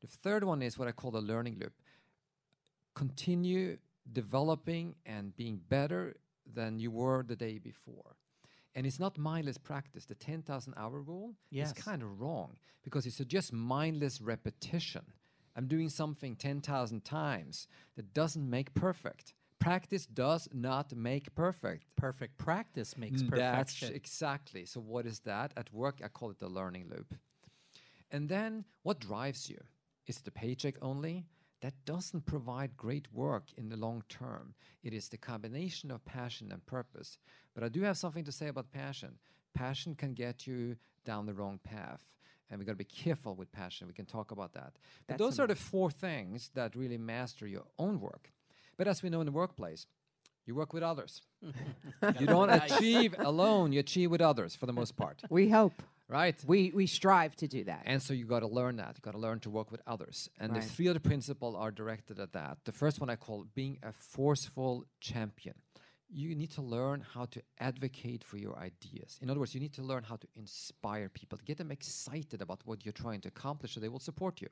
The 0.01 0.07
third 0.07 0.44
one 0.44 0.62
is 0.62 0.79
what 0.79 0.88
I 0.88 0.92
call 0.92 1.11
the 1.11 1.20
learning 1.20 1.59
loop. 1.61 1.72
Continue 2.94 3.79
developing 4.12 4.94
and 5.05 5.37
being 5.37 5.61
better 5.68 6.16
than 6.55 6.79
you 6.79 6.90
were 6.90 7.22
the 7.22 7.37
day 7.37 7.59
before. 7.59 8.16
And 8.77 8.87
it's 8.87 9.01
not 9.01 9.17
mindless 9.17 9.57
practice. 9.57 10.05
The 10.05 10.15
10,000 10.15 10.75
hour 10.77 11.01
rule 11.01 11.35
Yes. 11.51 11.69
is 11.77 11.83
kind 11.83 12.03
of 12.03 12.21
wrong 12.21 12.59
because 12.85 13.07
it's 13.07 13.17
just 13.17 13.53
mindless 13.53 14.21
repetition. 14.21 15.03
I'm 15.57 15.67
doing 15.67 15.89
something 15.89 16.37
10,000 16.37 17.03
times 17.03 17.67
that 17.97 18.12
doesn't 18.12 18.49
make 18.49 18.75
perfect. 18.75 19.33
Practice 19.59 20.05
does 20.05 20.47
not 20.53 20.95
make 20.95 21.35
perfect. 21.35 21.97
Perfect 21.97 22.37
practice 22.37 22.99
makes 22.99 23.23
Mm, 23.23 23.35
That's 23.35 23.83
exactly. 23.83 24.67
So 24.67 24.81
what 24.81 25.07
is 25.07 25.21
that? 25.21 25.55
At 25.57 25.73
work, 25.73 26.03
I 26.05 26.09
call 26.09 26.31
it 26.31 26.39
the 26.39 26.49
learning 26.49 26.91
loop. 26.91 27.15
And 28.11 28.29
then 28.29 28.67
what 28.83 29.01
drives 29.01 29.49
you? 29.49 29.59
Is 30.07 30.19
it 30.19 30.25
the 30.25 30.31
paycheck 30.31 30.75
only? 30.83 31.25
That 31.66 31.85
doesn't 31.85 32.26
provide 32.26 32.76
great 32.76 33.12
work 33.12 33.46
in 33.57 33.68
the 33.68 33.76
long 33.76 34.05
term. 34.09 34.55
It 34.85 34.94
is 34.94 35.09
the 35.09 35.16
combination 35.16 35.90
of 35.90 36.05
passion 36.05 36.52
and 36.52 36.64
purpose. 36.64 37.18
But 37.57 37.64
I 37.64 37.68
do 37.68 37.83
have 37.83 37.96
something 37.96 38.22
to 38.22 38.31
say 38.31 38.46
about 38.46 38.70
passion. 38.70 39.18
Passion 39.52 39.96
can 39.96 40.14
get 40.14 40.46
you 40.46 40.76
down 41.05 41.26
the 41.26 41.35
wrong 41.35 41.59
path. 41.64 42.05
And 42.48 42.61
we've 42.61 42.66
got 42.68 42.74
to 42.74 42.79
be 42.79 42.85
careful 42.85 43.35
with 43.35 43.50
passion. 43.50 43.88
We 43.88 43.94
can 43.94 44.07
talk 44.07 44.31
about 44.31 44.52
that. 44.52 44.74
But 45.09 45.18
That's 45.18 45.18
those 45.18 45.40
are 45.40 45.48
the 45.48 45.57
four 45.57 45.90
things 45.90 46.52
that 46.55 46.76
really 46.76 46.98
master 46.98 47.48
your 47.48 47.64
own 47.81 47.98
work. 47.98 48.31
But 48.76 48.87
as 48.87 49.02
we 49.02 49.11
know 49.11 49.18
in 49.18 49.26
the 49.26 49.33
workplace, 49.33 49.88
you 50.44 50.55
work 50.55 50.72
with 50.72 50.85
others. 50.85 51.22
you 51.42 52.26
don't 52.29 52.50
achieve 52.50 53.16
alone, 53.18 53.72
you 53.72 53.81
achieve 53.81 54.12
with 54.12 54.20
others 54.20 54.55
for 54.55 54.66
the 54.66 54.72
most 54.72 54.96
part. 54.96 55.20
We 55.31 55.48
hope. 55.48 55.83
Right? 56.09 56.37
We 56.47 56.71
we 56.73 56.87
strive 56.87 57.35
to 57.37 57.49
do 57.49 57.64
that. 57.64 57.83
And 57.85 58.01
so 58.01 58.14
you 58.14 58.27
got 58.27 58.40
to 58.40 58.47
learn 58.47 58.77
that. 58.77 58.97
You 58.97 59.03
got 59.03 59.12
to 59.12 59.19
learn 59.19 59.40
to 59.40 59.51
work 59.51 59.73
with 59.73 59.83
others. 59.88 60.31
And 60.38 60.53
Right. 60.53 60.62
the 60.62 60.69
three 60.69 60.88
other 60.88 61.01
principles 61.01 61.57
are 61.57 61.73
directed 61.73 62.21
at 62.21 62.33
that. 62.33 62.59
The 62.64 62.73
first 62.73 63.01
one 63.01 63.11
I 63.11 63.16
call 63.16 63.45
being 63.55 63.79
a 63.83 63.92
forceful 63.92 64.85
champion. 65.01 65.55
You 66.09 66.37
need 66.37 66.53
to 66.53 66.62
learn 66.62 67.01
how 67.01 67.25
to 67.27 67.42
advocate 67.59 68.23
for 68.23 68.37
your 68.37 68.57
ideas. 68.57 69.19
In 69.21 69.29
other 69.31 69.40
words, 69.40 69.55
you 69.55 69.61
need 69.61 69.73
to 69.75 69.83
learn 69.83 70.05
how 70.05 70.14
to 70.16 70.29
inspire 70.37 71.09
people, 71.09 71.38
to 71.38 71.45
get 71.45 71.59
them 71.59 71.73
excited 71.73 72.40
about 72.40 72.64
what 72.64 72.85
you're 72.85 72.92
trying 73.05 73.21
to 73.23 73.29
accomplish 73.29 73.73
so 73.75 73.81
they 73.81 73.88
will 73.88 73.99
support 73.99 74.40
you. 74.40 74.49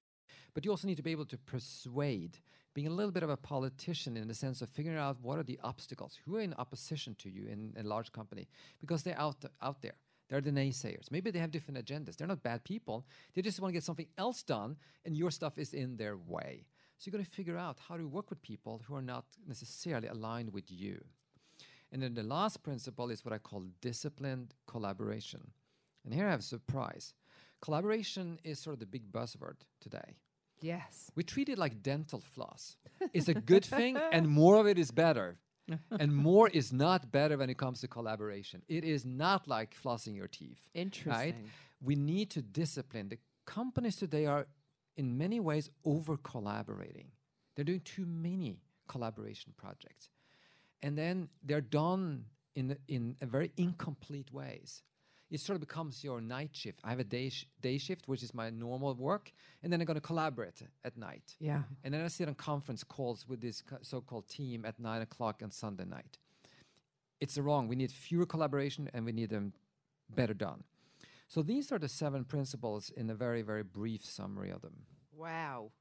But 0.54 0.64
you 0.64 0.72
also 0.72 0.88
need 0.88 0.96
to 0.96 1.02
be 1.04 1.12
able 1.12 1.26
to 1.26 1.38
persuade 1.38 2.38
being 2.74 2.88
a 2.88 2.90
little 2.90 3.12
bit 3.12 3.22
of 3.22 3.30
a 3.30 3.36
politician 3.36 4.16
in 4.16 4.26
the 4.26 4.34
sense 4.34 4.60
of 4.62 4.68
figuring 4.68 4.98
out 4.98 5.20
what 5.22 5.38
are 5.38 5.44
the 5.44 5.60
obstacles, 5.62 6.18
who 6.24 6.34
are 6.36 6.40
in 6.40 6.54
opposition 6.54 7.14
to 7.16 7.30
you 7.30 7.46
in 7.46 7.72
a 7.76 7.84
large 7.84 8.10
company, 8.10 8.48
because 8.80 9.04
they're 9.04 9.20
out, 9.20 9.40
th- 9.40 9.52
out 9.62 9.80
there. 9.80 9.94
They're 10.28 10.40
the 10.40 10.50
naysayers. 10.50 11.10
Maybe 11.10 11.30
they 11.30 11.38
have 11.38 11.50
different 11.50 11.84
agendas. 11.84 12.16
They're 12.16 12.26
not 12.26 12.42
bad 12.42 12.64
people. 12.64 13.06
They 13.34 13.42
just 13.42 13.60
want 13.60 13.70
to 13.70 13.74
get 13.74 13.84
something 13.84 14.08
else 14.16 14.42
done, 14.42 14.76
and 15.04 15.16
your 15.16 15.30
stuff 15.30 15.58
is 15.58 15.74
in 15.74 15.96
their 15.96 16.16
way. 16.16 16.66
So 16.98 17.08
you're 17.10 17.12
going 17.12 17.24
to 17.24 17.30
figure 17.30 17.58
out 17.58 17.78
how 17.88 17.96
to 17.96 18.06
work 18.06 18.30
with 18.30 18.40
people 18.40 18.82
who 18.86 18.94
are 18.94 19.02
not 19.02 19.24
necessarily 19.46 20.08
aligned 20.08 20.52
with 20.52 20.70
you. 20.70 21.04
And 21.92 22.02
then 22.02 22.14
the 22.14 22.22
last 22.22 22.62
principle 22.62 23.10
is 23.10 23.24
what 23.24 23.34
I 23.34 23.38
call 23.38 23.64
disciplined 23.80 24.54
collaboration. 24.66 25.50
And 26.04 26.14
here 26.14 26.26
I 26.26 26.30
have 26.30 26.40
a 26.40 26.42
surprise. 26.42 27.14
Collaboration 27.60 28.38
is 28.44 28.58
sort 28.58 28.74
of 28.74 28.80
the 28.80 28.86
big 28.86 29.12
buzzword 29.12 29.56
today. 29.80 30.16
Yes. 30.60 31.10
We 31.14 31.22
treat 31.22 31.48
it 31.48 31.58
like 31.58 31.82
dental 31.82 32.20
floss. 32.20 32.76
It's 33.12 33.28
a 33.28 33.34
good 33.34 33.64
thing, 33.64 33.96
and 34.12 34.28
more 34.28 34.56
of 34.56 34.66
it 34.66 34.78
is 34.78 34.90
better. 34.90 35.38
and 35.98 36.14
more 36.14 36.48
is 36.48 36.72
not 36.72 37.10
better 37.10 37.38
when 37.38 37.50
it 37.50 37.58
comes 37.58 37.80
to 37.80 37.88
collaboration. 37.88 38.62
It 38.68 38.84
is 38.84 39.04
not 39.04 39.48
like 39.48 39.74
flossing 39.74 40.14
your 40.16 40.28
teeth. 40.28 40.68
Right? 41.12 41.34
We 41.82 41.94
need 41.94 42.30
to 42.30 42.42
discipline. 42.42 43.08
The 43.08 43.18
companies 43.46 43.96
today 43.96 44.26
are, 44.26 44.46
in 44.96 45.16
many 45.16 45.40
ways, 45.40 45.70
over 45.84 46.16
collaborating. 46.16 47.08
They're 47.54 47.64
doing 47.64 47.80
too 47.80 48.06
many 48.06 48.60
collaboration 48.88 49.52
projects. 49.56 50.10
And 50.82 50.98
then 50.98 51.28
they're 51.42 51.60
done 51.60 52.26
in, 52.54 52.76
in 52.88 53.16
very 53.22 53.52
incomplete 53.56 54.32
ways. 54.32 54.82
It 55.34 55.40
sort 55.40 55.56
of 55.56 55.60
becomes 55.60 56.04
your 56.04 56.20
night 56.20 56.50
shift. 56.52 56.78
I 56.84 56.90
have 56.90 57.00
a 57.00 57.10
day, 57.18 57.28
sh- 57.28 57.48
day 57.60 57.76
shift, 57.76 58.06
which 58.06 58.22
is 58.22 58.32
my 58.32 58.50
normal 58.50 58.94
work, 58.94 59.32
and 59.64 59.72
then 59.72 59.80
I'm 59.80 59.84
going 59.84 59.96
to 59.96 60.00
collaborate 60.00 60.62
at 60.84 60.96
night. 60.96 61.34
Yeah. 61.40 61.62
And 61.82 61.92
then 61.92 62.02
I 62.02 62.06
sit 62.06 62.28
on 62.28 62.36
conference 62.36 62.84
calls 62.84 63.28
with 63.28 63.40
this 63.40 63.60
co- 63.60 63.78
so-called 63.82 64.28
team 64.28 64.64
at 64.64 64.78
nine 64.78 65.02
o'clock 65.02 65.40
on 65.42 65.50
Sunday 65.50 65.86
night. 65.86 66.18
It's 67.20 67.36
wrong. 67.36 67.66
We 67.66 67.74
need 67.74 67.90
fewer 67.90 68.26
collaboration 68.26 68.88
and 68.94 69.04
we 69.04 69.10
need 69.10 69.30
them 69.30 69.52
better 70.08 70.34
done. 70.34 70.62
So 71.26 71.42
these 71.42 71.72
are 71.72 71.80
the 71.80 71.88
seven 71.88 72.22
principles 72.24 72.90
in 72.96 73.10
a 73.10 73.14
very, 73.16 73.42
very 73.42 73.64
brief 73.64 74.04
summary 74.04 74.50
of 74.50 74.62
them. 74.62 74.86
Wow. 75.16 75.72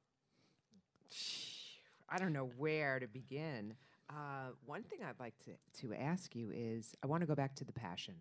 I 2.09 2.17
don't 2.17 2.33
know 2.33 2.49
where 2.57 2.99
to 2.99 3.05
begin. 3.05 3.75
Uh, 4.09 4.53
one 4.65 4.81
thing 4.81 5.01
I'd 5.07 5.19
like 5.19 5.35
to, 5.45 5.51
to 5.81 5.93
ask 5.93 6.33
you 6.33 6.49
is 6.51 6.95
I 7.03 7.05
want 7.05 7.21
to 7.21 7.27
go 7.27 7.35
back 7.35 7.53
to 7.57 7.63
the 7.63 7.71
passion 7.71 8.15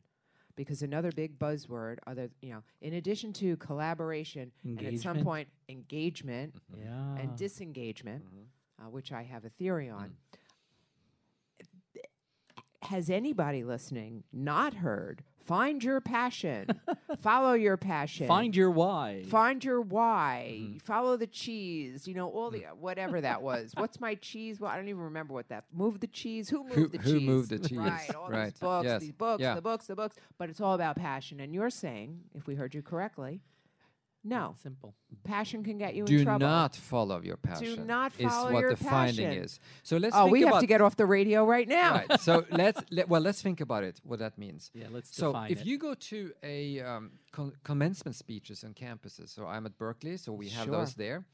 because 0.57 0.83
another 0.83 1.11
big 1.13 1.39
buzzword, 1.39 1.99
other 2.07 2.29
you 2.41 2.51
know, 2.51 2.63
in 2.81 2.95
addition 2.95 3.33
to 3.35 3.57
collaboration 3.57 4.53
and 4.65 4.79
at 4.83 4.99
some 5.01 5.17
Engagement. 5.17 5.25
point 5.25 5.49
engagement 5.69 6.55
mm-hmm. 6.55 6.83
Yeah. 6.83 7.23
and 7.23 7.37
disengagement, 7.37 8.25
mm-hmm. 8.25 8.87
uh, 8.87 8.91
which 8.91 9.13
I 9.13 9.23
have 9.23 9.45
a 9.45 9.51
theory 9.51 9.89
on. 9.89 10.11
Mm. 10.11 10.13
Has 12.89 13.09
anybody 13.11 13.63
listening 13.63 14.25
not 14.33 14.75
heard? 14.75 15.23
Find 15.45 15.83
your 15.83 16.01
passion, 16.01 16.69
follow 17.21 17.55
your 17.55 17.77
passion, 17.77 18.29
Find 18.29 18.55
your 18.55 18.71
why. 18.71 19.25
find 19.29 19.63
your 19.65 19.81
why, 19.81 20.59
mm-hmm. 20.61 20.79
follow 20.79 21.17
the 21.17 21.27
cheese. 21.27 22.07
You 22.07 22.15
know 22.15 22.29
all 22.29 22.51
the 22.51 22.61
mm. 22.61 22.71
uh, 22.71 22.75
whatever 22.75 23.21
that 23.21 23.43
was. 23.43 23.73
What's 23.77 24.01
my 24.01 24.15
cheese? 24.15 24.61
Well, 24.61 24.71
I 24.71 24.77
don't 24.77 24.89
even 24.89 25.03
remember 25.03 25.35
what 25.35 25.49
that. 25.49 25.65
Move 25.73 26.01
the 26.01 26.07
cheese. 26.07 26.49
Who 26.49 26.63
moved 26.65 26.75
Who- 26.75 26.89
the 26.89 26.99
who 26.99 27.19
cheese? 27.19 27.29
moved 27.29 27.51
the 27.51 27.59
cheese? 27.59 27.79
Right. 27.79 28.15
All 28.15 28.29
Right. 28.29 28.47
these 28.47 28.59
books, 28.61 28.85
Yes. 28.85 29.01
these 29.01 29.13
books, 29.13 29.41
Yeah. 29.41 29.55
the 29.55 29.63
books, 29.63 29.87
the 29.87 29.97
books. 29.97 30.17
But 30.39 30.49
it's 30.51 30.61
all 30.61 30.75
about 30.75 30.97
passion. 30.97 31.41
And 31.41 31.55
you're 31.55 31.71
saying, 31.71 32.21
if 32.35 32.47
we 32.47 32.55
heard 32.55 32.75
you 32.75 32.83
correctly, 32.83 33.41
no, 34.25 34.55
Simple. 34.63 34.95
passion 35.25 35.65
can 35.65 35.79
get 35.79 35.95
you 35.95 36.05
in 36.05 36.23
trouble. 36.25 36.39
Do 36.39 36.47
not 36.47 36.77
follow 36.77 37.21
your 37.23 37.37
passion. 37.37 37.75
Do 37.77 37.85
not 37.85 38.13
follow 38.13 38.49
is 38.49 38.53
what 38.55 38.61
your 38.61 38.71
the 38.75 38.85
finding 38.85 39.31
is. 39.33 39.59
So 39.83 39.97
let's 39.97 40.15
Oh, 40.17 40.25
think 40.25 40.33
we 40.33 40.41
have 40.43 40.61
to 40.61 40.67
get 40.67 40.81
off 40.81 40.95
the 40.97 41.07
radio 41.07 41.45
right 41.45 41.69
now. 41.69 41.95
right. 42.09 42.21
So 42.29 42.45
let's 42.51 42.81
let, 42.91 43.09
well 43.09 43.21
let's 43.21 43.43
think 43.43 43.61
about 43.61 43.83
it. 43.85 44.01
What 44.05 44.21
that 44.21 44.39
means. 44.39 44.71
Yeah, 44.75 44.87
let's 44.91 45.15
So 45.15 45.29
define 45.33 45.51
if 45.51 45.61
it. 45.63 45.67
you 45.67 45.77
go 45.79 45.95
to 45.95 46.33
a 46.43 46.81
um, 46.81 47.11
con- 47.33 47.53
commencement 47.65 48.15
speeches 48.17 48.63
on 48.65 48.75
campuses, 48.75 49.29
so 49.35 49.47
I'm 49.47 49.67
at 49.67 49.77
Berkeley, 49.77 50.17
so 50.17 50.33
we 50.33 50.49
have 50.51 50.65
Sure. 50.67 50.77
those 50.77 50.95
there. 50.95 51.25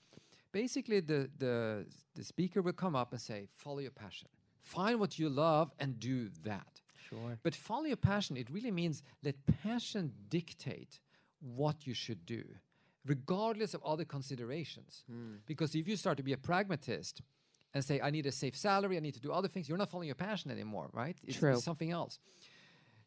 Basically, 0.53 1.01
the 1.01 1.29
the 1.39 1.87
the 2.15 2.25
speaker 2.25 2.63
will 2.63 2.73
come 2.85 2.97
up 2.97 3.13
and 3.13 3.21
say, 3.21 3.49
"Follow 3.55 3.81
your 3.81 3.91
passion. 4.05 4.29
Find 4.63 4.99
what 4.99 5.19
you 5.19 5.29
love 5.29 5.73
and 5.79 6.01
do 6.01 6.31
that." 6.45 6.81
Sure. 7.09 7.39
But 7.43 7.55
follow 7.55 7.85
your 7.85 7.97
passion. 8.13 8.37
It 8.37 8.49
really 8.51 8.71
means 8.71 9.03
let 9.23 9.37
passion 9.63 10.13
dictate 10.31 11.01
what 11.41 11.87
you 11.87 11.95
should 11.95 12.25
do, 12.27 12.43
regardless 13.09 13.75
of 13.75 13.83
other 13.83 14.05
considerations. 14.05 15.05
Hmm. 15.11 15.37
Because 15.47 15.75
if 15.75 15.89
you 15.89 15.97
start 15.97 16.17
to 16.19 16.23
be 16.23 16.33
a 16.35 16.37
pragmatist 16.37 17.23
and 17.75 17.85
say, 17.85 18.01
I 18.01 18.11
need 18.11 18.27
a 18.27 18.33
safe 18.33 18.57
salary, 18.57 18.97
I 18.97 19.01
need 19.01 19.15
to 19.15 19.21
do 19.21 19.33
other 19.33 19.49
things, 19.49 19.69
you're 19.69 19.79
not 19.79 19.91
following 19.91 20.09
your 20.09 20.15
passion 20.15 20.51
anymore, 20.51 20.89
right? 20.93 21.17
It's, 21.25 21.43
it's 21.43 21.65
something 21.65 21.91
else. 21.91 22.19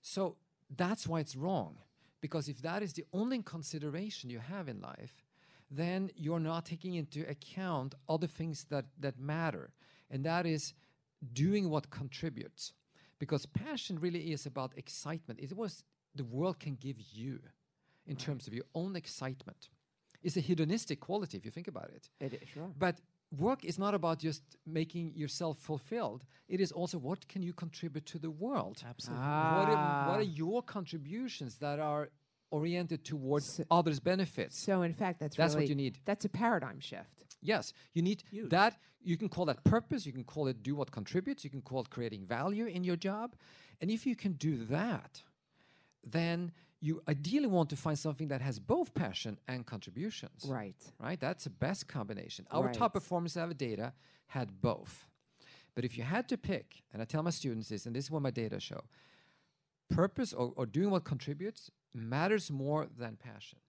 So 0.02 0.36
that's 0.76 1.08
why 1.08 1.20
it's 1.20 1.36
wrong. 1.36 1.78
Because 2.20 2.48
if 2.48 2.62
that 2.62 2.84
is 2.84 2.94
the 2.94 3.06
only 3.14 3.42
consideration 3.42 4.30
you 4.30 4.40
have 4.40 4.68
in 4.68 4.82
life, 4.82 5.24
then 5.70 6.12
you're 6.16 6.40
not 6.40 6.66
taking 6.66 6.96
into 6.96 7.28
account 7.30 7.96
other 8.10 8.28
things 8.28 8.66
that, 8.70 8.86
that 9.00 9.18
matter. 9.20 9.72
And 10.10 10.24
that 10.26 10.46
is 10.46 10.74
doing 11.34 11.70
what 11.70 11.90
contributes. 11.90 12.74
Because 13.20 13.46
passion 13.46 14.00
really 14.00 14.32
is 14.32 14.46
about 14.46 14.74
excitement. 14.76 15.40
It 15.40 15.56
was 15.56 15.84
the 16.16 16.26
world 16.26 16.60
can 16.60 16.76
give 16.76 16.98
you 17.00 17.40
in 18.06 18.16
terms 18.16 18.48
of 18.48 18.54
your 18.54 18.66
own 18.76 18.96
excitement. 18.96 19.70
It's 20.24 20.38
a 20.38 20.42
hedonistic 20.42 21.00
quality 21.00 21.38
if 21.38 21.46
you 21.46 21.52
think 21.52 21.68
about 21.68 21.90
it. 21.96 22.10
It 22.20 22.34
is, 22.34 22.50
sure. 22.54 22.70
But 22.78 22.96
work 23.40 23.66
is 23.66 23.78
not 23.80 23.94
about 23.94 24.20
just 24.20 24.44
making 24.66 25.14
yourself 25.16 25.58
fulfilled. 25.58 26.26
It 26.48 26.60
is 26.62 26.72
also 26.72 26.98
what 27.00 27.28
can 27.28 27.42
you 27.42 27.54
contribute 27.54 28.06
to 28.08 28.20
the 28.20 28.30
world? 28.30 28.84
Absolutely. 28.88 29.26
What, 29.26 29.70
are, 29.70 30.08
what 30.10 30.16
Ah. 30.16 30.20
are 30.20 30.22
your 30.44 30.62
contributions 30.62 31.58
that 31.58 31.80
are 31.80 32.10
oriented 32.52 33.04
towards 33.04 33.62
others' 33.72 34.00
benefits? 34.00 34.58
So, 34.58 34.82
in 34.84 34.94
fact, 34.94 35.20
that's 35.20 35.36
That's 35.38 35.56
what 35.56 35.68
you 35.70 35.76
need. 35.76 36.00
That's 36.06 36.26
a 36.26 36.30
paradigm 36.30 36.80
shift. 36.80 37.38
Yes, 37.42 37.74
you 37.94 38.04
need 38.04 38.24
that. 38.50 38.74
You 39.04 39.18
can 39.18 39.30
call 39.30 39.46
that 39.46 39.64
purpose. 39.64 40.06
You 40.06 40.14
can 40.14 40.24
call 40.24 40.48
it 40.48 40.62
do 40.62 40.76
what 40.76 40.92
contributes. 40.92 41.44
You 41.44 41.50
can 41.50 41.62
call 41.62 41.80
it 41.82 41.90
creating 41.90 42.28
value 42.28 42.68
in 42.68 42.84
your 42.84 42.98
job. 42.98 43.36
And 43.80 43.90
if 43.90 44.06
you 44.06 44.16
can 44.16 44.34
do 44.34 44.66
that, 44.66 45.24
then 46.04 46.52
you 46.82 47.02
ideally 47.08 47.48
want 47.48 47.70
to 47.70 47.76
find 47.76 47.98
something 47.98 48.28
that 48.30 48.42
has 48.42 48.60
both 48.60 48.94
passion 48.94 49.38
and 49.48 49.66
contributions. 49.66 50.46
Right. 50.48 50.76
Right? 51.00 51.20
That's 51.20 51.44
the 51.44 51.52
best 51.52 51.88
combination. 51.88 52.48
Our 52.52 52.74
top 52.74 52.82
Right. 52.82 52.94
performers 52.94 53.38
out 53.38 53.50
of 53.52 53.58
data 53.58 53.94
had 54.28 54.62
both. 54.62 55.06
But 55.76 55.86
if 55.86 55.98
you 55.98 56.04
had 56.04 56.28
to 56.30 56.38
pick, 56.38 56.84
and 56.92 57.02
I 57.02 57.06
tell 57.06 57.24
my 57.24 57.30
students 57.30 57.70
this, 57.70 57.86
and 57.86 57.96
this 57.96 58.06
is 58.06 58.12
what 58.12 58.22
my 58.22 58.32
data 58.32 58.60
show 58.60 58.84
purpose 59.90 60.34
or, 60.34 60.54
or 60.56 60.66
doing 60.66 60.90
what 60.90 61.04
contributes 61.04 61.70
matters 61.94 62.50
more 62.50 62.88
than 62.98 63.18
passion. 63.18 63.60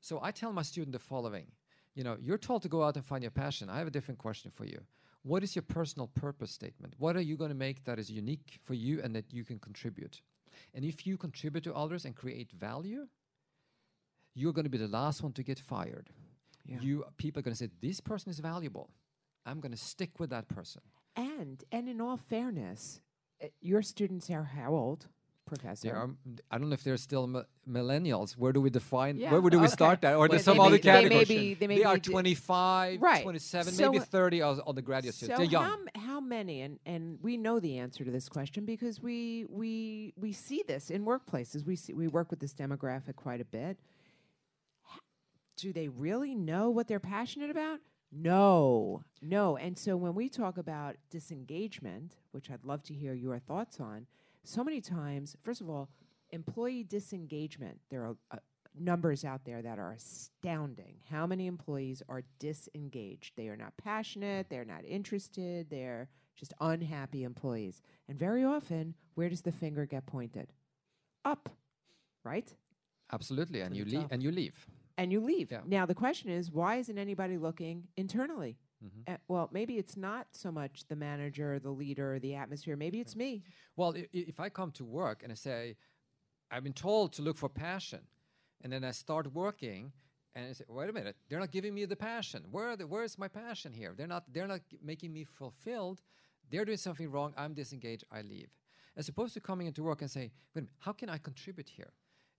So 0.00 0.18
I 0.22 0.32
tell 0.32 0.52
my 0.52 0.62
student 0.62 0.92
the 0.92 0.98
following 0.98 1.46
you 1.94 2.02
know, 2.02 2.16
you're 2.20 2.38
told 2.38 2.62
to 2.62 2.68
go 2.68 2.82
out 2.82 2.96
and 2.96 3.04
find 3.04 3.22
your 3.22 3.30
passion. 3.30 3.70
I 3.70 3.78
have 3.78 3.86
a 3.86 3.90
different 3.90 4.18
question 4.18 4.50
for 4.50 4.64
you. 4.64 4.80
What 5.22 5.42
is 5.42 5.54
your 5.54 5.62
personal 5.62 6.08
purpose 6.08 6.50
statement? 6.50 6.94
What 6.98 7.16
are 7.16 7.20
you 7.20 7.36
going 7.36 7.50
to 7.50 7.54
make 7.54 7.84
that 7.84 7.98
is 7.98 8.10
unique 8.10 8.58
for 8.62 8.74
you 8.74 9.00
and 9.00 9.14
that 9.14 9.32
you 9.32 9.44
can 9.44 9.58
contribute? 9.58 10.20
And 10.74 10.84
if 10.84 11.06
you 11.06 11.16
contribute 11.16 11.64
to 11.64 11.74
others 11.74 12.04
and 12.04 12.14
create 12.14 12.50
value, 12.52 13.06
you're 14.34 14.52
going 14.52 14.64
to 14.64 14.70
be 14.70 14.78
the 14.78 14.88
last 14.88 15.22
one 15.22 15.32
to 15.32 15.42
get 15.42 15.58
fired. 15.58 16.08
Yeah. 16.66 16.78
You 16.80 17.04
people 17.18 17.40
are 17.40 17.42
going 17.42 17.52
to 17.54 17.58
say 17.58 17.68
this 17.80 18.00
person 18.00 18.30
is 18.30 18.38
valuable. 18.38 18.88
I'm 19.46 19.60
going 19.60 19.72
to 19.72 19.78
stick 19.78 20.18
with 20.18 20.30
that 20.30 20.48
person. 20.48 20.82
And 21.16 21.62
and 21.70 21.88
in 21.88 22.00
all 22.00 22.16
fairness, 22.16 23.00
uh, 23.42 23.48
your 23.60 23.82
students 23.82 24.30
are 24.30 24.42
how 24.44 24.72
old, 24.74 25.06
Professor? 25.46 25.88
There 25.88 25.96
are, 25.96 26.10
I 26.50 26.58
don't 26.58 26.70
know 26.70 26.74
if 26.74 26.82
they're 26.82 26.96
still 26.96 27.26
mi- 27.26 27.42
millennials. 27.68 28.32
Where 28.32 28.52
do 28.52 28.60
we 28.62 28.70
define? 28.70 29.18
Yeah, 29.18 29.30
where 29.38 29.50
do 29.50 29.58
we 29.60 29.68
start 29.68 30.00
that? 30.00 30.14
Or 30.14 30.20
Well, 30.20 30.28
there's 30.28 30.42
some 30.44 30.58
other 30.58 30.78
they 30.78 30.90
may 30.92 31.02
category. 31.10 31.24
be- 31.26 31.54
they 31.54 31.66
may 31.68 31.82
are 31.84 31.94
be 31.96 32.00
di- 32.00 32.10
25, 32.12 33.02
Right. 33.02 33.22
27, 33.22 33.74
So, 33.74 33.82
maybe 33.92 33.98
uh, 34.00 34.04
30 34.06 34.42
on, 34.42 34.74
the 34.74 34.82
graduate 34.82 35.14
So 35.14 35.26
students. 35.26 35.38
They're 35.52 35.60
young. 35.60 35.86
how 35.94 36.03
how 36.14 36.20
many 36.20 36.60
and 36.60 36.78
and 36.86 37.18
we 37.22 37.36
know 37.36 37.58
the 37.58 37.76
answer 37.76 38.04
to 38.04 38.10
this 38.12 38.28
question 38.28 38.64
because 38.64 39.00
we 39.02 39.46
we 39.48 40.14
we 40.16 40.32
see 40.32 40.62
this 40.68 40.90
in 40.90 41.04
workplaces. 41.04 41.66
We 41.66 41.74
see 41.74 41.92
we 41.92 42.06
work 42.06 42.30
with 42.30 42.38
this 42.38 42.54
demographic 42.54 43.16
quite 43.16 43.40
a 43.40 43.44
bit. 43.44 43.80
Do 45.56 45.72
they 45.72 45.88
really 45.88 46.36
know 46.36 46.70
what 46.70 46.86
they're 46.86 47.00
passionate 47.00 47.50
about? 47.50 47.80
No. 48.12 49.02
No. 49.22 49.56
And 49.56 49.76
so 49.76 49.96
when 49.96 50.14
we 50.14 50.28
talk 50.28 50.56
about 50.56 50.94
disengagement, 51.10 52.14
which 52.30 52.48
I'd 52.48 52.64
love 52.64 52.84
to 52.84 52.94
hear 52.94 53.14
your 53.14 53.40
thoughts 53.40 53.80
on, 53.80 54.06
so 54.44 54.62
many 54.62 54.80
times, 54.80 55.36
first 55.42 55.60
of 55.60 55.68
all, 55.68 55.88
employee 56.30 56.84
disengagement, 56.84 57.80
there 57.90 58.02
are 58.02 58.16
numbers 58.78 59.24
out 59.24 59.44
there 59.44 59.62
that 59.62 59.78
are 59.78 59.92
astounding. 59.92 60.96
How 61.10 61.26
many 61.26 61.46
employees 61.46 62.02
are 62.08 62.22
disengaged? 62.38 63.34
They 63.36 63.48
are 63.48 63.56
not 63.56 63.76
passionate, 63.76 64.48
they're 64.50 64.64
not 64.64 64.84
interested, 64.84 65.68
they're 65.70 66.08
just 66.36 66.52
unhappy 66.60 67.22
employees. 67.24 67.82
And 68.08 68.18
very 68.18 68.44
often, 68.44 68.94
where 69.14 69.28
does 69.28 69.42
the 69.42 69.52
finger 69.52 69.86
get 69.86 70.06
pointed? 70.06 70.52
Up, 71.24 71.48
right? 72.24 72.52
Absolutely, 73.12 73.60
and 73.60 73.76
you 73.76 73.84
leave. 73.84 74.06
And 74.10 74.22
you 74.22 74.30
leave. 74.32 74.66
And 74.98 75.12
you 75.12 75.20
leave. 75.20 75.50
Yeah. 75.50 75.60
Now, 75.66 75.86
the 75.86 75.94
question 75.94 76.30
is 76.30 76.50
why 76.50 76.76
isn't 76.76 76.98
anybody 76.98 77.36
looking 77.38 77.84
internally? 77.96 78.58
Uh, 79.08 79.16
well, 79.28 79.48
maybe 79.50 79.78
it's 79.78 79.96
not 79.96 80.26
so 80.32 80.52
much 80.52 80.84
the 80.88 80.96
manager, 80.96 81.58
the 81.58 81.70
leader, 81.70 82.18
the 82.18 82.34
atmosphere. 82.34 82.76
Maybe 82.76 83.00
it's 83.00 83.16
me. 83.16 83.42
Well, 83.76 83.94
i- 83.96 84.06
if 84.12 84.40
I 84.40 84.50
come 84.50 84.72
to 84.72 84.84
work 84.84 85.22
and 85.22 85.32
I 85.32 85.36
say, 85.36 85.76
I've 86.50 86.64
been 86.64 86.74
told 86.74 87.14
to 87.14 87.22
look 87.22 87.38
for 87.38 87.48
passion, 87.48 88.00
and 88.64 88.72
then 88.72 88.82
I 88.82 88.90
start 88.90 89.32
working, 89.32 89.92
and 90.34 90.48
I 90.48 90.52
say, 90.52 90.64
wait 90.66 90.88
a 90.88 90.92
minute, 90.92 91.16
they're 91.28 91.38
not 91.38 91.52
giving 91.52 91.74
me 91.74 91.84
the 91.84 91.94
passion. 91.94 92.44
Where 92.50 92.76
the, 92.76 92.86
where's 92.88 93.16
my 93.18 93.28
passion 93.28 93.72
here? 93.72 93.94
They're 93.96 94.08
not 94.08 94.24
they're 94.32 94.48
not 94.48 94.62
making 94.82 95.12
me 95.12 95.22
fulfilled. 95.22 96.00
They're 96.50 96.64
doing 96.64 96.78
something 96.78 97.10
wrong. 97.10 97.34
I'm 97.36 97.54
disengaged. 97.54 98.04
I 98.10 98.22
leave. 98.22 98.48
As 98.96 99.08
opposed 99.08 99.34
to 99.34 99.40
coming 99.40 99.66
into 99.66 99.82
work 99.82 100.02
and 100.02 100.10
saying, 100.10 100.30
wait 100.54 100.60
a 100.60 100.62
minute, 100.62 100.74
how 100.78 100.92
can 100.92 101.08
I 101.08 101.18
contribute 101.18 101.68
here? 101.68 101.92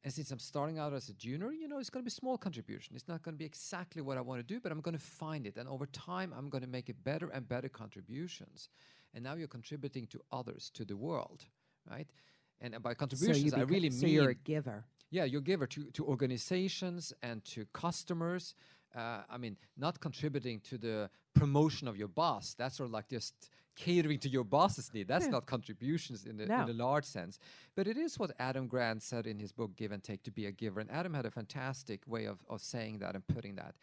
And 0.03 0.13
since 0.13 0.29
I'm 0.31 0.39
starting 0.39 0.77
out 0.77 0.93
as 0.93 1.09
a 1.09 1.13
junior, 1.13 1.51
you 1.51 1.67
know, 1.67 1.79
it's 1.79 1.89
going 1.89 2.03
to 2.03 2.05
be 2.05 2.11
small 2.11 2.37
contribution. 2.37 2.95
It's 2.95 3.07
not 3.07 3.23
going 3.23 3.33
to 3.33 3.39
be 3.39 3.45
exactly 3.45 4.03
what 4.03 4.17
I 4.17 4.21
want 4.21 4.39
to 4.39 4.43
do, 4.53 4.59
but 4.59 4.71
I'm 4.71 4.79
going 4.81 4.95
to 4.95 5.03
find 5.03 5.47
it. 5.47 5.57
And 5.57 5.67
over 5.67 5.87
time, 5.87 6.31
I'm 6.37 6.47
going 6.47 6.61
to 6.63 6.69
make 6.69 6.89
it 6.89 7.03
better 7.03 7.29
and 7.29 7.47
better 7.47 7.69
contributions. 7.69 8.69
And 9.15 9.23
now 9.23 9.33
you're 9.33 9.47
contributing 9.47 10.05
to 10.07 10.19
others, 10.31 10.69
to 10.75 10.85
the 10.85 10.95
world, 10.95 11.45
right? 11.89 12.07
And 12.61 12.81
by 12.83 12.91
So, 12.91 12.95
contributions, 12.95 13.43
you 13.43 13.51
I 13.57 13.61
really 13.61 13.89
so 13.89 14.05
mean 14.05 14.13
you're 14.13 14.29
a 14.29 14.35
giver. 14.35 14.85
Yeah, 15.15 15.23
you're 15.23 15.47
giver 15.53 15.65
to, 15.67 15.81
to 15.97 16.05
organizations 16.05 17.13
and 17.23 17.43
to 17.45 17.65
customers. 17.73 18.53
Uh, 18.93 19.21
I 19.29 19.37
mean, 19.37 19.55
not 19.77 19.99
contributing 20.01 20.59
to 20.69 20.77
the 20.77 21.09
promotion 21.33 21.87
of 21.87 21.95
your 21.97 22.09
boss. 22.09 22.53
That's 22.57 22.75
sort 22.77 22.87
of 22.89 22.93
like 22.93 23.07
just 23.09 23.33
catering 23.75 24.19
to 24.19 24.29
your 24.29 24.43
boss's 24.43 24.93
need. 24.93 25.07
That's 25.07 25.27
not 25.27 25.45
contributions 25.45 26.25
in 26.25 26.35
the, 26.37 26.45
No. 26.45 26.61
in 26.61 26.67
the 26.67 26.73
large 26.73 27.05
sense. 27.05 27.39
But 27.75 27.87
it 27.87 27.97
is 27.97 28.19
what 28.19 28.31
Adam 28.39 28.67
Grant 28.67 29.03
said 29.03 29.25
in 29.27 29.39
his 29.39 29.51
book, 29.51 29.71
Give 29.75 29.91
and 29.93 30.03
Take, 30.03 30.23
to 30.23 30.31
be 30.31 30.45
a 30.45 30.51
giver. 30.51 30.79
And 30.81 30.91
Adam 30.91 31.13
had 31.13 31.25
a 31.25 31.31
fantastic 31.31 32.01
way 32.07 32.25
of, 32.25 32.37
of 32.49 32.61
saying 32.61 32.99
that 32.99 33.15
and 33.15 33.25
putting 33.27 33.55
that. 33.55 33.75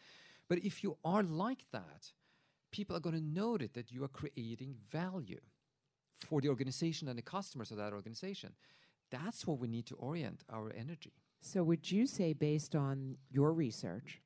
But 0.49 0.59
if 0.59 0.83
you 0.83 0.97
are 1.03 1.23
like 1.23 1.65
that, 1.71 2.11
people 2.71 2.95
are 2.95 2.99
going 2.99 3.15
to 3.15 3.21
notice 3.23 3.71
that 3.73 3.91
you 3.91 4.03
are 4.03 4.07
creating 4.21 4.75
value 4.91 5.41
for 6.27 6.41
the 6.41 6.49
organization 6.49 7.07
and 7.07 7.17
the 7.17 7.23
customers 7.23 7.71
of 7.71 7.77
that 7.77 7.93
organization. 7.93 8.53
That's 9.11 9.45
what 9.45 9.59
we 9.59 9.67
need 9.67 9.85
to 9.87 9.95
orient 9.95 10.43
our 10.49 10.71
energy. 10.75 11.13
So, 11.45 11.61
would 11.61 11.91
you 11.91 12.07
say, 12.07 12.31
based 12.31 12.73
on 12.73 13.17
your 13.29 13.51
research, 13.51 14.21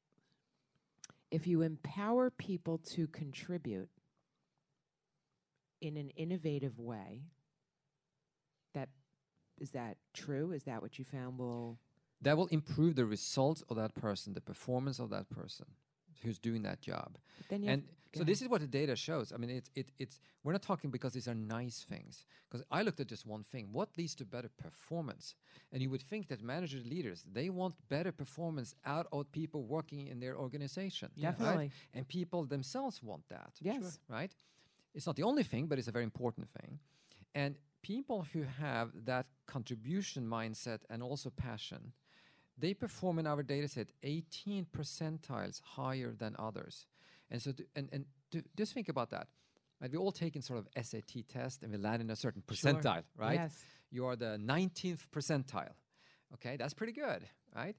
if 1.31 1.47
you 1.47 1.63
empower 1.63 2.29
people 2.29 2.77
to 2.89 3.07
contribute 3.07 3.89
in 5.81 5.97
an 5.97 6.11
innovative 6.11 6.77
way, 6.77 7.23
that 8.75 8.89
is 9.57 9.71
that 9.71 9.97
true? 10.13 10.51
Is 10.51 10.65
that 10.65 10.83
what 10.83 10.99
you 10.99 11.05
found 11.05 11.39
will? 11.39 11.79
that 12.21 12.37
will 12.37 12.47
improve 12.47 12.95
the 12.95 13.05
results 13.05 13.63
of 13.69 13.77
that 13.77 13.95
person, 13.95 14.33
the 14.33 14.41
performance 14.41 14.99
of 14.99 15.09
that 15.09 15.29
person 15.29 15.65
who's 16.23 16.39
doing 16.39 16.63
that 16.63 16.81
job. 16.81 17.17
Then 17.49 17.63
and 17.67 17.83
so 18.13 18.23
this 18.23 18.41
is 18.41 18.47
what 18.47 18.61
the 18.61 18.67
data 18.67 18.95
shows. 18.95 19.31
I 19.33 19.37
mean, 19.37 19.49
it's 19.49 19.69
it, 19.75 19.91
it's 19.99 20.19
we're 20.43 20.53
not 20.53 20.61
talking 20.61 20.89
because 20.89 21.13
these 21.13 21.27
are 21.27 21.35
nice 21.35 21.85
things. 21.89 22.25
Because 22.49 22.65
I 22.71 22.81
looked 22.81 22.99
at 22.99 23.07
just 23.07 23.25
one 23.25 23.43
thing: 23.43 23.69
what 23.71 23.89
leads 23.97 24.15
to 24.15 24.25
better 24.25 24.49
performance? 24.49 25.35
And 25.71 25.81
you 25.81 25.89
would 25.89 26.01
think 26.01 26.27
that 26.29 26.41
managers, 26.41 26.85
leaders, 26.85 27.23
they 27.31 27.49
want 27.49 27.75
better 27.89 28.11
performance 28.11 28.75
out 28.85 29.07
of 29.11 29.31
people 29.31 29.63
working 29.63 30.07
in 30.07 30.19
their 30.19 30.37
organization. 30.37 31.09
right? 31.15 31.37
Definitely. 31.37 31.71
And 31.93 32.07
people 32.07 32.45
themselves 32.45 33.03
want 33.03 33.23
that. 33.29 33.51
Yes. 33.61 33.99
Right. 34.09 34.33
It's 34.93 35.05
not 35.05 35.15
the 35.15 35.23
only 35.23 35.43
thing, 35.43 35.67
but 35.67 35.77
it's 35.77 35.87
a 35.87 35.91
very 35.91 36.05
important 36.05 36.49
thing. 36.49 36.79
And 37.35 37.55
people 37.83 38.25
who 38.33 38.43
have 38.59 38.89
that 39.05 39.27
contribution 39.45 40.25
mindset 40.25 40.79
and 40.89 41.03
also 41.03 41.29
passion, 41.29 41.93
they 42.57 42.73
perform 42.73 43.19
in 43.19 43.27
our 43.27 43.43
data 43.43 43.67
set 43.67 43.87
18 44.03 44.65
percentiles 44.75 45.61
higher 45.61 46.13
than 46.17 46.35
others. 46.39 46.85
And 47.29 47.41
so, 47.41 47.51
to, 47.51 47.65
and, 47.75 47.89
and 47.91 48.05
to, 48.31 48.43
just 48.55 48.73
think 48.73 48.89
about 48.89 49.11
that. 49.11 49.27
Right? 49.79 49.91
We 49.91 49.97
all 49.97 50.11
taken 50.11 50.41
sort 50.41 50.59
of 50.59 50.85
SAT 50.85 51.27
test 51.29 51.61
and 51.63 51.71
we 51.71 51.77
land 51.77 52.01
in 52.01 52.09
a 52.09 52.15
certain 52.15 52.43
Sure. 52.51 52.73
percentile, 52.73 53.03
right? 53.15 53.35
Yes. 53.35 53.63
You 53.91 54.05
are 54.05 54.15
the 54.15 54.39
19th 54.43 55.07
percentile. 55.13 55.73
Okay, 56.33 56.57
that's 56.57 56.73
pretty 56.73 56.93
good, 56.93 57.23
right? 57.55 57.75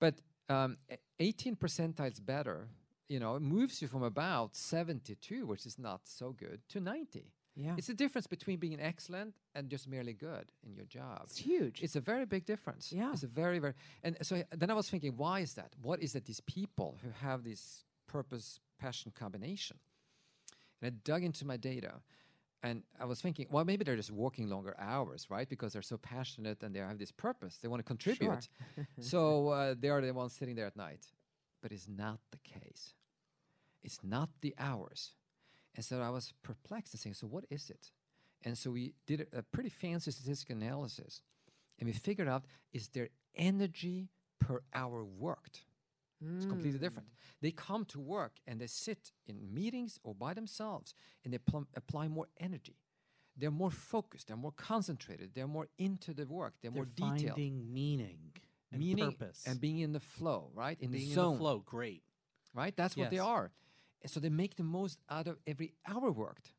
But 0.00 0.14
um, 0.48 0.78
e- 0.90 0.96
18 1.20 1.56
percentiles 1.56 2.24
better, 2.24 2.68
you 3.08 3.20
know, 3.20 3.36
it 3.36 3.42
moves 3.42 3.80
you 3.82 3.88
from 3.88 4.02
about 4.02 4.56
72, 4.56 5.46
which 5.46 5.66
is 5.66 5.78
not 5.78 6.00
so 6.04 6.32
good, 6.32 6.60
to 6.70 6.80
90. 6.80 7.30
Yeah. 7.56 7.74
It's 7.78 7.86
the 7.86 7.94
difference 7.94 8.26
between 8.26 8.58
being 8.58 8.80
excellent 8.80 9.34
and 9.54 9.68
just 9.70 9.86
merely 9.88 10.12
good 10.12 10.50
in 10.66 10.74
your 10.74 10.86
job. 10.86 11.22
It's 11.24 11.38
huge. 11.38 11.82
It's 11.82 11.94
a 11.96 12.00
very 12.00 12.26
big 12.26 12.44
difference. 12.44 12.92
Yeah. 12.92 13.12
It's 13.12 13.22
a 13.22 13.28
very, 13.28 13.58
very. 13.60 13.74
And 14.02 14.16
so 14.22 14.36
I- 14.36 14.44
then 14.56 14.70
I 14.70 14.74
was 14.74 14.90
thinking, 14.90 15.16
why 15.16 15.40
is 15.40 15.54
that? 15.54 15.72
What 15.80 16.02
is 16.02 16.14
it 16.16 16.24
these 16.24 16.40
people 16.40 16.98
who 17.02 17.10
have 17.26 17.44
this 17.44 17.84
purpose 18.08 18.60
passion 18.78 19.12
combination? 19.14 19.78
And 20.82 20.92
I 20.92 20.96
dug 21.04 21.22
into 21.22 21.46
my 21.46 21.56
data 21.56 22.00
and 22.62 22.82
I 22.98 23.04
was 23.04 23.20
thinking, 23.20 23.46
well, 23.50 23.64
maybe 23.64 23.84
they're 23.84 23.94
just 23.96 24.10
working 24.10 24.48
longer 24.48 24.74
hours, 24.78 25.26
right? 25.30 25.48
Because 25.48 25.72
they're 25.74 25.82
so 25.82 25.98
passionate 25.98 26.62
and 26.62 26.74
they 26.74 26.80
have 26.80 26.98
this 26.98 27.12
purpose. 27.12 27.58
They 27.58 27.68
want 27.68 27.80
to 27.80 27.84
contribute. 27.84 28.48
Sure. 28.74 28.86
so 29.00 29.48
uh, 29.50 29.74
they 29.78 29.90
are 29.90 30.00
the 30.00 30.12
ones 30.12 30.32
sitting 30.32 30.56
there 30.56 30.66
at 30.66 30.76
night. 30.76 31.06
But 31.62 31.72
it's 31.72 31.88
not 31.88 32.18
the 32.30 32.38
case. 32.38 32.94
It's 33.82 34.00
not 34.02 34.28
the 34.40 34.54
hours. 34.58 35.12
And 35.74 35.84
so 35.84 36.00
I 36.00 36.10
was 36.10 36.32
perplexed 36.42 36.94
and 36.94 37.00
saying, 37.00 37.14
so 37.14 37.26
what 37.26 37.44
is 37.50 37.70
it? 37.70 37.90
And 38.42 38.56
so 38.56 38.70
we 38.70 38.94
did 39.06 39.26
a- 39.32 39.42
pretty 39.42 39.70
fancy 39.70 40.10
statistical 40.10 40.56
analysis. 40.56 41.22
And 41.78 41.86
we 41.86 41.92
figured 41.92 42.28
out 42.28 42.44
is 42.72 42.88
their 42.88 43.08
energy 43.34 44.08
per 44.38 44.62
hour 44.72 45.04
worked. 45.04 45.64
It's 46.36 46.46
completely 46.46 46.78
hmm. 46.78 46.84
different. 46.84 47.08
They 47.42 47.50
come 47.50 47.84
to 47.86 48.00
work 48.00 48.32
and 48.46 48.60
they 48.60 48.66
sit 48.66 49.12
in 49.26 49.52
meetings 49.52 49.98
or 50.02 50.14
by 50.14 50.32
themselves 50.32 50.94
and 51.24 51.34
they 51.34 51.38
plum 51.38 51.66
apply 51.76 52.08
more 52.08 52.28
energy. 52.38 52.76
They're 53.36 53.50
more 53.50 53.70
focused, 53.70 54.28
they're 54.28 54.36
more 54.36 54.52
concentrated, 54.52 55.32
they're 55.34 55.48
more 55.48 55.66
into 55.76 56.14
the 56.14 56.24
work, 56.24 56.54
they're, 56.62 56.70
They're 56.70 56.76
more 56.76 56.84
detailed. 56.84 57.34
finding 57.34 57.74
meaning 57.74 58.32
and 58.70 58.80
Meaning 58.80 59.12
purpose 59.12 59.42
and 59.46 59.60
being 59.60 59.80
in 59.80 59.92
the 59.92 60.00
flow, 60.00 60.50
right? 60.54 60.78
In 60.80 60.92
being 60.92 61.08
the 61.08 61.14
zone 61.14 61.26
in 61.26 61.32
the 61.32 61.38
flow. 61.38 61.62
Great. 61.66 62.02
right? 62.54 62.74
That's 62.76 62.96
what 62.96 63.10
they 63.10 63.18
are. 63.18 63.50
And 64.04 64.10
so 64.10 64.20
they 64.20 64.28
make 64.28 64.56
the 64.56 64.62
most 64.62 65.00
out 65.08 65.26
of 65.26 65.38
every 65.46 65.72
hour 65.88 66.12
worked. 66.12 66.52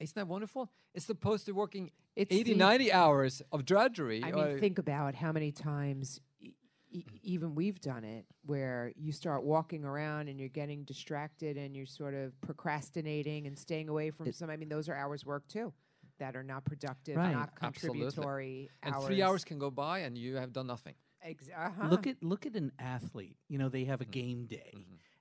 Isn't 0.00 0.16
that 0.16 0.26
wonderful? 0.26 0.70
It's 0.94 1.04
supposed 1.06 1.46
to 1.46 1.52
working 1.52 1.92
It's 2.16 2.32
80, 2.34 2.52
the- 2.54 2.58
90 2.58 2.92
hours 2.92 3.40
of 3.52 3.64
drudgery. 3.64 4.22
I 4.24 4.32
mean, 4.32 4.58
think 4.58 4.78
about 4.78 5.14
how 5.14 5.30
many 5.30 5.52
times 5.52 6.20
e- 6.40 6.54
e- 6.90 7.04
even 7.22 7.54
we've 7.54 7.80
done 7.80 8.02
it 8.02 8.26
where 8.44 8.92
you 8.96 9.12
start 9.12 9.44
walking 9.44 9.84
around 9.84 10.26
and 10.28 10.40
you're 10.40 10.48
getting 10.48 10.82
distracted 10.82 11.56
and 11.56 11.76
you're 11.76 11.86
sort 11.86 12.14
of 12.14 12.38
procrastinating 12.40 13.46
and 13.46 13.56
staying 13.56 13.88
away 13.88 14.10
from 14.10 14.32
some. 14.32 14.50
I 14.50 14.56
mean, 14.56 14.68
those 14.68 14.88
are 14.88 14.94
hours 14.96 15.24
work 15.24 15.46
too 15.46 15.72
that 16.18 16.34
are 16.34 16.42
not 16.42 16.64
productive, 16.64 17.16
Right. 17.16 17.32
not 17.32 17.50
Absolutely. 17.62 18.00
contributory 18.00 18.70
and 18.82 18.94
three 19.06 19.22
hours 19.22 19.44
can 19.44 19.58
go 19.60 19.70
by 19.70 20.00
and 20.00 20.18
you 20.18 20.34
have 20.36 20.52
done 20.52 20.66
nothing. 20.66 20.94
Ex- 21.22 21.48
uh-huh. 21.56 21.88
Look 21.88 22.06
at 22.08 22.22
look 22.22 22.44
at 22.46 22.56
an 22.56 22.72
athlete. 22.78 23.36
You 23.48 23.58
know, 23.58 23.68
they 23.68 23.84
have 23.84 24.00
a 24.00 24.04
Mm-hmm. 24.04 24.10
game 24.10 24.46
day, 24.46 24.72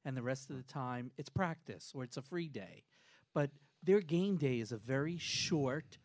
and 0.10 0.18
the 0.18 0.24
rest 0.24 0.50
of 0.50 0.58
the 0.58 0.64
time 0.64 1.12
it's 1.20 1.30
practice 1.30 1.92
or 1.96 2.04
it's 2.04 2.18
a 2.18 2.22
free 2.22 2.50
day. 2.50 2.84
But 3.34 3.52
their 3.84 4.00
game 4.02 4.38
day 4.38 4.60
is 4.60 4.72
a 4.72 4.78
very 4.78 5.18
short, 5.18 6.00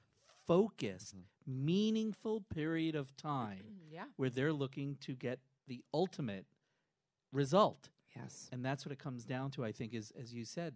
focused, 0.47 1.14
Mm-hmm. 1.17 1.67
meaningful 1.67 2.40
period 2.55 2.95
of 2.95 3.17
time 3.17 3.64
Yeah. 3.90 4.05
where 4.17 4.31
they're 4.31 4.53
looking 4.53 4.97
to 5.01 5.14
get 5.14 5.38
the 5.67 5.83
ultimate 5.93 6.47
result. 7.33 7.88
Yes. 8.17 8.49
And 8.53 8.64
that's 8.64 8.85
what 8.87 8.93
it 8.93 8.99
comes 8.99 9.25
down 9.25 9.51
to, 9.53 9.64
I 9.64 9.73
think, 9.73 9.95
is 9.95 10.12
as 10.21 10.33
you 10.33 10.45
said, 10.45 10.75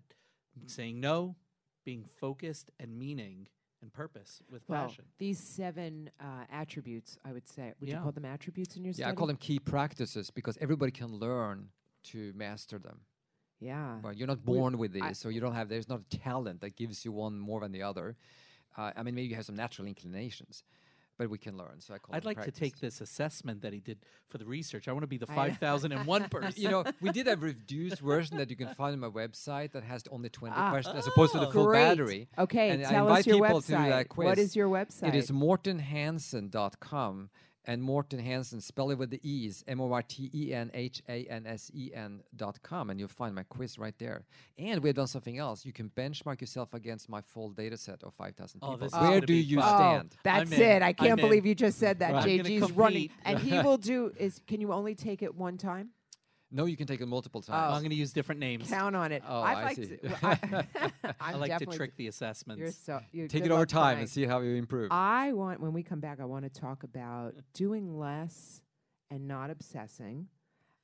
saying 0.67 1.01
no, 1.01 1.37
being 1.85 2.05
focused 2.21 2.71
and 2.81 2.99
meaning 2.99 3.47
and 3.81 3.93
purpose 3.93 4.43
with 4.51 4.63
Well, 4.69 4.87
passion. 4.87 5.05
these 5.19 5.39
seven 5.39 6.11
uh, 6.21 6.45
attributes, 6.51 7.17
I 7.25 7.33
would 7.33 7.47
say, 7.49 7.73
would 7.81 7.89
you 7.89 7.97
call 7.97 8.13
them 8.13 8.25
attributes 8.25 8.77
in 8.77 8.85
your 8.85 8.93
Yeah, 8.93 9.05
study? 9.07 9.13
I 9.13 9.15
call 9.15 9.27
them 9.29 9.37
key 9.37 9.59
practices 9.61 10.31
because 10.31 10.59
everybody 10.61 10.91
can 10.93 11.15
learn 11.17 11.69
to 12.11 12.33
master 12.35 12.79
them. 12.79 13.01
Yeah. 13.61 13.99
But 14.03 14.17
you're 14.17 14.29
not 14.29 14.45
born 14.45 14.79
with 14.79 14.93
these, 14.93 15.19
so 15.19 15.29
you 15.29 15.41
don't 15.41 15.55
have. 15.55 15.69
There's 15.69 15.89
not 15.89 16.01
a 16.13 16.17
talent 16.19 16.61
that 16.61 16.77
gives 16.77 17.05
you 17.05 17.13
one 17.13 17.39
more 17.39 17.61
than 17.61 17.73
the 17.73 17.83
other. 17.83 18.17
Uh, 18.77 18.93
I 18.97 19.03
mean, 19.03 19.15
maybe 19.15 19.29
you 19.29 19.35
have 19.37 19.47
some 19.47 19.57
natural 19.57 19.89
inclinations, 19.89 20.63
but 21.17 21.29
we 21.29 21.39
can 21.39 21.57
learn. 21.59 21.81
So 21.81 21.93
I 21.95 21.99
call. 21.99 22.15
I'd 22.15 22.23
them 22.23 22.29
like 22.37 22.45
to 22.45 22.53
take 22.53 22.79
this 22.79 23.01
assessment 23.01 23.63
that 23.63 23.73
he 23.73 23.81
did 23.81 23.99
for 24.29 24.39
the 24.39 24.45
research. 24.45 24.87
I 24.87 24.93
want 24.93 25.03
to 25.03 25.09
be 25.09 25.17
the 25.19 25.27
5001 25.27 26.29
person. 26.31 26.63
you 26.63 26.71
know, 26.71 26.85
we 27.01 27.11
did 27.11 27.27
a 27.27 27.37
reduced 27.37 27.99
version 28.01 28.37
that 28.37 28.49
you 28.51 28.55
can 28.57 28.69
find 28.75 28.93
on 28.93 29.01
my 29.01 29.09
website 29.09 29.73
that 29.73 29.83
has 29.83 30.05
only 30.13 30.29
20 30.29 30.55
Ah. 30.57 30.71
questions 30.71 30.95
as 30.97 31.09
opposed 31.09 31.33
to 31.33 31.41
the 31.41 31.51
full 31.51 31.67
Great. 31.67 31.81
battery. 31.83 32.29
Okay, 32.39 32.71
and 32.71 32.87
I 32.87 32.91
tell 32.91 33.07
invite 33.09 33.21
us 33.21 33.27
your 33.27 33.45
people 33.45 33.63
to 33.63 33.73
website. 33.73 33.89
that 33.89 34.09
quiz. 34.09 34.27
What 34.27 34.39
is 34.39 34.55
your 34.55 34.69
website? 34.69 35.09
It 35.09 35.15
is 35.17 35.31
mortenhansen.com. 35.33 37.31
And 37.69 37.83
Morten 37.83 38.19
Hansen, 38.19 38.63
spell 38.63 38.91
it 38.91 38.97
with 38.97 39.11
the 39.11 39.21
E's, 39.23 39.63
M 39.69 39.79
O 39.83 39.93
R 39.93 40.01
T 40.01 40.31
E 40.35 40.55
N 40.55 40.71
H 40.73 41.03
A 41.07 41.27
N 41.27 41.47
S 41.47 41.71
E 41.75 41.91
N 41.95 42.23
dot 42.35 42.59
com, 42.63 42.89
and 42.89 42.99
you'll 42.99 43.11
find 43.11 43.35
my 43.35 43.43
quiz 43.43 43.79
right 43.79 43.93
there. 43.99 44.25
And 44.57 44.83
we've 44.83 44.95
done 44.95 45.07
something 45.07 45.37
else. 45.37 45.67
You 45.67 45.75
can 45.75 45.91
benchmark 45.95 46.41
yourself 46.41 46.73
against 46.73 47.11
my 47.11 47.21
full 47.21 47.51
data 47.51 47.77
set 47.77 48.03
of 48.05 48.15
5,000 48.15 48.61
Oh, 48.63 48.69
people. 48.73 48.79
this 48.79 48.93
Where 48.95 49.21
do 49.21 49.35
you 49.35 49.61
fun. 49.61 49.69
stand? 49.69 50.09
Oh, 50.15 50.21
that's 50.25 50.51
I'm 50.51 50.53
in. 50.55 50.63
it. 50.63 50.83
I 50.83 50.93
can't 50.95 51.13
I'm 51.13 51.19
in. 51.19 51.25
believe 51.27 51.45
you 51.45 51.55
just 51.55 51.79
said 51.79 51.99
that. 51.99 52.15
Right. 52.15 52.41
I'm 52.41 52.47
JG's 52.47 52.73
running, 52.73 53.11
and 53.27 53.39
he 53.39 53.59
will 53.59 53.77
do. 53.93 54.13
Is 54.19 54.41
can 54.47 54.63
you 54.63 54.73
only 54.73 54.95
take 54.95 55.23
it 55.23 55.35
one 55.35 55.59
time? 55.59 55.91
No, 56.51 56.65
you 56.65 56.77
can 56.77 56.87
take 56.87 57.01
it 57.01 57.07
multiple 57.07 57.45
Oh, 57.47 57.53
times. 57.53 57.75
I'm 57.75 57.81
going 57.83 57.91
to 57.91 57.97
use 57.97 58.13
different 58.13 58.41
names. 58.41 58.69
Count 58.71 58.97
on 58.97 59.13
it. 59.13 59.23
Oh, 59.29 59.41
I'd 59.43 59.57
I 59.59 59.63
like 59.65 59.77
see. 59.77 59.87
to. 59.87 60.17
I, 61.03 61.13
I 61.21 61.35
like 61.35 61.57
to 61.59 61.67
trick 61.67 61.97
the 61.97 62.07
assessments. 62.09 62.61
You're 62.61 62.71
so. 62.73 63.01
You're 63.13 63.29
take 63.29 63.45
it 63.45 63.51
over 63.51 63.67
time 63.67 63.83
trying. 63.83 63.99
and 64.01 64.09
see 64.09 64.25
how 64.25 64.41
you 64.41 64.55
improve. 64.57 64.91
I 64.91 65.33
want 65.35 65.61
when 65.61 65.73
we 65.73 65.83
come 65.83 66.01
back. 66.01 66.21
I 66.21 66.25
want 66.25 66.45
to 66.45 66.61
talk 66.61 66.85
about 66.85 67.35
doing 67.53 67.99
less 67.99 68.63
and 69.11 69.27
not 69.29 69.51
obsessing, 69.51 70.29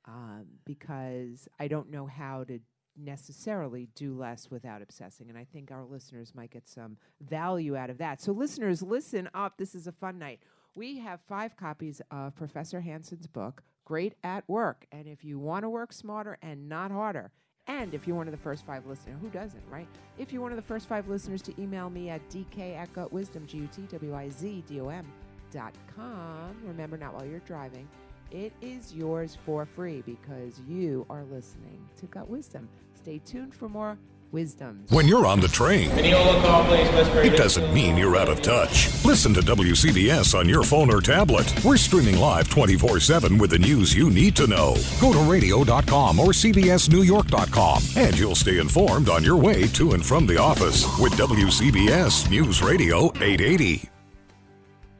um, 0.05 0.45
because 0.65 1.47
I 1.59 1.67
don't 1.67 1.89
know 1.91 2.05
how 2.05 2.43
to 2.43 2.59
necessarily 2.97 3.87
do 3.95 4.15
less 4.17 4.49
without 4.49 4.81
obsessing, 4.81 5.29
and 5.29 5.37
I 5.37 5.45
think 5.45 5.71
our 5.71 5.83
listeners 5.83 6.33
might 6.35 6.51
get 6.51 6.67
some 6.67 6.97
value 7.21 7.75
out 7.75 7.89
of 7.89 7.97
that. 7.99 8.21
So, 8.21 8.31
listeners, 8.31 8.81
listen 8.81 9.29
up. 9.33 9.57
This 9.57 9.75
is 9.75 9.87
a 9.87 9.91
fun 9.91 10.17
night. 10.19 10.41
We 10.75 10.99
have 10.99 11.19
five 11.27 11.55
copies 11.55 12.01
of 12.11 12.35
Professor 12.35 12.81
Hansen's 12.81 13.27
book, 13.27 13.63
Great 13.85 14.15
at 14.23 14.43
Work, 14.49 14.87
and 14.91 15.07
if 15.07 15.23
you 15.23 15.37
want 15.37 15.63
to 15.63 15.69
work 15.69 15.93
smarter 15.93 16.37
and 16.41 16.67
not 16.67 16.91
harder. 16.91 17.31
And 17.67 17.93
if 17.93 18.07
you're 18.07 18.15
one 18.15 18.27
of 18.27 18.31
the 18.31 18.37
first 18.37 18.65
five 18.65 18.85
listeners, 18.85 19.17
who 19.21 19.29
doesn't, 19.29 19.63
right? 19.69 19.87
If 20.17 20.33
you're 20.33 20.41
one 20.41 20.51
of 20.51 20.55
the 20.55 20.61
first 20.61 20.87
five 20.87 21.07
listeners 21.07 21.41
to 21.43 21.61
email 21.61 21.89
me 21.89 22.09
at 22.09 22.27
dk 22.29 22.75
at 22.75 22.91
gutwisdom, 22.93 23.45
G-U-T-W-I-Z-D-O-M 23.45 25.11
dot 25.51 25.73
com. 25.95 26.55
Remember, 26.65 26.97
not 26.97 27.13
while 27.13 27.25
you're 27.25 27.39
driving. 27.39 27.87
It 28.31 28.53
is 28.61 28.93
yours 28.93 29.37
for 29.45 29.65
free 29.65 30.01
because 30.01 30.59
you 30.67 31.05
are 31.09 31.23
listening 31.23 31.87
to 31.97 32.07
Gut 32.07 32.27
Wisdom. 32.27 32.67
Stay 32.95 33.19
tuned 33.19 33.53
for 33.53 33.69
more 33.69 33.97
wisdoms. 34.31 34.91
When 34.91 35.07
you're 35.07 35.25
on 35.25 35.39
the 35.39 35.47
train, 35.47 35.89
it 35.93 37.37
doesn't 37.37 37.73
mean 37.73 37.97
you're 37.97 38.17
out 38.17 38.29
of 38.29 38.41
touch. 38.41 38.89
Listen 39.05 39.33
to 39.33 39.41
WCBS 39.41 40.37
on 40.37 40.47
your 40.47 40.63
phone 40.63 40.93
or 40.93 41.01
tablet. 41.01 41.53
We're 41.63 41.77
streaming 41.77 42.17
live 42.17 42.49
24 42.49 42.99
7 42.99 43.37
with 43.37 43.51
the 43.51 43.59
news 43.59 43.95
you 43.95 44.09
need 44.09 44.35
to 44.37 44.47
know. 44.47 44.75
Go 44.99 45.13
to 45.13 45.19
radio.com 45.31 46.19
or 46.19 46.27
CBSNewYork.com 46.27 47.83
and 47.97 48.17
you'll 48.17 48.35
stay 48.35 48.59
informed 48.59 49.09
on 49.09 49.23
your 49.23 49.37
way 49.37 49.67
to 49.69 49.91
and 49.91 50.05
from 50.05 50.25
the 50.27 50.37
office 50.37 50.85
with 50.99 51.13
WCBS 51.13 52.29
News 52.29 52.61
Radio 52.61 53.05
880. 53.15 53.89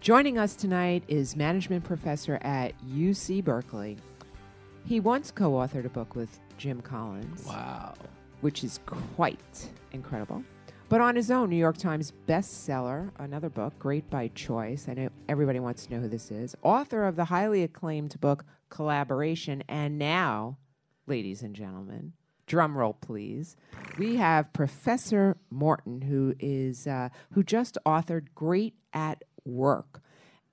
Joining 0.06 0.38
us 0.38 0.56
tonight 0.56 1.04
is 1.08 1.36
management 1.36 1.84
professor 1.84 2.38
at 2.44 2.74
UC 2.88 3.44
Berkeley. 3.44 3.98
He 4.86 5.00
once 5.00 5.32
co 5.32 5.54
authored 5.54 5.86
a 5.86 5.90
book 5.90 6.16
with 6.16 6.40
Jim 6.60 6.80
Collins. 6.80 7.44
Wow. 7.44 7.96
Which 8.46 8.64
is 8.64 8.80
quite 9.16 9.72
incredible. 9.92 10.44
But 10.88 11.02
on 11.02 11.16
his 11.16 11.32
own, 11.32 11.50
New 11.50 11.56
York 11.56 11.78
Times 11.78 12.14
bestseller, 12.28 13.10
another 13.18 13.50
book, 13.50 13.74
Great 13.80 14.08
by 14.12 14.28
Choice. 14.36 14.86
I 14.88 14.94
know 14.94 15.10
everybody 15.28 15.60
wants 15.60 15.88
to 15.88 15.94
know 15.96 16.02
who 16.02 16.08
this 16.08 16.30
is. 16.30 16.56
Author 16.62 17.06
of 17.06 17.16
the 17.16 17.26
highly 17.26 17.64
acclaimed 17.64 18.22
book, 18.22 18.46
Collaboration. 18.70 19.64
And 19.68 19.98
now, 19.98 20.60
ladies 21.08 21.42
and 21.42 21.56
gentlemen, 21.56 22.14
drum 22.46 22.78
roll 22.78 22.94
please. 22.94 23.58
We 23.98 24.18
have 24.18 24.54
Professor 24.54 25.38
Morten, 25.50 26.04
who 26.04 26.36
is 26.40 26.86
uh, 26.86 27.10
who 27.32 27.42
just 27.42 27.80
authored 27.84 28.28
Great 28.36 28.76
at 28.94 29.24
Work, 29.44 30.04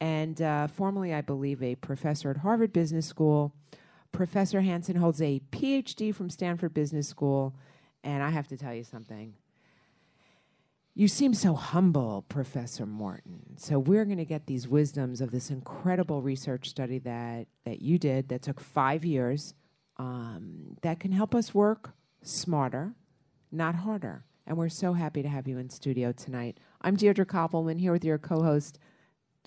and 0.01 0.41
uh, 0.41 0.67
formerly, 0.67 1.13
I 1.13 1.21
believe, 1.21 1.63
a 1.63 1.75
professor 1.75 2.31
at 2.31 2.39
Harvard 2.39 2.73
Business 2.73 3.07
School. 3.07 3.55
Professor 4.13 4.63
Hansen 4.63 4.97
holds 4.97 5.21
a 5.21 5.43
PhD 5.53 6.15
from 6.15 6.31
Stanford 6.31 6.73
Business 6.73 7.07
School, 7.07 7.55
and 8.05 8.23
I 8.23 8.31
have 8.31 8.49
to 8.49 8.57
tell 8.57 8.75
you 8.75 8.85
something. 8.85 9.35
You 10.95 11.09
seem 11.09 11.33
so 11.33 11.55
humble, 11.55 12.27
Professor 12.29 12.85
Morten. 12.85 13.57
So 13.57 13.79
we're 13.79 14.05
going 14.05 14.19
to 14.19 14.27
get 14.27 14.47
these 14.47 14.69
wisdoms 14.69 15.23
of 15.23 15.31
this 15.31 15.51
incredible 15.51 16.21
research 16.21 16.69
study 16.69 16.99
that 16.99 17.47
that 17.65 17.81
you 17.81 17.99
did 17.99 18.29
that 18.29 18.43
took 18.43 18.61
five 18.61 19.05
years, 19.05 19.55
um, 19.97 20.77
that 20.83 21.01
can 21.01 21.13
help 21.13 21.35
us 21.35 21.55
work 21.55 21.95
smarter, 22.23 22.95
not 23.51 23.75
harder. 23.75 24.25
And 24.47 24.57
we're 24.57 24.69
so 24.69 24.93
happy 24.93 25.23
to 25.23 25.29
have 25.29 25.49
you 25.49 25.57
in 25.59 25.71
studio 25.71 26.13
tonight. 26.13 26.59
I'm 26.83 26.97
Deirdre 26.97 27.25
Koppelman 27.25 27.81
here 27.81 27.93
with 27.93 28.05
your 28.05 28.19
co-host 28.19 28.79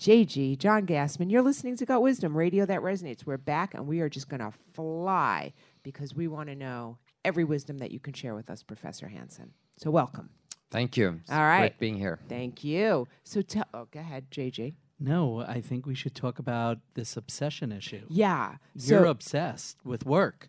JG 0.00 0.58
John 0.58 0.86
Gassman. 0.86 1.30
You're 1.30 1.42
listening 1.42 1.76
to 1.76 1.86
Gut 1.86 2.02
Wisdom 2.02 2.36
Radio 2.36 2.66
that 2.66 2.80
resonates. 2.80 3.24
We're 3.24 3.36
back, 3.36 3.74
and 3.74 3.86
we 3.86 4.00
are 4.00 4.08
just 4.08 4.28
going 4.28 4.40
to 4.40 4.52
fly 4.74 5.52
because 5.82 6.14
we 6.14 6.28
want 6.28 6.48
to 6.48 6.54
know 6.54 6.98
every 7.26 7.44
wisdom 7.44 7.78
that 7.78 7.90
you 7.90 7.98
can 7.98 8.12
share 8.14 8.34
with 8.34 8.48
us, 8.48 8.62
Professor 8.62 9.08
Hansen. 9.08 9.50
So 9.76 9.90
welcome. 9.90 10.30
Thank 10.70 10.96
you. 10.96 11.20
It's 11.22 11.30
All 11.30 11.38
right. 11.40 11.60
Great 11.60 11.78
being 11.78 11.96
here. 11.98 12.18
Thank 12.28 12.64
you. 12.64 13.06
So 13.24 13.42
tell. 13.42 13.64
Oh, 13.74 13.86
go 13.90 14.00
ahead, 14.00 14.30
JG. 14.30 14.74
No, 14.98 15.40
I 15.40 15.60
think 15.60 15.84
we 15.86 15.94
should 15.94 16.14
talk 16.14 16.38
about 16.38 16.78
this 16.94 17.16
obsession 17.16 17.70
issue. 17.72 18.06
Yeah. 18.08 18.56
You're 18.74 19.04
so, 19.04 19.10
obsessed 19.10 19.76
with 19.84 20.06
work. 20.06 20.48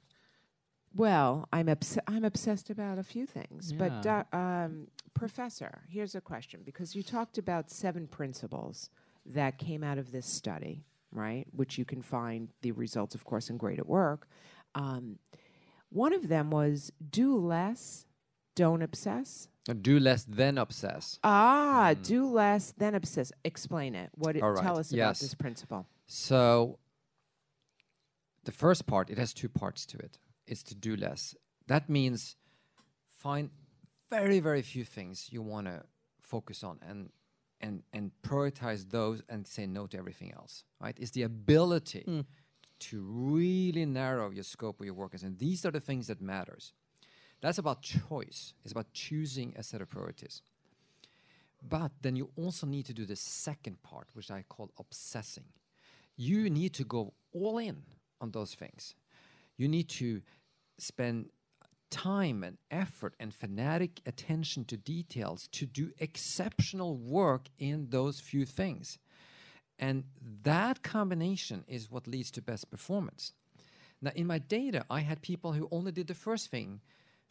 well, 0.95 1.47
I'm 1.51 1.67
obs- 1.67 1.99
I'm 2.07 2.23
obsessed 2.23 2.69
about 2.69 2.97
a 2.97 3.03
few 3.03 3.25
things. 3.25 3.73
But 3.73 4.05
uh, 4.05 4.23
um, 4.31 4.87
Professor, 5.13 5.81
here's 5.89 6.15
a 6.15 6.21
question 6.21 6.61
because 6.63 6.95
you 6.95 7.03
talked 7.03 7.37
about 7.37 7.69
seven 7.69 8.07
principles 8.07 8.89
that 9.25 9.57
came 9.57 9.83
out 9.83 9.97
of 9.97 10.11
this 10.11 10.25
study, 10.25 10.85
right? 11.11 11.45
Which 11.51 11.77
you 11.77 11.85
can 11.85 12.01
find 12.01 12.49
the 12.61 12.71
results, 12.71 13.15
of 13.15 13.25
course, 13.25 13.49
in 13.49 13.57
Great 13.57 13.79
at 13.79 13.87
Work. 13.87 14.27
Um, 14.75 15.19
one 15.89 16.13
of 16.13 16.27
them 16.27 16.49
was 16.51 16.91
do 17.09 17.37
less, 17.37 18.05
don't 18.55 18.81
obsess. 18.81 19.47
Uh, 19.69 19.73
Do 19.73 19.99
less 19.99 20.23
than 20.23 20.57
obsess. 20.57 21.19
Ah, 21.25 21.93
do 22.01 22.25
less, 22.25 22.73
then 22.77 22.95
obsess. 22.95 23.33
Explain 23.43 23.95
it. 23.95 24.09
What? 24.15 24.35
It, 24.37 24.41
All 24.43 24.51
right, 24.51 24.63
Tell 24.63 24.79
us 24.79 24.93
about 24.93 25.19
this 25.19 25.33
principle. 25.33 25.85
So 26.05 26.79
the 28.45 28.53
first 28.53 28.87
part, 28.87 29.09
it 29.09 29.17
has 29.17 29.33
two 29.33 29.49
parts 29.49 29.85
to 29.87 29.97
it. 29.97 30.19
It's 30.45 30.63
to 30.63 30.75
do 30.75 30.95
less. 30.95 31.35
That 31.67 31.89
means 31.89 32.37
find 33.09 33.49
very, 34.09 34.39
very 34.39 34.61
few 34.61 34.85
things 34.85 35.27
you 35.31 35.41
want 35.41 35.67
to 35.67 35.83
focus 36.21 36.63
on 36.63 36.79
and 36.81 37.09
and 37.59 37.83
and 37.91 38.11
prioritize 38.23 38.89
those 38.89 39.21
and 39.27 39.45
say 39.45 39.65
no 39.65 39.85
to 39.87 39.97
everything 39.97 40.31
else. 40.33 40.63
Right? 40.79 40.95
It's 40.97 41.11
the 41.11 41.23
ability 41.23 42.25
to 42.79 43.01
really 43.01 43.85
narrow 43.85 44.29
your 44.29 44.43
scope 44.43 44.79
of 44.79 44.85
your 44.85 44.95
work. 44.95 45.13
And 45.21 45.37
these 45.37 45.65
are 45.65 45.71
the 45.71 45.79
things 45.79 46.07
that 46.07 46.21
matters. 46.21 46.73
That's 47.41 47.57
about 47.57 47.81
choice. 47.81 48.53
It's 48.63 48.71
about 48.71 48.93
choosing 48.93 49.53
a 49.57 49.63
set 49.63 49.81
of 49.81 49.89
priorities. 49.89 50.41
But 51.67 51.91
then 52.01 52.15
you 52.15 52.29
also 52.35 52.67
need 52.67 52.85
to 52.85 52.93
do 52.93 53.05
the 53.05 53.15
second 53.15 53.81
part, 53.83 54.07
which 54.13 54.31
I 54.31 54.43
call 54.47 54.71
obsessing. 54.79 55.45
You 56.15 56.49
need 56.49 56.73
to 56.75 56.83
go 56.83 57.13
all 57.33 57.57
in 57.57 57.83
on 58.21 58.31
those 58.31 58.53
things. 58.53 58.95
You 59.57 59.67
need 59.67 59.89
to 59.89 60.21
spend 60.77 61.29
time 61.89 62.43
and 62.43 62.57
effort 62.69 63.15
and 63.19 63.33
fanatic 63.33 64.01
attention 64.05 64.65
to 64.65 64.77
details 64.77 65.47
to 65.53 65.65
do 65.65 65.91
exceptional 65.99 66.97
work 66.97 67.47
in 67.57 67.87
those 67.89 68.19
few 68.19 68.45
things. 68.45 68.97
And 69.79 70.03
that 70.43 70.81
combination 70.81 71.63
is 71.67 71.91
what 71.91 72.07
leads 72.07 72.31
to 72.31 72.41
best 72.41 72.69
performance. 72.71 73.33
Now, 74.01 74.11
in 74.15 74.27
my 74.27 74.39
data, 74.39 74.85
I 74.89 75.01
had 75.01 75.21
people 75.21 75.53
who 75.53 75.67
only 75.71 75.91
did 75.91 76.07
the 76.07 76.13
first 76.13 76.49
thing, 76.49 76.81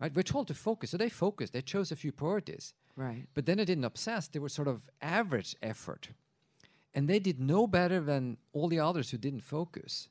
right? 0.01 0.15
We're 0.15 0.23
told 0.23 0.49
to 0.49 0.55
focus. 0.55 0.91
So 0.91 0.97
they 0.97 1.09
focused, 1.09 1.53
they 1.53 1.63
chose 1.63 1.93
a 1.93 1.97
few 1.97 2.13
priorities. 2.13 2.75
Right. 2.97 3.27
But 3.35 3.47
then 3.47 3.59
they 3.59 3.65
didn't 3.65 3.85
obsess. 3.85 4.29
They 4.29 4.39
were 4.39 4.49
sort 4.49 4.69
of 4.69 4.89
average 5.01 5.55
effort. 5.63 6.09
And 6.95 7.09
they 7.09 7.19
did 7.19 7.39
no 7.39 7.67
better 7.67 8.01
than 8.01 8.39
all 8.53 8.69
the 8.69 8.81
others 8.81 9.11
who 9.11 9.19
didn't 9.19 9.43
focus. 9.43 10.09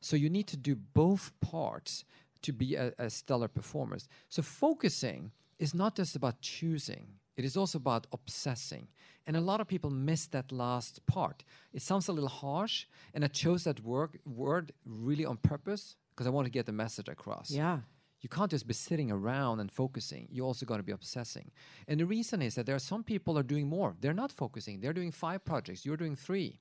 So 0.00 0.16
you 0.16 0.28
need 0.28 0.46
to 0.48 0.56
do 0.56 0.76
both 0.76 1.32
parts 1.40 2.04
to 2.42 2.52
be 2.52 2.74
a, 2.74 2.92
a 2.98 3.10
stellar 3.10 3.48
performer. 3.48 3.98
So 4.28 4.42
focusing 4.42 5.32
is 5.58 5.74
not 5.74 5.96
just 5.96 6.14
about 6.14 6.40
choosing, 6.40 7.06
it 7.36 7.44
is 7.44 7.56
also 7.56 7.78
about 7.78 8.06
obsessing. 8.12 8.88
And 9.26 9.36
a 9.36 9.40
lot 9.40 9.60
of 9.60 9.66
people 9.66 9.90
miss 9.90 10.26
that 10.28 10.52
last 10.52 11.04
part. 11.06 11.44
It 11.72 11.82
sounds 11.82 12.08
a 12.08 12.12
little 12.12 12.28
harsh, 12.28 12.86
and 13.12 13.24
I 13.24 13.28
chose 13.28 13.64
that 13.64 13.80
word, 13.84 14.18
word 14.24 14.72
really 14.84 15.24
on 15.24 15.36
purpose 15.36 15.96
because 16.14 16.26
I 16.26 16.30
want 16.30 16.46
to 16.46 16.50
get 16.50 16.66
the 16.66 16.72
message 16.72 17.08
across. 17.08 17.50
Yeah. 17.50 17.80
You 18.22 18.28
can't 18.28 18.50
just 18.50 18.66
be 18.66 18.74
sitting 18.74 19.10
around 19.10 19.60
and 19.60 19.70
focusing. 19.70 20.28
You're 20.30 20.46
also 20.46 20.64
going 20.64 20.80
to 20.80 20.84
be 20.84 20.92
obsessing. 20.92 21.50
And 21.86 22.00
the 22.00 22.06
reason 22.06 22.40
is 22.40 22.54
that 22.54 22.66
there 22.66 22.74
are 22.74 22.80
some 22.80 23.04
people 23.04 23.38
are 23.38 23.42
doing 23.42 23.68
more. 23.68 23.94
They're 24.00 24.14
not 24.14 24.32
focusing. 24.32 24.80
They're 24.80 24.94
doing 24.94 25.12
five 25.12 25.44
projects. 25.44 25.84
You're 25.84 25.98
doing 25.98 26.16
three. 26.16 26.58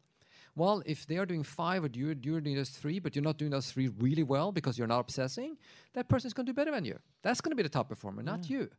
Well, 0.55 0.83
if 0.85 1.05
they 1.05 1.17
are 1.17 1.25
doing 1.25 1.43
five 1.43 1.83
or 1.83 1.89
you're, 1.93 2.15
you're 2.21 2.39
doing 2.39 2.55
those 2.55 2.69
three, 2.69 2.99
but 2.99 3.15
you're 3.15 3.23
not 3.23 3.37
doing 3.37 3.51
those 3.51 3.71
three 3.71 3.87
really 3.87 4.23
well 4.23 4.51
because 4.51 4.77
you're 4.77 4.87
not 4.87 4.99
obsessing, 4.99 5.57
that 5.93 6.07
person 6.07 6.27
is 6.27 6.33
going 6.33 6.45
to 6.45 6.51
do 6.51 6.55
better 6.55 6.71
than 6.71 6.85
you. 6.85 6.97
That's 7.23 7.41
going 7.41 7.51
to 7.51 7.55
be 7.55 7.63
the 7.63 7.69
top 7.69 7.89
performer, 7.89 8.23
not 8.23 8.49
you. 8.49 8.69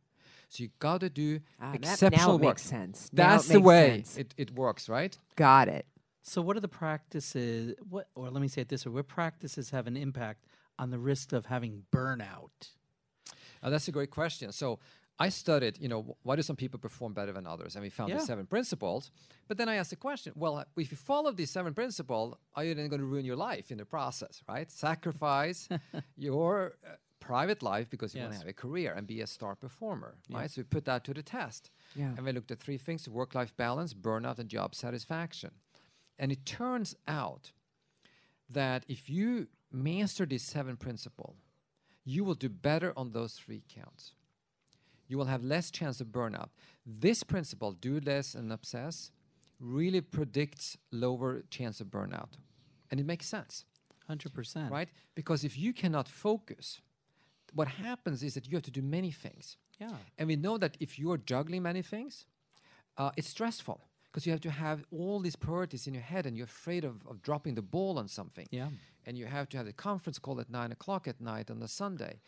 So 0.49 0.63
you 0.63 0.69
got 0.79 1.01
to 1.01 1.09
do 1.09 1.39
Ah, 1.59 1.71
that- 1.73 1.81
now 1.81 1.91
exceptional 1.93 2.35
it 2.35 2.41
work. 2.41 2.55
makes 2.55 2.61
sense. 2.63 3.09
Now 3.11 3.31
That's 3.31 3.49
it 3.49 3.53
the 3.53 3.59
way 3.61 3.89
sense. 4.03 4.17
it, 4.17 4.33
it 4.37 4.51
works, 4.51 4.87
right? 4.89 5.17
Got 5.35 5.67
it. 5.67 5.85
So, 6.23 6.41
what 6.41 6.57
are 6.57 6.61
the 6.61 6.67
practices? 6.67 7.75
What, 7.89 8.09
or 8.15 8.29
let 8.29 8.41
me 8.41 8.47
say 8.47 8.61
it 8.61 8.69
this 8.69 8.85
way: 8.85 8.91
What 8.91 9.07
practices 9.07 9.69
have 9.71 9.87
an 9.87 9.95
impact 9.97 10.45
on 10.79 10.89
the 10.89 10.99
risk 10.99 11.31
of 11.33 11.45
having 11.45 11.83
burnout? 11.91 12.71
Uh, 13.63 13.69
that's 13.69 13.87
a 13.87 13.91
great 13.91 14.11
question. 14.11 14.51
So 14.51 14.79
I 15.19 15.29
studied, 15.29 15.79
you 15.79 15.87
know, 15.89 16.01
wh- 16.03 16.25
why 16.25 16.35
do 16.35 16.41
some 16.43 16.55
people 16.55 16.79
perform 16.79 17.13
better 17.13 17.31
than 17.31 17.47
others? 17.47 17.75
And 17.75 17.81
we 17.83 17.89
found 17.89 18.09
Yeah. 18.11 18.19
the 18.19 18.25
seven 18.25 18.45
principles. 18.45 19.09
But 19.47 19.57
then 19.57 19.67
I 19.67 19.75
asked 19.75 19.89
the 19.89 19.95
question, 19.95 20.33
well, 20.35 20.57
uh, 20.57 20.65
if 20.75 20.91
you 20.91 20.97
follow 20.97 21.31
these 21.31 21.49
seven 21.49 21.73
principles, 21.73 22.35
are 22.55 22.63
you 22.63 22.75
then 22.75 22.87
going 22.87 22.99
to 23.01 23.05
ruin 23.07 23.25
your 23.25 23.35
life 23.35 23.71
in 23.71 23.77
the 23.79 23.85
process, 23.85 24.43
right? 24.47 24.69
Sacrifice 24.71 25.67
your 26.17 26.75
uh, 26.85 26.89
private 27.19 27.61
life 27.63 27.89
because 27.89 28.13
you 28.13 28.21
want 28.21 28.33
to 28.33 28.39
have 28.39 28.47
a 28.47 28.53
career 28.53 28.93
and 28.93 29.07
be 29.07 29.21
a 29.21 29.27
star 29.27 29.55
performer, 29.55 30.15
right? 30.29 30.49
So 30.51 30.61
we 30.61 30.63
put 30.63 30.85
that 30.85 31.03
to 31.05 31.13
the 31.13 31.23
test. 31.23 31.71
Yeah. 31.95 32.11
And 32.15 32.25
we 32.25 32.31
looked 32.31 32.51
at 32.51 32.59
three 32.59 32.77
things 32.77 33.07
work 33.09 33.35
life 33.35 33.55
balance, 33.57 33.93
burnout, 33.93 34.39
and 34.39 34.49
job 34.49 34.75
satisfaction. 34.75 35.51
And 36.19 36.31
it 36.31 36.45
turns 36.45 36.95
out 37.07 37.51
that 38.49 38.85
if 38.87 39.09
you 39.09 39.47
master 39.71 40.25
these 40.25 40.43
seven 40.45 40.77
principles, 40.77 41.35
you 42.05 42.23
will 42.23 42.35
do 42.35 42.49
better 42.49 42.93
on 42.95 43.11
those 43.11 43.33
three 43.33 43.63
counts. 43.67 44.13
You 45.07 45.17
will 45.17 45.25
have 45.25 45.43
less 45.43 45.71
chance 45.71 46.01
of 46.01 46.07
burnout. 46.07 46.49
This 46.85 47.23
principle, 47.23 47.71
do 47.71 47.99
less 47.99 48.35
and 48.35 48.51
obsess, 48.51 49.11
really 49.59 50.01
predicts 50.01 50.77
lower 50.91 51.43
chance 51.49 51.81
of 51.81 51.87
burnout. 51.87 52.37
And 52.89 52.99
it 52.99 53.05
makes 53.05 53.27
sense, 53.27 53.65
100%. 54.09 54.69
right? 54.69 54.89
Because 55.15 55.43
if 55.43 55.57
you 55.57 55.73
cannot 55.73 56.07
focus, 56.07 56.81
what 57.57 57.67
happens 57.67 58.21
is 58.21 58.33
that 58.35 58.47
you 58.47 58.55
have 58.55 58.67
to 58.71 58.75
do 58.79 58.83
many 58.97 59.11
things. 59.11 59.57
Yeah. 59.79 59.95
And 60.17 60.27
we 60.27 60.35
know 60.35 60.57
that 60.57 60.77
if 60.79 60.99
you're 60.99 61.17
juggling 61.17 61.63
many 61.63 61.81
things, 61.81 62.25
uh, 62.97 63.11
it's 63.17 63.29
stressful 63.29 63.79
because 64.05 64.25
you 64.25 64.31
have 64.31 64.41
to 64.41 64.51
have 64.51 64.83
all 64.91 65.19
these 65.19 65.35
priorities 65.35 65.87
in 65.87 65.93
your 65.93 66.03
head 66.03 66.25
and 66.27 66.37
you're 66.37 66.45
afraid 66.45 66.83
of, 66.83 66.95
of 67.09 67.21
dropping 67.21 67.55
the 67.55 67.61
ball 67.61 67.97
on 67.97 68.07
something. 68.07 68.47
Yeah. 68.51 68.69
And 69.05 69.17
you 69.17 69.25
have 69.25 69.49
to 69.49 69.57
have 69.57 69.65
the 69.65 69.73
conference 69.73 70.19
call 70.19 70.39
at 70.39 70.49
nine 70.49 70.71
o'clock 70.71 71.07
at 71.07 71.19
night 71.19 71.49
on 71.49 71.61
a 71.63 71.67
Sunday. 71.67 72.19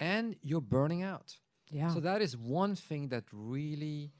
And 0.00 0.36
you're 0.42 0.66
burning 0.76 1.02
out. 1.02 1.36
Yeah. 1.70 1.94
So 1.94 2.00
that 2.00 2.20
is 2.20 2.36
one 2.36 2.74
thing 2.74 3.08
that 3.08 3.24
really 3.32 4.10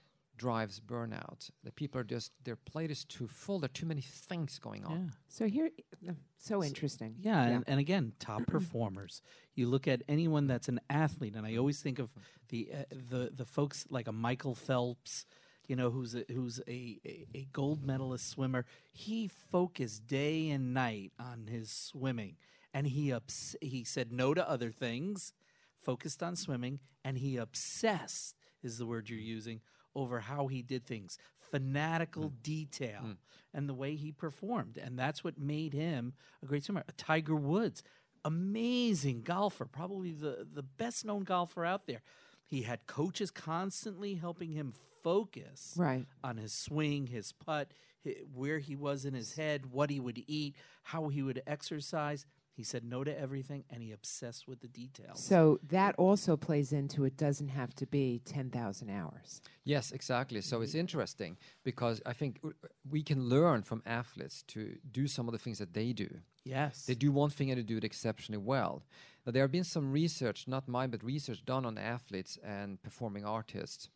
drives 0.43 0.81
burnout. 0.81 1.51
That 1.63 1.77
people 1.77 2.01
are 2.01 2.05
just, 2.05 2.33
their 2.43 2.57
plate 2.57 2.91
is 2.91 3.05
too 3.05 3.29
full. 3.29 3.61
There 3.61 3.67
are 3.67 3.79
too 3.81 3.87
many 3.87 4.01
things 4.01 4.59
going 4.59 4.85
on. 4.85 4.93
Yeah. 4.93 5.11
So 5.29 5.47
here, 5.47 5.71
uh, 6.09 6.13
so 6.37 6.65
interesting. 6.65 7.15
Yeah, 7.21 7.43
And, 7.43 7.65
and 7.69 7.79
again, 7.79 8.13
top 8.19 8.47
performers. 8.57 9.23
You 9.55 9.69
look 9.69 9.87
at 9.87 10.03
anyone 10.09 10.49
that's 10.49 10.69
an 10.69 10.81
athlete, 10.91 11.37
and 11.37 11.47
I 11.47 11.57
always 11.57 11.81
think 11.81 11.99
of 12.01 12.13
the 12.49 12.71
uh, 12.75 12.85
the 13.11 13.31
the 13.35 13.45
folks 13.45 13.87
like 13.89 14.09
a 14.09 14.13
Michael 14.13 14.55
Phelps, 14.57 15.27
you 15.69 15.77
know, 15.77 15.91
who's 15.91 16.15
a, 16.17 16.25
who's 16.29 16.59
a, 16.67 16.99
a, 17.07 17.27
a 17.35 17.47
gold 17.53 17.85
medalist 17.85 18.29
swimmer. 18.29 18.65
He 18.91 19.29
focused 19.29 20.07
day 20.09 20.51
and 20.51 20.75
night 20.75 21.13
on 21.21 21.47
his 21.47 21.71
swimming, 21.71 22.37
and 22.75 22.87
he 22.89 23.13
ups- 23.13 23.57
he 23.61 23.85
said 23.85 24.11
no 24.11 24.35
to 24.35 24.43
other 24.55 24.73
things, 24.73 25.33
focused 25.79 26.21
on 26.23 26.35
swimming, 26.35 26.81
and 27.05 27.19
he 27.19 27.37
obsessed 27.37 28.35
is 28.63 28.79
the 28.79 28.87
word 28.87 29.09
you're 29.09 29.19
using 29.39 29.61
over 29.95 30.21
how 30.21 30.47
he 30.47 30.63
did 30.63 30.87
things. 30.87 31.19
Fanatical 31.51 32.31
mm. 32.31 32.43
detail 32.43 33.01
mm. 33.05 33.17
and 33.53 33.69
the 33.69 33.75
way 33.75 33.95
he 33.95 34.11
performed 34.11 34.79
and 34.79 34.99
that's 34.99 35.23
what 35.23 35.39
made 35.39 35.75
him 35.75 36.15
a 36.43 36.47
great 36.47 36.65
swimmer. 36.65 36.85
A 36.89 36.93
tiger 36.93 37.37
woods 37.37 37.83
amazing 38.25 39.23
golfer 39.23 39.67
probably 39.67 40.13
the, 40.13 40.47
the 40.55 40.63
best 40.63 41.05
known 41.05 41.25
golfer 41.25 41.65
out 41.65 41.87
there. 41.87 42.03
He 42.45 42.63
had 42.63 42.87
coaches 42.87 43.31
constantly 43.31 44.15
helping 44.15 44.53
him 44.53 44.73
focus 45.03 45.75
Right. 45.77 46.07
on 46.23 46.37
his 46.37 46.53
swing 46.53 47.09
his 47.09 47.33
putt 47.33 47.73
hi- 48.05 48.23
where 48.33 48.59
he 48.59 48.77
was 48.77 49.05
in 49.05 49.15
his 49.15 49.35
head 49.35 49.67
what 49.67 49.91
he 49.91 49.99
would 50.01 50.23
eat 50.27 50.55
how 50.85 51.09
he 51.09 51.23
would 51.23 51.43
exercise 51.47 52.25
he 52.55 52.63
said 52.63 52.85
no 52.85 53.03
to 53.03 53.19
everything 53.19 53.65
and 53.71 53.83
he 53.83 53.93
obsessed 53.93 54.47
with 54.47 54.61
the 54.61 54.69
details 54.69 55.25
So 55.25 55.59
that 55.69 55.95
also 55.97 56.37
plays 56.37 56.73
into 56.73 57.05
it 57.05 57.17
doesn't 57.17 57.49
have 57.49 57.75
to 57.77 57.87
be 57.87 58.21
10,000 58.25 58.91
hours. 58.91 59.41
Yes, 59.65 59.93
exactly. 59.93 60.41
So 60.41 60.61
it's 60.61 60.73
mm-hmm. 60.73 60.81
interesting 60.81 61.37
because 61.65 62.03
I 62.05 62.13
think 62.13 62.41
we 62.89 63.03
can 63.03 63.29
learn 63.29 63.63
from 63.63 63.83
athletes 63.87 64.43
to 64.49 64.77
do 64.91 65.07
some 65.07 65.29
of 65.29 65.33
the 65.33 65.39
things 65.39 65.59
that 65.59 65.73
they 65.73 65.93
do. 65.93 66.11
yes 66.45 66.87
They 66.87 66.95
do 66.95 67.13
one 67.13 67.31
thing 67.31 67.51
and 67.51 67.59
they 67.59 67.65
do 67.65 67.79
it 67.79 67.85
exceptionally 67.85 68.43
well. 68.43 68.83
Now, 69.25 69.33
there 69.33 69.43
have 69.43 69.53
been 69.53 69.65
some 69.65 69.93
research, 69.93 70.49
not 70.49 70.67
mine, 70.67 70.91
but 70.91 71.05
research 71.05 71.45
done 71.45 71.65
on 71.65 71.79
athletes 71.79 72.39
and 72.45 72.83
performing 72.83 73.25
artists. 73.25 73.89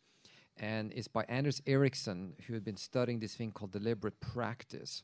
And 0.59 0.91
it's 0.93 1.07
by 1.07 1.23
Anders 1.27 1.61
Ericsson, 1.67 2.33
who 2.47 2.53
had 2.53 2.63
been 2.63 2.77
studying 2.77 3.19
this 3.19 3.35
thing 3.35 3.51
called 3.51 3.71
deliberate 3.71 4.19
practice. 4.19 5.03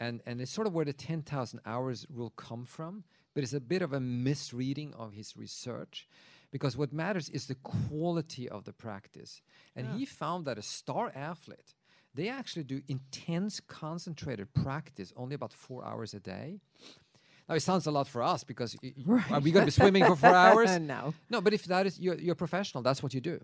And, 0.00 0.22
and 0.26 0.40
it's 0.40 0.50
sort 0.50 0.66
of 0.66 0.72
where 0.72 0.86
the 0.86 0.94
10,000 0.94 1.60
hours 1.66 2.06
rule 2.10 2.30
come 2.30 2.64
from, 2.64 3.04
but 3.34 3.44
it's 3.44 3.52
a 3.52 3.60
bit 3.60 3.82
of 3.82 3.92
a 3.92 4.00
misreading 4.00 4.94
of 4.94 5.12
his 5.12 5.36
research 5.36 6.08
because 6.50 6.76
what 6.76 6.92
matters 6.92 7.28
is 7.28 7.46
the 7.46 7.54
quality 7.56 8.48
of 8.48 8.64
the 8.64 8.72
practice. 8.72 9.42
And 9.76 9.86
he 9.96 10.06
ah. 10.10 10.14
found 10.18 10.46
that 10.46 10.58
a 10.58 10.62
star 10.62 11.12
athlete, 11.14 11.74
they 12.14 12.28
actually 12.28 12.64
do 12.64 12.80
intense, 12.88 13.60
concentrated 13.60 14.52
practice 14.52 15.12
only 15.16 15.34
about 15.34 15.52
four 15.52 15.84
hours 15.84 16.14
a 16.14 16.20
day. 16.20 16.60
Now 17.50 17.56
it 17.56 17.62
sounds 17.62 17.86
a 17.88 17.90
lot 17.90 18.06
for 18.06 18.22
us 18.22 18.44
because 18.44 18.76
y- 18.80 18.92
y- 19.04 19.24
are 19.28 19.40
we 19.40 19.50
going 19.50 19.66
to 19.66 19.66
be 19.66 19.72
swimming 19.72 20.04
for 20.04 20.14
four 20.14 20.36
hours? 20.44 20.78
No. 20.78 21.12
No, 21.28 21.40
but 21.40 21.52
if 21.52 21.64
that 21.64 21.84
is 21.84 21.98
you're, 21.98 22.14
you're 22.14 22.34
a 22.34 22.36
professional, 22.36 22.80
that's 22.80 23.02
what 23.02 23.12
you 23.12 23.20
do. 23.20 23.40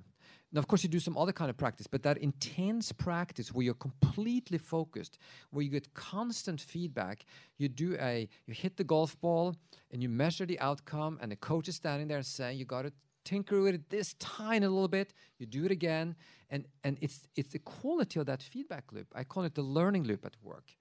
Now, 0.53 0.61
of 0.61 0.69
course, 0.69 0.85
you 0.85 0.89
do 0.89 1.01
some 1.01 1.19
other 1.19 1.33
kind 1.33 1.51
of 1.51 1.57
practice, 1.57 1.89
but 1.89 2.05
that 2.05 2.17
intense 2.19 2.93
practice 2.93 3.53
where 3.53 3.65
you're 3.65 3.75
completely 3.75 4.59
focused, 4.59 5.19
where 5.51 5.65
you 5.65 5.71
get 5.71 5.93
constant 5.95 6.61
feedback, 6.61 7.27
you 7.59 7.69
do 7.69 7.97
a 8.01 8.29
you 8.47 8.55
hit 8.55 8.77
the 8.77 8.85
golf 8.85 9.21
ball 9.21 9.57
and 9.91 10.01
you 10.01 10.09
measure 10.09 10.47
the 10.47 10.61
outcome, 10.61 11.19
and 11.21 11.33
the 11.33 11.37
coach 11.37 11.67
is 11.67 11.75
standing 11.75 12.07
there 12.07 12.19
and 12.19 12.27
saying 12.27 12.59
you 12.59 12.65
got 12.65 12.83
to 12.83 12.93
tinker 13.25 13.61
with 13.61 13.75
it 13.75 13.91
this 13.91 14.15
tiny 14.21 14.69
little 14.69 14.87
bit. 14.87 15.13
You 15.41 15.47
do 15.47 15.65
it 15.65 15.73
again, 15.73 16.15
and 16.49 16.65
and 16.85 16.97
it's 17.01 17.27
it's 17.35 17.51
the 17.51 17.59
quality 17.59 18.21
of 18.21 18.27
that 18.27 18.41
feedback 18.41 18.93
loop. 18.93 19.09
I 19.17 19.25
call 19.25 19.43
it 19.43 19.57
the 19.57 19.63
learning 19.63 20.05
loop 20.05 20.25
at 20.25 20.37
work, 20.45 20.77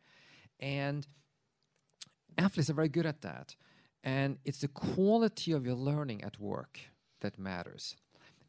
and 0.60 1.08
athletes 2.38 2.70
are 2.70 2.74
very 2.74 2.90
good 2.90 3.06
at 3.06 3.22
that. 3.22 3.56
And 4.04 4.38
it's 4.46 4.60
the 4.60 4.68
quality 4.68 5.52
of 5.52 5.66
your 5.66 5.76
learning 5.76 6.24
at 6.24 6.40
work 6.40 6.80
that 7.22 7.40
matters. 7.40 7.96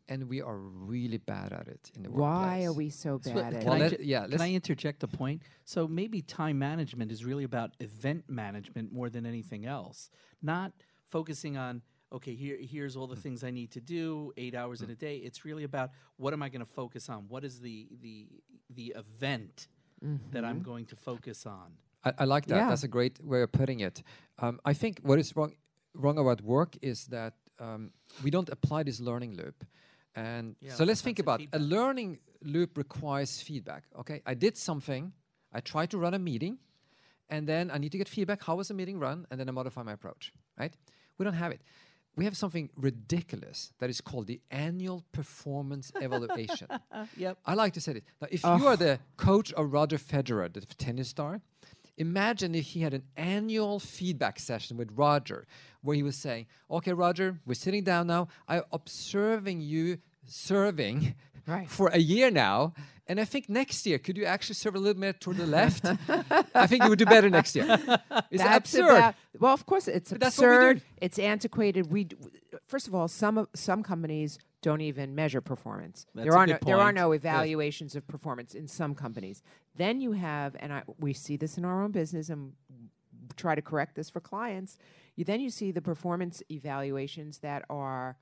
And 0.08 0.28
we 0.28 0.40
are 0.40 0.56
really 0.56 1.16
bad 1.18 1.52
at 1.52 1.66
it 1.66 1.90
in 1.96 2.02
the 2.02 2.10
workplace. 2.10 2.30
Why 2.30 2.64
are 2.64 2.72
we 2.72 2.90
so 2.90 3.18
So, 3.22 3.34
bad 3.34 3.54
at 3.54 3.62
can 3.62 3.70
Well, 3.70 3.74
it? 3.74 3.76
I 3.76 3.88
let- 3.88 3.98
ju- 3.98 4.04
yeah, 4.04 4.26
can 4.28 4.40
I 4.40 4.52
interject 4.52 5.02
a 5.02 5.08
point? 5.08 5.42
So 5.64 5.88
maybe 5.88 6.22
time 6.22 6.58
management 6.58 7.10
is 7.10 7.24
really 7.24 7.44
about 7.44 7.74
event 7.80 8.24
management 8.28 8.92
more 8.92 9.10
than 9.10 9.26
anything 9.26 9.66
else. 9.66 10.10
Not 10.42 10.72
focusing 11.06 11.56
on 11.56 11.82
okay, 12.12 12.34
here 12.34 12.56
here's 12.60 12.96
all 12.96 13.08
the 13.08 13.16
mm. 13.16 13.22
things 13.22 13.42
I 13.42 13.50
need 13.50 13.72
to 13.72 13.80
do, 13.80 14.32
eight 14.36 14.54
hours 14.54 14.80
in 14.80 14.88
mm. 14.88 14.92
a 14.92 14.96
day. 14.96 15.16
It's 15.16 15.44
really 15.44 15.64
about 15.64 15.90
what 16.16 16.32
am 16.32 16.42
I 16.42 16.48
going 16.48 16.60
to 16.60 16.72
focus 16.72 17.08
on? 17.08 17.26
What 17.28 17.44
is 17.44 17.60
the 17.60 17.88
the 18.00 18.28
the 18.70 18.94
event 18.96 19.68
mm-hmm. 20.04 20.30
that 20.30 20.44
I'm 20.44 20.62
going 20.62 20.86
to 20.86 20.96
focus 20.96 21.46
on? 21.46 21.72
I, 22.06 22.12
I 22.20 22.24
like 22.24 22.46
that. 22.46 22.56
Yeah. 22.56 22.68
That's 22.68 22.84
a 22.84 22.88
great 22.88 23.22
way 23.22 23.42
of 23.42 23.50
putting 23.52 23.80
it. 23.80 24.02
Um, 24.38 24.60
I 24.64 24.72
think 24.74 25.00
what 25.02 25.18
is 25.18 25.34
wrong 25.36 25.52
wrong 25.94 26.18
about 26.18 26.42
work 26.42 26.76
is 26.82 27.06
that 27.06 27.34
um, 27.58 27.90
we 28.22 28.30
don't 28.30 28.48
apply 28.48 28.82
this 28.84 29.00
learning 29.00 29.34
loop. 29.36 29.64
And 30.14 30.56
Yeah, 30.60 30.74
so 30.74 30.84
let's 30.84 31.02
think 31.02 31.18
about 31.18 31.40
a 31.52 31.58
learning 31.58 32.18
loop 32.42 32.78
requires 32.78 33.40
feedback. 33.42 33.84
Okay, 34.00 34.22
I 34.24 34.34
did 34.34 34.56
something. 34.56 35.12
I 35.52 35.60
tried 35.60 35.90
to 35.90 35.98
run 35.98 36.14
a 36.14 36.18
meeting, 36.18 36.58
and 37.28 37.46
then 37.46 37.70
I 37.70 37.78
need 37.78 37.92
to 37.92 37.98
get 37.98 38.08
feedback. 38.08 38.42
How 38.42 38.56
was 38.56 38.68
the 38.68 38.74
meeting 38.74 38.98
run? 38.98 39.26
And 39.30 39.40
then 39.40 39.48
I 39.48 39.52
modify 39.52 39.82
my 39.82 39.92
approach. 39.92 40.32
Right? 40.58 40.74
We 41.18 41.24
don't 41.24 41.34
have 41.34 41.52
it. 41.52 41.60
We 42.16 42.24
have 42.24 42.36
something 42.36 42.70
ridiculous 42.76 43.72
that 43.78 43.90
is 43.90 44.00
called 44.00 44.26
the 44.26 44.40
annual 44.50 45.04
performance 45.12 45.92
evaluation. 46.00 46.68
Yep. 47.16 47.38
I 47.44 47.54
like 47.54 47.74
to 47.74 47.80
say 47.80 47.92
this. 47.94 48.02
Now, 48.22 48.28
if 48.30 48.42
you 48.42 48.66
are 48.66 48.76
the 48.76 48.98
coach 49.18 49.52
of 49.52 49.70
Roger 49.70 49.98
Federer, 49.98 50.50
the 50.50 50.62
tennis 50.62 51.08
star, 51.08 51.42
imagine 51.96 52.54
if 52.54 52.66
he 52.66 52.80
had 52.82 52.94
an 52.94 53.02
annual 53.16 53.78
feedback 53.80 54.38
session 54.38 54.76
with 54.76 54.90
Roger 54.94 55.46
where 55.82 55.96
he 55.96 56.02
was 56.02 56.16
saying, 56.16 56.46
Okay, 56.70 56.92
Roger, 56.92 57.38
we're 57.46 57.54
sitting 57.54 57.84
down 57.84 58.06
now. 58.06 58.28
I'm 58.48 58.62
observing 58.72 59.60
you 59.60 59.98
serving 60.24 61.14
Right. 61.46 61.70
for 61.70 61.88
a 61.88 61.98
year 61.98 62.30
now. 62.30 62.74
And 63.08 63.20
I 63.20 63.24
think 63.24 63.48
next 63.48 63.86
year, 63.86 63.98
could 64.00 64.16
you 64.16 64.24
actually 64.24 64.56
serve 64.56 64.74
a 64.74 64.80
little 64.80 65.00
bit 65.00 65.20
toward 65.20 65.36
the 65.36 65.46
left? 65.46 65.84
I 66.56 66.66
think 66.66 66.82
you 66.82 66.88
would 66.90 66.98
do 66.98 67.06
better 67.06 67.30
next 67.30 67.54
year. 67.54 67.66
It's 68.32 68.42
That's 68.42 68.74
absurd. 68.74 68.88
about- 68.96 69.14
well, 69.38 69.54
of 69.54 69.64
course, 69.64 69.86
it's 69.86 70.10
But 70.10 70.20
that's 70.20 70.38
what 70.38 70.48
we 70.48 70.54
do. 70.54 70.60
absurd. 70.70 70.82
It's 71.00 71.18
antiquated. 71.20 71.92
We, 71.92 72.04
d- 72.04 72.16
first 72.66 72.88
of 72.88 72.94
all, 72.96 73.06
some 73.06 73.38
of, 73.38 73.48
some 73.54 73.84
companies 73.84 74.38
don't 74.66 74.80
even 74.80 75.14
measure 75.14 75.40
performance. 75.40 76.06
That's 76.12 76.24
there 76.24 76.36
are 76.36 76.44
no, 76.44 76.54
good 76.54 76.62
there 76.66 76.78
are 76.78 76.90
no 76.90 77.12
evaluations 77.12 77.94
of 77.94 78.04
performance 78.08 78.56
in 78.56 78.66
some 78.66 78.96
companies. 78.96 79.44
Then 79.76 80.00
you 80.00 80.10
have, 80.10 80.56
and 80.58 80.72
I, 80.72 80.82
we 80.98 81.12
see 81.12 81.36
this 81.36 81.56
in 81.56 81.64
our 81.64 81.84
own 81.84 81.92
business, 81.92 82.30
and 82.30 82.52
try 83.36 83.54
to 83.54 83.62
correct 83.62 83.94
this 83.94 84.10
for 84.10 84.18
clients. 84.18 84.76
You 85.14 85.24
then 85.24 85.40
you 85.40 85.50
see 85.50 85.70
the 85.70 85.80
performance 85.80 86.42
evaluations 86.50 87.38
that 87.38 87.64
are 87.70 88.16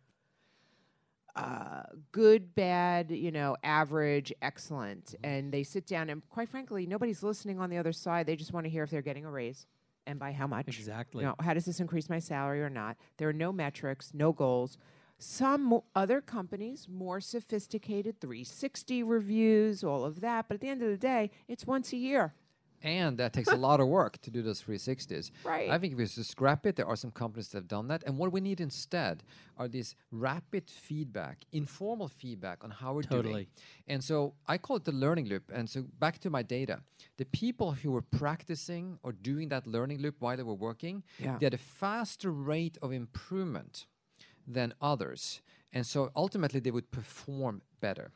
uh, 1.35 1.85
good, 2.13 2.55
bad, 2.55 3.11
you 3.11 3.33
know, 3.33 3.57
average, 3.65 4.31
excellent, 4.43 5.15
and 5.25 5.51
they 5.51 5.63
sit 5.63 5.87
down 5.87 6.11
and 6.11 6.29
quite 6.29 6.51
frankly, 6.51 6.85
nobody's 6.87 7.23
listening 7.23 7.59
on 7.59 7.71
the 7.71 7.79
other 7.79 7.93
side. 7.95 8.27
They 8.27 8.37
just 8.37 8.53
want 8.53 8.65
to 8.67 8.71
hear 8.71 8.83
if 8.83 8.91
they're 8.91 9.01
getting 9.01 9.25
a 9.25 9.31
raise 9.31 9.65
and 10.07 10.19
by 10.19 10.33
how 10.33 10.47
much. 10.47 10.69
Exactly. 10.69 11.23
You 11.23 11.29
know, 11.29 11.37
how 11.41 11.55
does 11.55 11.65
this 11.65 11.81
increase 11.81 12.11
my 12.11 12.19
salary 12.19 12.63
or 12.63 12.69
not? 12.69 12.99
There 13.17 13.31
are 13.31 13.33
no 13.33 13.51
metrics, 13.51 14.13
no 14.13 14.31
goals. 14.31 14.77
Some 15.25 15.81
other 15.95 16.21
companies, 16.21 16.87
more 16.89 17.21
sophisticated, 17.21 18.21
360 18.21 19.03
reviews, 19.03 19.83
all 19.83 20.05
of 20.05 20.21
that. 20.21 20.47
But 20.49 20.57
at 20.57 20.61
the 20.61 20.69
end 20.69 20.83
of 20.83 20.91
the 20.91 20.97
day, 20.99 21.31
it's 21.49 21.67
once 21.67 21.93
a 21.93 21.97
year. 21.97 22.35
and 22.83 23.17
that 23.17 23.33
takes 23.33 23.49
a 23.49 23.57
lot 23.57 23.81
of 23.81 23.89
work 23.89 24.19
to 24.21 24.31
do 24.31 24.43
those 24.43 24.61
360s. 24.63 25.31
Right. 25.43 25.71
I 25.71 25.79
think 25.79 25.93
if 25.95 25.99
we 25.99 26.05
just 26.05 26.31
scrap 26.31 26.67
it, 26.67 26.77
there 26.77 26.87
are 26.87 26.97
some 26.97 27.11
companies 27.11 27.49
that 27.49 27.57
have 27.57 27.69
done 27.69 27.89
that. 27.89 28.03
And 28.07 28.19
what 28.19 28.31
we 28.31 28.43
need 28.43 28.61
instead 28.61 29.25
are 29.57 29.69
these 29.69 29.97
rapid 30.11 30.65
feedback, 30.71 31.37
informal 31.53 32.09
feedback 32.09 32.63
on 32.63 32.71
how 32.71 32.93
we're 32.93 33.01
doing. 33.01 33.23
Totally. 33.23 33.49
And 33.89 34.05
so 34.05 34.35
I 34.47 34.59
call 34.59 34.77
it 34.77 34.85
the 34.85 34.93
learning 34.93 35.29
loop. 35.29 35.51
And 35.51 35.67
so 35.71 35.79
back 35.99 36.19
to 36.19 36.29
my 36.29 36.43
data, 36.43 36.81
the 37.17 37.25
people 37.25 37.73
who 37.73 37.91
were 37.91 38.03
practicing 38.03 38.99
or 39.03 39.13
doing 39.13 39.49
that 39.49 39.67
learning 39.67 40.01
loop 40.03 40.17
while 40.21 40.37
they 40.37 40.43
were 40.43 40.61
working, 40.69 41.03
Yeah. 41.19 41.39
they 41.39 41.47
had 41.47 41.55
a 41.55 41.67
faster 41.83 42.31
rate 42.31 42.77
of 42.83 42.93
improvement 42.93 43.87
than 44.47 44.75
others. 44.81 45.41
And 45.73 45.87
so 45.87 46.11
ultimately 46.15 46.61
they 46.61 46.71
would 46.71 46.91
perform 46.91 47.63
better. 47.81 48.11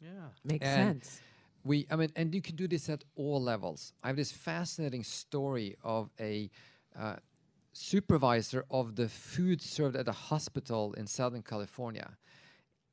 Yeah. 0.00 0.08
Makes 0.44 0.68
And 0.68 0.96
sense. 0.96 1.20
We, 1.64 1.86
I 1.90 1.96
mean, 1.96 2.10
and 2.16 2.34
you 2.34 2.40
can 2.40 2.56
do 2.56 2.66
this 2.66 2.88
at 2.88 3.04
all 3.16 3.42
levels. 3.42 3.92
I 4.02 4.06
have 4.08 4.16
this 4.16 4.32
fascinating 4.32 5.04
story 5.04 5.76
of 5.84 6.08
a 6.18 6.50
uh, 6.98 7.16
supervisor 7.72 8.64
of 8.70 8.96
the 8.96 9.08
food 9.08 9.60
served 9.60 9.96
at 9.96 10.08
a 10.08 10.12
hospital 10.12 10.94
in 10.94 11.06
Southern 11.06 11.42
California. 11.42 12.16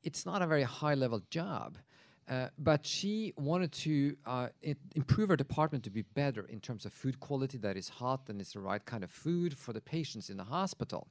It's 0.02 0.24
not 0.26 0.42
a 0.42 0.46
very 0.46 0.62
high 0.62 0.94
level 0.94 1.20
job, 1.30 1.78
uh, 2.28 2.48
but 2.58 2.84
she 2.86 3.32
wanted 3.36 3.72
to 3.72 4.16
uh, 4.26 4.48
i- 4.66 4.76
improve 4.94 5.30
her 5.30 5.36
department 5.36 5.82
to 5.84 5.90
be 5.90 6.02
better 6.14 6.46
in 6.46 6.60
terms 6.60 6.84
of 6.84 6.92
food 6.92 7.18
quality 7.20 7.58
that 7.58 7.76
is 7.76 7.88
hot 7.88 8.20
and 8.28 8.40
is 8.40 8.52
the 8.52 8.60
right 8.60 8.84
kind 8.84 9.02
of 9.02 9.10
food 9.10 9.56
for 9.56 9.72
the 9.72 9.80
patients 9.80 10.30
in 10.30 10.36
the 10.36 10.44
hospital 10.44 11.08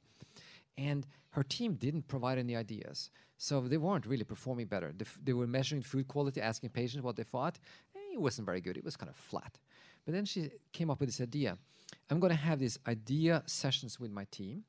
and 0.77 1.05
her 1.31 1.43
team 1.43 1.75
didn't 1.75 2.07
provide 2.07 2.37
any 2.37 2.55
ideas. 2.55 3.09
So 3.37 3.61
they 3.61 3.77
weren't 3.77 4.05
really 4.05 4.23
performing 4.23 4.67
better. 4.67 4.93
The 4.97 5.05
f- 5.05 5.19
they 5.23 5.33
were 5.33 5.47
measuring 5.47 5.83
food 5.83 6.07
quality, 6.07 6.41
asking 6.41 6.69
patients 6.71 7.03
what 7.03 7.15
they 7.15 7.23
thought. 7.23 7.59
It 8.13 8.19
wasn't 8.19 8.45
very 8.45 8.61
good. 8.61 8.77
It 8.77 8.83
was 8.83 8.97
kind 8.97 9.09
of 9.09 9.15
flat. 9.15 9.59
But 10.05 10.13
then 10.13 10.25
she 10.25 10.49
came 10.71 10.89
up 10.89 10.99
with 10.99 11.09
this 11.09 11.21
idea. 11.21 11.57
I'm 12.09 12.19
going 12.19 12.31
to 12.31 12.35
have 12.49 12.59
these 12.59 12.79
idea 12.87 13.43
sessions 13.45 13.99
with 13.99 14.11
my 14.11 14.25
team, 14.31 14.63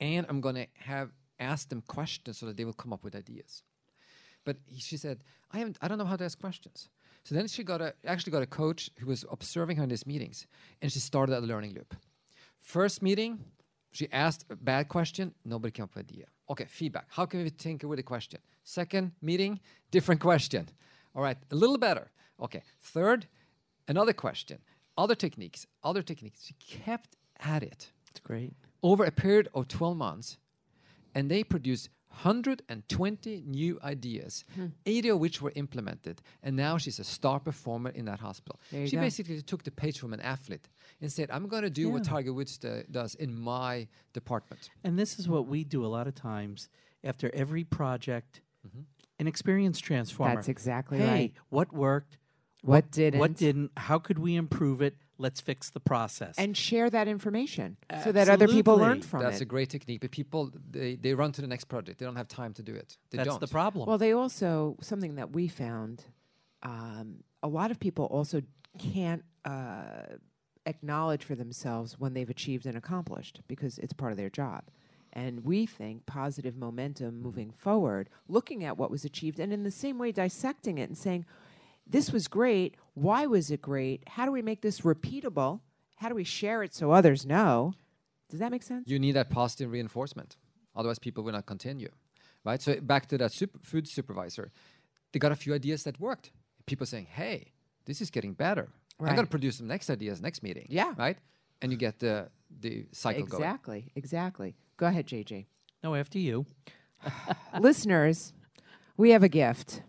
and 0.00 0.24
I'm 0.28 0.40
going 0.40 0.54
to 0.54 0.66
have 0.74 1.10
ask 1.38 1.68
them 1.68 1.82
questions 1.82 2.38
so 2.38 2.46
that 2.46 2.56
they 2.56 2.64
will 2.64 2.72
come 2.72 2.92
up 2.94 3.04
with 3.04 3.14
ideas. 3.14 3.62
But 4.44 4.56
he- 4.66 4.80
she 4.80 4.96
said, 4.96 5.22
I 5.52 5.58
haven't, 5.58 5.76
I 5.82 5.88
don't 5.88 5.98
know 5.98 6.04
how 6.06 6.16
to 6.16 6.24
ask 6.24 6.38
questions. 6.40 6.88
So 7.24 7.34
then 7.34 7.46
she 7.48 7.62
got 7.64 7.82
a, 7.82 7.92
actually 8.06 8.30
got 8.32 8.42
a 8.42 8.46
coach 8.46 8.88
who 9.00 9.06
was 9.06 9.24
observing 9.30 9.76
her 9.76 9.82
in 9.82 9.88
these 9.90 10.06
meetings, 10.06 10.46
and 10.80 10.90
she 10.90 11.00
started 11.00 11.36
a 11.36 11.40
learning 11.40 11.74
loop. 11.74 11.94
First 12.60 13.02
meeting, 13.02 13.40
she 13.96 14.08
asked 14.12 14.44
a 14.50 14.56
bad 14.56 14.88
question, 14.88 15.32
nobody 15.44 15.70
came 15.72 15.84
up 15.84 15.94
with 15.94 16.04
idea. 16.10 16.26
Okay, 16.50 16.66
feedback. 16.68 17.06
How 17.08 17.26
can 17.26 17.42
we 17.42 17.50
tinker 17.50 17.88
with 17.88 17.98
a 17.98 18.02
question? 18.02 18.40
Second 18.64 19.12
meeting, 19.22 19.58
different 19.90 20.20
question. 20.20 20.68
All 21.14 21.22
right, 21.22 21.38
a 21.50 21.54
little 21.54 21.78
better. 21.78 22.10
Okay, 22.40 22.62
third, 22.82 23.26
another 23.88 24.12
question. 24.12 24.58
Other 24.98 25.14
techniques, 25.14 25.66
other 25.82 26.02
techniques. 26.02 26.44
She 26.44 26.54
kept 26.60 27.16
at 27.40 27.62
it 27.62 27.90
It's 28.10 28.20
great. 28.20 28.54
over 28.82 29.04
a 29.04 29.10
period 29.10 29.48
of 29.54 29.68
12 29.68 29.96
months, 29.96 30.38
and 31.14 31.30
they 31.30 31.42
produced 31.44 31.88
120 32.24 33.42
new 33.46 33.78
ideas, 33.82 34.44
Hmm. 34.54 34.66
80 34.84 35.08
of 35.10 35.18
which 35.20 35.40
were 35.42 35.52
implemented. 35.54 36.22
And 36.42 36.56
now 36.56 36.78
she's 36.78 36.98
a 36.98 37.04
star 37.04 37.40
performer 37.40 37.90
in 37.90 38.04
that 38.06 38.20
hospital. 38.20 38.60
There 38.70 38.86
She 38.86 38.96
go. 38.96 39.02
basically 39.02 39.40
took 39.42 39.62
the 39.64 39.70
page 39.70 39.98
from 39.98 40.12
an 40.12 40.20
athlete 40.20 40.68
and 41.00 41.10
said, 41.12 41.30
I'm 41.30 41.46
going 41.48 41.62
to 41.62 41.70
do 41.70 41.90
what 41.90 42.04
Tiger 42.04 42.32
Woods 42.32 42.58
uh, 42.64 42.82
does 42.90 43.14
in 43.16 43.34
my 43.38 43.88
department. 44.12 44.70
And 44.84 44.98
this 44.98 45.18
is 45.18 45.28
what 45.28 45.46
we 45.46 45.64
do 45.64 45.84
a 45.84 45.90
lot 45.96 46.06
of 46.06 46.14
times 46.14 46.68
after 47.04 47.30
every 47.34 47.64
project, 47.64 48.40
Mm-hmm. 48.66 48.80
an 49.20 49.26
experience 49.28 49.78
transformer. 49.78 50.34
That's 50.34 50.48
exactly 50.48 50.98
hey, 50.98 51.06
right. 51.06 51.32
What 51.50 51.72
worked? 51.72 52.18
What 52.62 52.90
didn't? 52.90 53.20
What 53.20 53.36
didn't? 53.36 53.70
How 53.76 54.00
could 54.00 54.18
we 54.18 54.34
improve 54.34 54.82
it? 54.82 54.96
Let's 55.18 55.40
fix 55.40 55.70
the 55.70 55.80
process. 55.80 56.34
And 56.36 56.56
share 56.56 56.90
that 56.90 57.08
information 57.08 57.76
so 58.04 58.12
that 58.12 58.28
other 58.28 58.48
people 58.48 58.76
learn 58.76 59.00
from 59.02 59.20
That's 59.20 59.28
it. 59.28 59.32
That's 59.32 59.40
a 59.42 59.46
great 59.46 59.70
technique, 59.70 60.00
but 60.02 60.10
people, 60.10 60.52
they, 60.70 60.96
they 60.96 61.14
run 61.14 61.32
to 61.32 61.40
the 61.40 61.46
next 61.46 61.64
project. 61.64 61.98
They 61.98 62.04
don't 62.04 62.16
have 62.16 62.28
time 62.28 62.52
to 62.54 62.62
do 62.62 62.74
it. 62.74 62.98
They 63.10 63.18
That's 63.18 63.30
don't. 63.30 63.40
the 63.40 63.46
problem. 63.48 63.88
Well, 63.88 63.98
they 63.98 64.12
also 64.12 64.76
something 64.80 65.14
that 65.14 65.32
we 65.32 65.48
found. 65.48 66.04
Um, 66.62 67.22
a 67.42 67.48
lot 67.48 67.70
of 67.70 67.78
people 67.78 68.06
also 68.06 68.42
can't 68.78 69.24
uh, 69.44 70.16
acknowledge 70.66 71.24
for 71.24 71.34
themselves 71.34 71.98
when 71.98 72.12
they've 72.12 72.28
achieved 72.28 72.66
and 72.66 72.76
accomplished 72.76 73.40
because 73.48 73.78
it's 73.78 73.92
part 73.92 74.12
of 74.12 74.18
their 74.18 74.30
job. 74.30 74.64
And 75.12 75.44
we 75.44 75.64
think 75.64 76.04
positive 76.04 76.56
momentum 76.56 77.22
moving 77.22 77.50
forward, 77.50 78.10
looking 78.28 78.64
at 78.64 78.76
what 78.76 78.90
was 78.90 79.04
achieved, 79.04 79.40
and 79.40 79.50
in 79.52 79.62
the 79.62 79.70
same 79.70 79.96
way 79.96 80.12
dissecting 80.12 80.76
it 80.76 80.90
and 80.90 80.98
saying, 80.98 81.24
"This 81.86 82.12
was 82.12 82.28
great. 82.28 82.74
Why 82.96 83.26
was 83.26 83.50
it 83.50 83.60
great? 83.62 84.04
How 84.08 84.24
do 84.26 84.32
we 84.32 84.42
make 84.42 84.62
this 84.62 84.80
repeatable? 84.80 85.60
How 85.96 86.08
do 86.08 86.14
we 86.14 86.24
share 86.24 86.62
it 86.62 86.74
so 86.74 86.90
others 86.90 87.24
know?" 87.24 87.74
Does 88.28 88.40
that 88.40 88.50
make 88.50 88.62
sense? 88.62 88.88
you 88.88 88.98
need 88.98 89.12
that 89.12 89.30
positive 89.30 89.70
reinforcement. 89.70 90.36
Otherwise, 90.74 90.98
people 90.98 91.22
will 91.22 91.32
not 91.32 91.46
continue. 91.46 91.90
Right? 92.44 92.60
So, 92.60 92.80
back 92.80 93.06
to 93.08 93.18
that 93.18 93.32
super 93.32 93.58
food 93.62 93.86
supervisor, 93.88 94.50
they 95.12 95.18
got 95.18 95.32
a 95.32 95.36
few 95.36 95.54
ideas 95.54 95.84
that 95.84 95.98
worked. 96.00 96.30
People 96.66 96.86
saying, 96.86 97.06
hey, 97.06 97.52
this 97.84 98.00
is 98.00 98.10
getting 98.10 98.34
better. 98.34 98.68
I'm 99.00 99.14
going 99.14 99.26
to 99.26 99.30
produce 99.30 99.58
some 99.58 99.68
next 99.68 99.90
ideas 99.90 100.20
next 100.20 100.42
meeting. 100.42 100.66
Yeah. 100.68 100.92
Right? 100.96 101.18
And 101.62 101.70
you 101.70 101.78
get 101.78 101.98
the, 101.98 102.28
the 102.60 102.86
cycle 102.92 103.26
going. 103.26 103.42
exactly. 103.42 103.92
Exactly. 103.94 104.54
Go 104.76 104.86
ahead, 104.86 105.06
JG. 105.06 105.46
no, 105.82 105.94
after 105.94 106.18
you. 106.18 106.46
Listeners, 107.60 108.32
we 108.96 109.10
have 109.10 109.22
a 109.22 109.28
gift. 109.28 109.82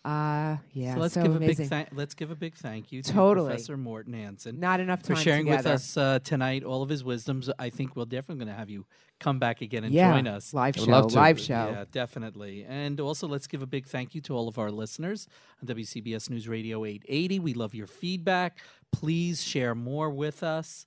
uh 0.04 0.58
yeah 0.74 0.96
so 0.96 1.00
let's 1.02 1.14
so 1.14 1.22
give 1.22 1.36
amazing 1.36 1.52
a 1.54 1.58
big 1.58 1.70
thank. 1.70 1.90
Let's 1.94 2.16
give 2.16 2.32
a 2.32 2.36
big 2.36 2.56
thank 2.56 2.92
you 2.92 3.04
to 3.04 3.14
Totally. 3.14 3.50
Professor 3.50 3.78
Morten 3.78 4.14
Hansen 4.14 4.60
not 4.60 4.80
enough 4.80 5.04
time 5.04 5.08
for 5.10 5.14
time 5.14 5.24
sharing 5.24 5.46
with 5.46 5.68
us 5.68 5.96
uh, 5.98 6.18
tonight 6.24 6.64
all 6.64 6.82
of 6.82 6.90
his 6.90 7.04
wisdoms. 7.04 7.52
I 7.60 7.70
think 7.70 7.96
we're 7.96 8.06
definitely 8.06 8.44
going 8.44 8.56
to 8.56 8.60
have 8.60 8.72
you 8.72 8.88
come 9.22 9.40
back 9.40 9.62
again 9.62 9.84
and 9.86 9.94
yeah 9.94 10.12
join 10.12 10.28
us. 10.28 10.54
live 10.54 10.76
show 10.76 10.84
love 10.84 11.08
to. 11.12 11.16
live 11.16 11.40
show 11.40 11.72
Yeah, 11.72 11.86
definitely. 11.92 12.66
And 12.68 13.00
also, 13.00 13.28
let's 13.28 13.48
give 13.48 13.62
a 13.62 13.68
big 13.68 13.86
thank 13.86 14.14
you 14.14 14.22
to 14.22 14.36
all 14.36 14.48
of 14.48 14.58
our 14.58 14.72
listeners 14.72 15.28
on 15.62 15.74
WCBS 15.74 16.30
News 16.30 16.48
Radio 16.48 16.84
880. 16.84 17.40
We 17.40 17.54
love 17.54 17.74
your 17.74 17.88
feedback. 17.88 18.58
Please 18.92 19.42
share 19.44 19.76
more 19.76 20.10
with 20.10 20.44
us. 20.44 20.86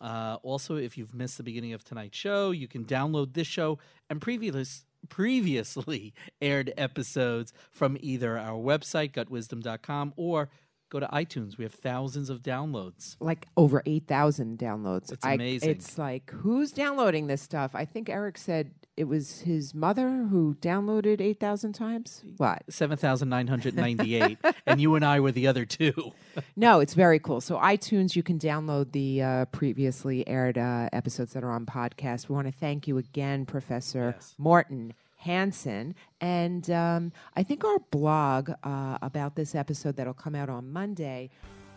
Uh, 0.00 0.38
also, 0.42 0.76
if 0.76 0.96
you've 0.96 1.14
missed 1.14 1.36
the 1.36 1.42
beginning 1.42 1.74
of 1.74 1.84
tonight's 1.84 2.16
show, 2.16 2.50
you 2.52 2.68
can 2.68 2.84
download 2.84 3.34
this 3.34 3.46
show 3.46 3.78
and 4.08 4.20
previous 4.20 4.84
previously 5.08 6.14
aired 6.40 6.72
episodes 6.76 7.52
from 7.70 7.96
either 8.00 8.38
our 8.38 8.58
website 8.58 9.12
gutwisdom.com 9.12 10.12
or 10.16 10.48
go 10.92 11.00
to 11.00 11.06
iTunes. 11.08 11.56
We 11.56 11.64
have 11.64 11.72
thousands 11.74 12.28
of 12.30 12.42
downloads. 12.42 13.16
like 13.18 13.48
over 13.56 13.82
8000 13.86 14.58
downloads 14.58 15.10
It's 15.10 15.24
I- 15.24 15.34
amazing. 15.34 15.70
it's 15.70 15.96
like 15.96 16.30
who's 16.30 16.70
downloading 16.70 17.26
this 17.28 17.40
stuff 17.40 17.70
i 17.74 17.84
think 17.86 18.08
eric 18.10 18.36
said 18.36 18.70
it 18.96 19.04
was 19.04 19.40
his 19.40 19.74
mother 19.74 20.26
who 20.30 20.54
downloaded 20.60 21.22
8,000 21.22 21.72
times? 21.72 22.22
What? 22.36 22.62
7,998. 22.68 24.38
and 24.66 24.80
you 24.82 24.94
and 24.94 25.04
I 25.04 25.18
were 25.20 25.32
the 25.32 25.46
other 25.46 25.64
two. 25.64 26.12
no, 26.56 26.80
it's 26.80 26.92
very 26.94 27.18
cool. 27.18 27.40
So, 27.40 27.56
iTunes, 27.56 28.14
you 28.16 28.22
can 28.22 28.38
download 28.38 28.92
the 28.92 29.22
uh, 29.22 29.44
previously 29.46 30.28
aired 30.28 30.58
uh, 30.58 30.90
episodes 30.92 31.32
that 31.32 31.42
are 31.42 31.50
on 31.50 31.64
podcast. 31.64 32.28
We 32.28 32.34
want 32.34 32.48
to 32.48 32.52
thank 32.52 32.86
you 32.86 32.98
again, 32.98 33.46
Professor 33.46 34.12
Yes. 34.14 34.34
Morten 34.36 34.92
Hansen. 35.22 35.94
And 36.20 36.68
um, 36.70 37.12
I 37.36 37.42
think 37.44 37.64
our 37.64 37.78
blog 37.90 38.50
uh, 38.64 38.98
about 39.02 39.36
this 39.36 39.54
episode 39.54 39.96
that'll 39.96 40.14
come 40.14 40.34
out 40.34 40.48
on 40.48 40.72
Monday 40.72 41.30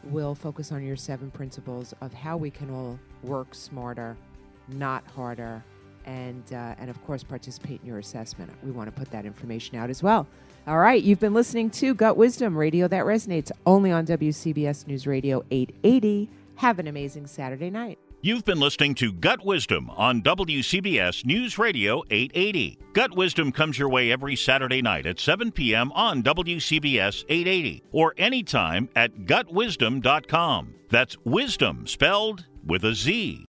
will 0.04 0.34
focus 0.36 0.72
on 0.72 0.84
your 0.84 0.96
seven 0.96 1.30
principles 1.32 1.94
of 2.02 2.14
how 2.14 2.38
we 2.38 2.50
can 2.50 2.70
all 2.72 3.00
work 3.24 3.54
smarter, 3.54 4.18
not 4.68 5.06
harder, 5.16 5.64
and 6.06 6.44
uh, 6.54 6.76
and 6.78 6.90
of 6.90 7.04
course 7.06 7.24
participate 7.24 7.82
in 7.82 7.88
your 7.88 8.00
assessment. 8.00 8.52
We 8.64 8.72
want 8.72 8.88
to 8.88 8.92
put 8.92 9.12
that 9.12 9.26
information 9.26 9.78
out 9.78 9.90
as 9.90 10.02
well. 10.02 10.28
All 10.68 10.80
right, 10.80 11.02
you've 11.02 11.20
been 11.20 11.34
listening 11.36 11.70
to 11.72 11.94
Gut 11.94 12.18
Wisdom 12.18 12.58
Radio 12.58 12.88
that 12.88 13.06
resonates 13.06 13.52
only 13.68 13.92
on 13.92 14.06
WCBS 14.08 14.88
News 14.88 15.06
Radio 15.06 15.44
880. 15.52 16.30
Have 16.56 16.80
an 16.80 16.88
amazing 16.88 17.28
Saturday 17.28 17.70
night. 17.70 18.00
You've 18.26 18.44
been 18.44 18.60
listening 18.60 18.96
to 18.96 19.14
Gut 19.14 19.46
Wisdom 19.46 19.92
on 19.92 20.24
WCBS 20.24 21.26
News 21.26 21.60
Radio 21.60 22.02
880. 22.10 22.80
Gut 22.94 23.16
Wisdom 23.16 23.52
comes 23.52 23.78
your 23.78 23.88
way 23.88 24.12
every 24.12 24.36
Saturday 24.36 24.82
night 24.82 25.06
at 25.06 25.20
7 25.20 25.52
p.m. 25.52 25.92
on 25.92 26.24
WCBS 26.24 27.24
880 27.30 27.84
or 27.92 28.16
anytime 28.18 28.90
at 28.96 29.14
gutwisdom.com. 29.28 30.74
That's 30.90 31.16
wisdom 31.24 31.86
spelled 31.86 32.48
with 32.66 32.84
a 32.86 32.96
Z. 32.96 33.44